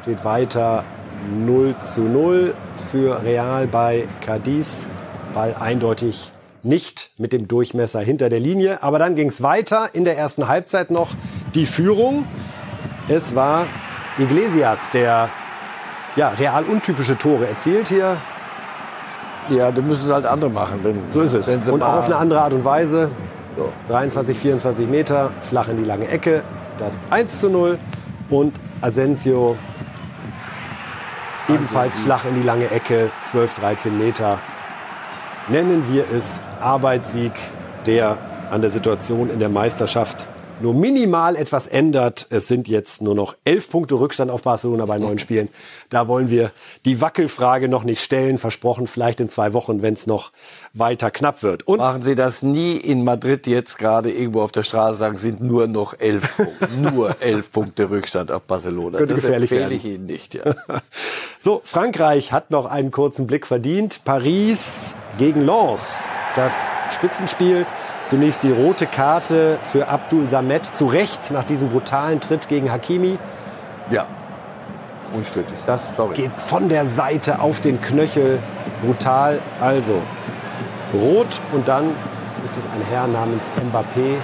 Steht 0.00 0.24
weiter 0.24 0.84
0 1.44 1.76
zu 1.80 2.00
0 2.00 2.54
für 2.90 3.22
Real 3.22 3.66
bei 3.66 4.08
Cadiz. 4.24 4.88
Ball 5.34 5.54
eindeutig 5.54 6.32
nicht 6.62 7.10
mit 7.18 7.34
dem 7.34 7.46
Durchmesser 7.46 8.00
hinter 8.00 8.30
der 8.30 8.40
Linie. 8.40 8.82
Aber 8.82 8.98
dann 8.98 9.16
ging 9.16 9.28
es 9.28 9.42
weiter. 9.42 9.90
In 9.92 10.06
der 10.06 10.16
ersten 10.16 10.48
Halbzeit 10.48 10.90
noch 10.90 11.10
die 11.54 11.66
Führung. 11.66 12.26
Es 13.08 13.34
war 13.34 13.66
Iglesias, 14.18 14.90
der 14.90 15.28
ja, 16.16 16.30
real 16.30 16.64
untypische 16.64 17.18
Tore 17.18 17.46
erzielt 17.46 17.88
hier. 17.88 18.16
Ja, 19.50 19.70
da 19.70 19.82
müssen 19.82 20.06
es 20.06 20.12
halt 20.12 20.24
andere 20.24 20.50
machen. 20.50 20.80
Wenn, 20.82 20.98
so 21.12 21.20
ist 21.20 21.34
es. 21.34 21.68
Und 21.68 21.82
auch 21.82 21.98
auf 21.98 22.06
eine 22.06 22.16
andere 22.16 22.40
Art 22.40 22.54
und 22.54 22.64
Weise. 22.64 23.10
So. 23.58 23.72
23, 23.88 24.38
24 24.38 24.86
Meter, 24.86 25.32
flach 25.42 25.68
in 25.68 25.78
die 25.78 25.84
lange 25.84 26.06
Ecke. 26.06 26.44
Das 26.78 27.00
1 27.10 27.40
zu 27.40 27.50
0. 27.50 27.80
Und 28.30 28.52
Asensio 28.82 29.56
ebenfalls 31.48 31.98
flach 31.98 32.24
in 32.24 32.36
die 32.36 32.46
lange 32.46 32.70
Ecke, 32.70 33.10
12, 33.24 33.54
13 33.54 33.98
Meter. 33.98 34.38
Nennen 35.48 35.82
wir 35.92 36.04
es 36.14 36.44
Arbeitssieg, 36.60 37.32
der 37.84 38.18
an 38.50 38.60
der 38.60 38.70
Situation 38.70 39.28
in 39.28 39.40
der 39.40 39.48
Meisterschaft 39.48 40.28
nur 40.60 40.74
minimal 40.74 41.36
etwas 41.36 41.66
ändert. 41.66 42.26
Es 42.30 42.48
sind 42.48 42.68
jetzt 42.68 43.02
nur 43.02 43.14
noch 43.14 43.36
elf 43.44 43.70
Punkte 43.70 43.94
Rückstand 43.94 44.30
auf 44.30 44.42
Barcelona 44.42 44.86
bei 44.86 44.98
neun 44.98 45.18
Spielen. 45.18 45.48
Da 45.88 46.08
wollen 46.08 46.30
wir 46.30 46.50
die 46.84 47.00
Wackelfrage 47.00 47.68
noch 47.68 47.84
nicht 47.84 48.02
stellen. 48.02 48.38
Versprochen, 48.38 48.86
vielleicht 48.86 49.20
in 49.20 49.28
zwei 49.28 49.52
Wochen, 49.52 49.82
wenn 49.82 49.94
es 49.94 50.06
noch 50.06 50.32
weiter 50.74 51.10
knapp 51.10 51.42
wird. 51.42 51.66
Und 51.66 51.78
Machen 51.78 52.02
Sie 52.02 52.14
das 52.14 52.42
nie 52.42 52.76
in 52.76 53.04
Madrid 53.04 53.46
jetzt 53.46 53.78
gerade 53.78 54.10
irgendwo 54.10 54.42
auf 54.42 54.52
der 54.52 54.62
Straße 54.62 54.96
sagen, 54.98 55.18
sind 55.18 55.40
nur 55.40 55.66
noch 55.66 55.94
elf 55.98 56.36
Punkte. 56.36 56.68
nur 56.76 57.20
elf 57.20 57.50
Punkte 57.52 57.90
Rückstand 57.90 58.32
auf 58.32 58.42
Barcelona. 58.42 58.98
Könnte 58.98 59.14
das 59.14 59.22
gefährlich 59.22 59.52
empfehle 59.52 59.70
werden. 59.70 59.80
ich 59.84 59.94
Ihnen 59.94 60.06
nicht. 60.06 60.34
Ja. 60.34 60.42
so, 61.38 61.60
Frankreich 61.64 62.32
hat 62.32 62.50
noch 62.50 62.66
einen 62.66 62.90
kurzen 62.90 63.26
Blick 63.26 63.46
verdient. 63.46 64.00
Paris 64.04 64.96
gegen 65.18 65.44
Lens. 65.44 66.02
Das 66.36 66.54
Spitzenspiel. 66.92 67.66
Zunächst 68.08 68.42
die 68.42 68.50
rote 68.50 68.86
Karte 68.86 69.58
für 69.70 69.88
Abdul 69.88 70.28
Samet. 70.28 70.64
Zu 70.74 70.86
Recht 70.86 71.30
nach 71.30 71.44
diesem 71.44 71.68
brutalen 71.68 72.20
Tritt 72.20 72.48
gegen 72.48 72.72
Hakimi. 72.72 73.18
Ja. 73.90 74.06
Unstrittig. 75.12 75.54
Das 75.66 75.94
Sorry. 75.96 76.14
geht 76.14 76.40
von 76.40 76.68
der 76.68 76.86
Seite 76.86 77.40
auf 77.40 77.60
den 77.60 77.80
Knöchel. 77.80 78.38
Brutal. 78.82 79.40
Also, 79.60 80.00
rot 80.94 81.40
und 81.52 81.68
dann 81.68 81.90
ist 82.44 82.56
es 82.56 82.64
ein 82.64 82.82
Herr 82.88 83.06
namens 83.06 83.48
Mbappé. 83.56 84.14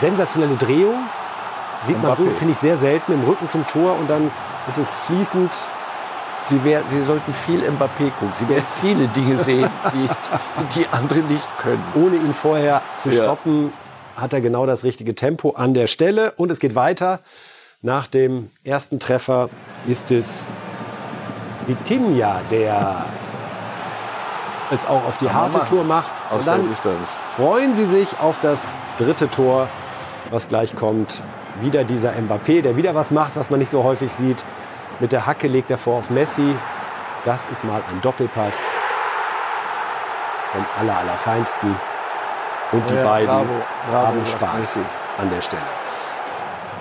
Sensationelle 0.00 0.56
Drehung. 0.56 0.94
Sieht 1.84 1.96
Mbappé. 1.96 2.02
man 2.02 2.16
so, 2.16 2.24
finde 2.38 2.52
ich, 2.52 2.58
sehr 2.58 2.78
selten 2.78 3.12
im 3.12 3.22
Rücken 3.24 3.48
zum 3.48 3.66
Tor 3.66 3.96
und 3.98 4.08
dann 4.08 4.30
ist 4.68 4.78
es 4.78 4.98
fließend 5.00 5.50
Sie, 6.52 6.64
wär, 6.64 6.82
Sie 6.90 7.02
sollten 7.04 7.32
viel 7.32 7.60
Mbappé 7.60 8.10
gucken. 8.10 8.34
Sie 8.38 8.46
werden 8.46 8.66
viele 8.82 9.08
Dinge 9.08 9.38
sehen, 9.44 9.70
die, 9.94 10.78
die 10.78 10.86
andere 10.92 11.20
nicht 11.20 11.46
können. 11.56 11.82
Ohne 11.94 12.16
ihn 12.16 12.34
vorher 12.34 12.82
zu 12.98 13.10
stoppen, 13.10 13.72
ja. 14.16 14.22
hat 14.22 14.34
er 14.34 14.42
genau 14.42 14.66
das 14.66 14.84
richtige 14.84 15.14
Tempo 15.14 15.50
an 15.52 15.72
der 15.72 15.86
Stelle. 15.86 16.32
Und 16.36 16.50
es 16.50 16.60
geht 16.60 16.74
weiter. 16.74 17.20
Nach 17.80 18.06
dem 18.06 18.50
ersten 18.64 19.00
Treffer 19.00 19.48
ist 19.86 20.10
es 20.10 20.46
Vitinha, 21.66 22.42
der 22.50 23.06
es 24.70 24.84
auch 24.84 25.06
auf 25.06 25.16
die 25.18 25.30
harte 25.30 25.64
Tour 25.70 25.84
macht. 25.84 26.12
Und 26.30 26.46
dann 26.46 26.68
freuen 27.34 27.74
sie 27.74 27.86
sich 27.86 28.08
auf 28.20 28.38
das 28.40 28.74
dritte 28.98 29.30
Tor, 29.30 29.68
was 30.30 30.48
gleich 30.48 30.76
kommt. 30.76 31.22
Wieder 31.62 31.84
dieser 31.84 32.12
Mbappé, 32.12 32.60
der 32.60 32.76
wieder 32.76 32.94
was 32.94 33.10
macht, 33.10 33.36
was 33.36 33.48
man 33.48 33.58
nicht 33.58 33.70
so 33.70 33.84
häufig 33.84 34.12
sieht. 34.12 34.44
Mit 35.00 35.12
der 35.12 35.26
Hacke 35.26 35.48
legt 35.48 35.70
er 35.70 35.78
vor 35.78 35.98
auf 35.98 36.10
Messi. 36.10 36.54
Das 37.24 37.46
ist 37.50 37.64
mal 37.64 37.82
ein 37.90 38.00
Doppelpass 38.00 38.58
vom 40.52 40.64
aller, 40.78 40.98
allerfeinsten. 40.98 41.74
Und 42.72 42.88
die 42.90 42.94
ja, 42.94 43.04
beiden 43.04 43.28
bravo, 43.28 43.46
bravo, 43.90 44.06
haben 44.06 44.26
Spaß 44.26 44.58
Messi. 44.58 44.80
an 45.18 45.30
der 45.30 45.40
Stelle. 45.40 45.62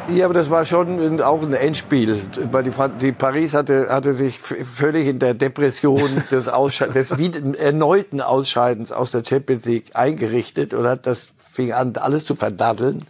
Ja, 0.09 0.25
aber 0.25 0.33
das 0.33 0.49
war 0.49 0.65
schon 0.65 1.21
auch 1.21 1.41
ein 1.41 1.53
Endspiel. 1.53 2.21
Weil 2.51 2.63
die, 2.63 2.71
die 2.99 3.11
Paris 3.11 3.53
hatte, 3.53 3.87
hatte 3.89 4.13
sich 4.13 4.39
völlig 4.39 5.07
in 5.07 5.19
der 5.19 5.33
Depression 5.33 6.23
des, 6.31 6.47
Aussche 6.47 6.87
des 6.87 7.11
erneuten 7.11 8.19
Ausscheidens 8.19 8.91
aus 8.91 9.11
der 9.11 9.23
Champions 9.23 9.65
League 9.65 9.91
eingerichtet 9.93 10.73
und 10.73 10.87
hat 10.87 11.05
das 11.05 11.29
fing 11.51 11.71
an, 11.71 11.93
alles 11.97 12.25
zu 12.25 12.35
verdaddeln. 12.35 13.05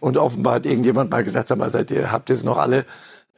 Und 0.00 0.18
offenbar 0.18 0.54
hat 0.54 0.66
irgendjemand 0.66 1.10
mal 1.10 1.24
gesagt, 1.24 1.48
sag 1.48 1.58
mal, 1.58 1.70
seid 1.70 1.90
ihr, 1.90 2.12
habt 2.12 2.30
ihr 2.30 2.36
es 2.36 2.42
noch 2.42 2.58
alle? 2.58 2.84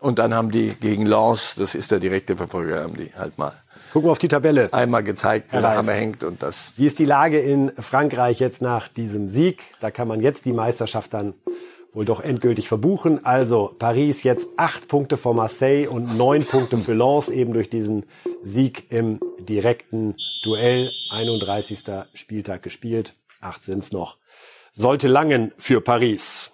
Und 0.01 0.19
dann 0.19 0.35
haben 0.35 0.51
die 0.51 0.75
gegen 0.79 1.07
Lens, 1.07 1.55
das 1.57 1.75
ist 1.75 1.91
der 1.91 1.99
direkte 1.99 2.37
Verfolger, 2.37 2.83
haben 2.83 2.97
die 2.97 3.11
halt 3.17 3.39
mal 3.39 3.53
Gucken 3.93 4.09
wir 4.09 4.13
auf 4.13 4.19
die 4.19 4.29
Tabelle. 4.29 4.73
Einmal 4.75 5.03
gezeigt, 5.03 5.55
wo 5.55 5.61
der 5.61 5.75
Hammer 5.75 5.93
hängt 5.93 6.23
und 6.23 6.43
das. 6.43 6.75
Wie 6.77 6.85
ist 6.85 6.99
die 6.99 7.07
Lage 7.07 7.39
in 7.39 7.73
Frankreich 7.79 8.41
jetzt 8.41 8.61
nach 8.61 8.89
diesem 8.89 9.29
Sieg? 9.29 9.63
Da 9.81 9.91
kann 9.91 10.07
man 10.07 10.21
jetzt 10.21 10.45
die 10.45 10.53
Meisterschaft 10.53 11.15
dann 11.15 11.33
wohl 11.95 12.05
doch 12.05 12.21
endgültig 12.21 12.69
verbuchen. 12.69 13.25
Also 13.25 13.75
Paris 13.79 14.23
jetzt 14.23 14.49
acht 14.59 14.89
Punkte 14.89 15.17
vor 15.17 15.35
Marseille 15.35 15.89
und 15.89 16.17
neun 16.19 16.45
Punkte 16.45 16.77
für 16.77 16.93
Lens 16.93 17.31
eben 17.31 17.55
durch 17.55 17.71
diesen 17.71 18.05
Sieg 18.45 18.93
im 18.93 19.19
direkten 19.39 20.15
Duell. 20.45 20.91
31. 21.11 21.85
Spieltag 22.13 22.63
gespielt. 22.63 23.15
Acht 23.41 23.63
sind's 23.63 23.93
noch. 23.93 24.19
Sollte 24.75 25.09
langen 25.09 25.53
für 25.57 25.81
Paris. 25.81 26.53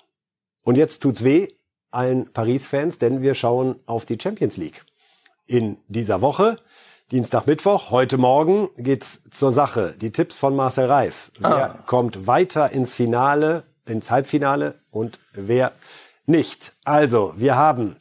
Und 0.63 0.77
jetzt 0.77 1.01
tut's 1.01 1.25
weh 1.25 1.49
allen 1.93 2.33
Paris-Fans, 2.33 2.99
denn 2.99 3.23
wir 3.23 3.35
schauen 3.35 3.77
auf 3.87 4.05
die 4.05 4.19
Champions 4.21 4.57
League. 4.57 4.85
In 5.47 5.77
dieser 5.89 6.21
Woche, 6.21 6.59
Dienstag, 7.11 7.47
Mittwoch, 7.47 7.91
heute 7.91 8.17
Morgen 8.17 8.71
geht's 8.77 9.23
zur 9.31 9.53
Sache. 9.53 9.95
Die 10.01 10.13
Tipps 10.13 10.39
von 10.39 10.57
Marcel 10.57 10.87
Reif. 10.87 11.31
Wer 11.39 11.71
ah. 11.71 11.79
kommt 11.87 12.27
weiter 12.27 12.73
ins 12.73 12.95
Finale, 12.95 13.65
ins 13.87 14.11
Halbfinale 14.11 14.77
und 14.91 15.19
wer 15.35 15.73
nicht? 16.25 16.73
Also, 16.85 17.35
wir 17.37 17.57
haben 17.57 17.97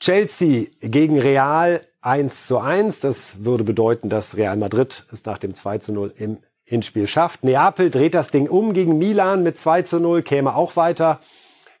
Chelsea 0.00 0.66
gegen 0.80 1.18
Real 1.18 1.80
1 2.02 2.46
zu 2.46 2.58
1. 2.58 3.00
Das 3.00 3.44
würde 3.44 3.64
bedeuten, 3.64 4.10
dass 4.10 4.36
Real 4.36 4.56
Madrid 4.56 5.06
es 5.12 5.24
nach 5.24 5.38
dem 5.38 5.54
2 5.54 5.78
zu 5.78 5.92
0 5.92 6.12
im 6.16 6.38
Hinspiel 6.64 7.06
schafft. 7.06 7.42
Neapel 7.42 7.90
dreht 7.90 8.14
das 8.14 8.30
Ding 8.30 8.48
um 8.48 8.74
gegen 8.74 8.98
Milan 8.98 9.42
mit 9.42 9.58
2 9.58 9.82
zu 9.82 9.98
0, 9.98 10.22
käme 10.22 10.54
auch 10.54 10.76
weiter. 10.76 11.20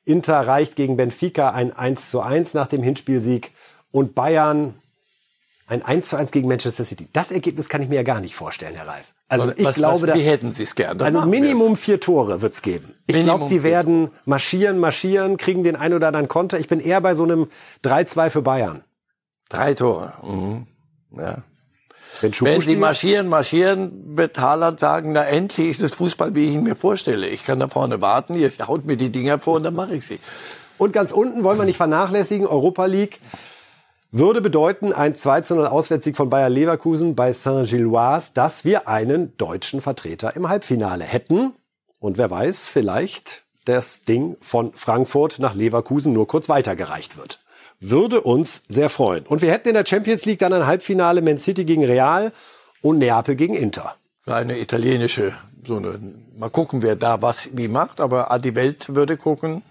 Inter 0.04 0.40
reicht 0.40 0.76
gegen 0.76 0.96
Benfica 0.96 1.50
ein 1.50 1.72
1 1.76 2.10
zu 2.10 2.20
1 2.20 2.54
nach 2.54 2.66
dem 2.66 2.82
Hinspielsieg 2.82 3.52
und 3.90 4.14
Bayern 4.14 4.74
ein 5.66 5.82
1 5.82 6.08
zu 6.08 6.16
1 6.16 6.32
gegen 6.32 6.48
Manchester 6.48 6.84
City. 6.84 7.08
Das 7.12 7.30
Ergebnis 7.30 7.68
kann 7.68 7.82
ich 7.82 7.88
mir 7.88 7.96
ja 7.96 8.02
gar 8.02 8.20
nicht 8.20 8.34
vorstellen, 8.34 8.74
Herr 8.74 8.88
Reif. 8.88 9.14
Also 9.28 9.46
was, 9.46 9.54
ich 9.58 9.64
was, 9.64 9.74
glaube, 9.76 10.08
was, 10.08 10.16
wie 10.16 10.22
hätten 10.22 10.52
Sie 10.52 10.64
es 10.64 10.74
gern? 10.74 11.00
Also 11.00 11.20
Minimum 11.22 11.76
vier 11.76 12.00
Tore 12.00 12.42
wird's 12.42 12.62
geben. 12.62 12.94
Ich 13.06 13.22
glaube, 13.22 13.48
die 13.48 13.62
werden 13.62 14.10
marschieren, 14.24 14.80
marschieren, 14.80 15.36
kriegen 15.36 15.62
den 15.62 15.76
ein 15.76 15.94
oder 15.94 16.08
anderen 16.08 16.26
Konter. 16.26 16.58
Ich 16.58 16.66
bin 16.66 16.80
eher 16.80 17.00
bei 17.00 17.14
so 17.14 17.22
einem 17.22 17.48
3-2 17.84 18.30
für 18.30 18.42
Bayern. 18.42 18.82
Drei 19.48 19.74
Tore. 19.74 20.14
Mhm. 20.24 20.66
Ja. 21.16 21.44
Wenn, 22.20 22.32
Wenn 22.40 22.60
Sie 22.60 22.76
marschieren, 22.76 23.28
marschieren, 23.28 24.16
wird 24.16 24.38
Haaland 24.38 24.80
sagen, 24.80 25.12
na 25.12 25.24
endlich 25.24 25.70
ist 25.70 25.82
das 25.82 25.92
Fußball, 25.92 26.34
wie 26.34 26.48
ich 26.48 26.54
ihn 26.54 26.64
mir 26.64 26.76
vorstelle. 26.76 27.28
Ich 27.28 27.44
kann 27.44 27.60
da 27.60 27.68
vorne 27.68 28.00
warten, 28.00 28.34
ihr 28.34 28.52
haut 28.66 28.84
mir 28.84 28.96
die 28.96 29.10
Dinger 29.10 29.38
vor 29.38 29.56
und 29.56 29.62
dann 29.62 29.74
mache 29.74 29.94
ich 29.94 30.06
sie. 30.06 30.18
Und 30.76 30.92
ganz 30.92 31.12
unten 31.12 31.44
wollen 31.44 31.58
wir 31.58 31.64
nicht 31.64 31.76
vernachlässigen, 31.76 32.46
Europa 32.46 32.86
League 32.86 33.20
würde 34.12 34.40
bedeuten, 34.40 34.92
ein 34.92 35.14
2 35.14 35.42
0 35.50 35.66
Auswärtssieg 35.66 36.16
von 36.16 36.30
Bayer 36.30 36.48
Leverkusen 36.48 37.14
bei 37.14 37.32
Saint-Gilloise, 37.32 38.32
dass 38.34 38.64
wir 38.64 38.88
einen 38.88 39.36
deutschen 39.36 39.80
Vertreter 39.80 40.34
im 40.34 40.48
Halbfinale 40.48 41.04
hätten. 41.04 41.52
Und 42.00 42.18
wer 42.18 42.28
weiß, 42.28 42.68
vielleicht 42.68 43.44
das 43.66 44.02
Ding 44.02 44.36
von 44.40 44.72
Frankfurt 44.72 45.38
nach 45.38 45.54
Leverkusen 45.54 46.12
nur 46.12 46.26
kurz 46.26 46.48
weitergereicht 46.48 47.16
wird 47.16 47.38
würde 47.80 48.20
uns 48.20 48.62
sehr 48.68 48.90
freuen. 48.90 49.26
Und 49.26 49.42
wir 49.42 49.50
hätten 49.50 49.68
in 49.68 49.74
der 49.74 49.86
Champions 49.86 50.24
League 50.26 50.38
dann 50.38 50.52
ein 50.52 50.66
Halbfinale 50.66 51.22
Man 51.22 51.38
City 51.38 51.64
gegen 51.64 51.84
Real 51.84 52.32
und 52.82 52.98
Neapel 52.98 53.34
gegen 53.34 53.54
Inter. 53.54 53.96
Eine 54.26 54.58
italienische, 54.60 55.32
so 55.66 55.76
eine, 55.76 55.98
mal 56.36 56.50
gucken, 56.50 56.82
wer 56.82 56.94
da 56.94 57.22
was 57.22 57.48
wie 57.52 57.68
macht, 57.68 58.00
aber 58.00 58.38
die 58.42 58.54
Welt 58.54 58.94
würde 58.94 59.16
gucken 59.16 59.62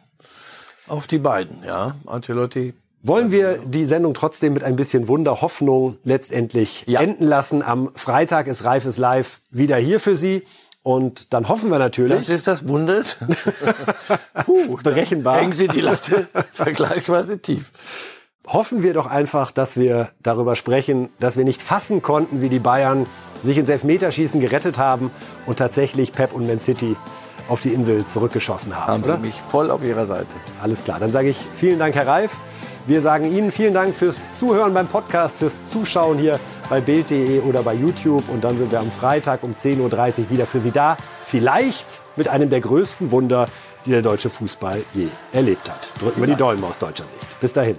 auf 0.87 1.07
die 1.07 1.19
beiden, 1.19 1.63
ja. 1.63 1.95
Ancelotti. 2.07 2.73
Wollen 3.01 3.31
wir 3.31 3.59
die 3.59 3.85
Sendung 3.85 4.13
trotzdem 4.13 4.53
mit 4.53 4.63
ein 4.63 4.75
bisschen 4.75 5.07
Wunder, 5.07 5.41
Hoffnung 5.41 5.97
letztendlich 6.03 6.83
ja. 6.87 6.99
enden 6.99 7.25
lassen? 7.25 7.61
Am 7.61 7.91
Freitag 7.95 8.47
ist 8.47 8.65
Reifes 8.65 8.97
Live 8.97 9.39
wieder 9.51 9.77
hier 9.77 10.01
für 10.01 10.17
Sie. 10.17 10.41
Und 10.81 11.33
dann 11.33 11.49
hoffen 11.49 11.69
wir 11.69 11.79
natürlich. 11.79 12.17
Das 12.17 12.29
ist 12.29 12.47
das 12.47 12.67
Wunder. 12.67 13.03
Puh, 14.45 14.77
berechenbar. 14.81 15.37
Hängen 15.37 15.53
Sie 15.53 15.67
die 15.67 15.81
Latte 15.81 16.27
vergleichsweise 16.53 17.39
tief. 17.39 17.71
Hoffen 18.47 18.81
wir 18.81 18.93
doch 18.93 19.05
einfach, 19.05 19.51
dass 19.51 19.77
wir 19.77 20.09
darüber 20.23 20.55
sprechen, 20.55 21.09
dass 21.19 21.37
wir 21.37 21.43
nicht 21.43 21.61
fassen 21.61 22.01
konnten, 22.01 22.41
wie 22.41 22.49
die 22.49 22.59
Bayern 22.59 23.05
sich 23.43 23.57
ins 23.57 23.69
Elfmeterschießen 23.69 24.39
gerettet 24.41 24.77
haben 24.77 25.11
und 25.45 25.59
tatsächlich 25.59 26.13
Pep 26.13 26.33
und 26.33 26.47
Man 26.47 26.59
City 26.59 26.95
auf 27.49 27.61
die 27.61 27.73
Insel 27.73 28.05
zurückgeschossen 28.05 28.75
haben. 28.75 28.87
Haben 28.87 29.03
oder? 29.03 29.15
Sie 29.17 29.21
mich 29.21 29.41
voll 29.41 29.71
auf 29.71 29.83
Ihrer 29.83 30.07
Seite. 30.07 30.27
Alles 30.61 30.83
klar. 30.83 30.99
Dann 30.99 31.11
sage 31.11 31.29
ich 31.29 31.37
vielen 31.57 31.79
Dank, 31.79 31.95
Herr 31.95 32.07
Reif. 32.07 32.31
Wir 32.89 33.03
sagen 33.03 33.31
Ihnen 33.31 33.51
vielen 33.51 33.75
Dank 33.75 33.93
fürs 33.93 34.33
Zuhören 34.33 34.73
beim 34.73 34.87
Podcast, 34.87 35.37
fürs 35.37 35.69
Zuschauen 35.69 36.17
hier 36.17 36.39
bei 36.71 36.81
Bild.de 36.81 37.41
oder 37.41 37.61
bei 37.61 37.75
YouTube. 37.75 38.27
Und 38.29 38.43
dann 38.43 38.57
sind 38.57 38.71
wir 38.71 38.79
am 38.79 38.89
Freitag 38.89 39.43
um 39.43 39.53
10.30 39.53 40.21
Uhr 40.21 40.29
wieder 40.31 40.47
für 40.47 40.59
Sie 40.59 40.71
da. 40.71 40.97
Vielleicht 41.23 42.01
mit 42.15 42.27
einem 42.27 42.49
der 42.49 42.61
größten 42.61 43.11
Wunder, 43.11 43.45
die 43.85 43.91
der 43.91 44.01
deutsche 44.01 44.31
Fußball 44.31 44.81
je 44.95 45.07
erlebt 45.31 45.69
hat. 45.69 45.91
Drücken 45.99 46.19
wir 46.19 46.29
die 46.29 46.35
Daumen 46.35 46.63
aus 46.63 46.79
deutscher 46.79 47.05
Sicht. 47.05 47.39
Bis 47.39 47.53
dahin. 47.53 47.77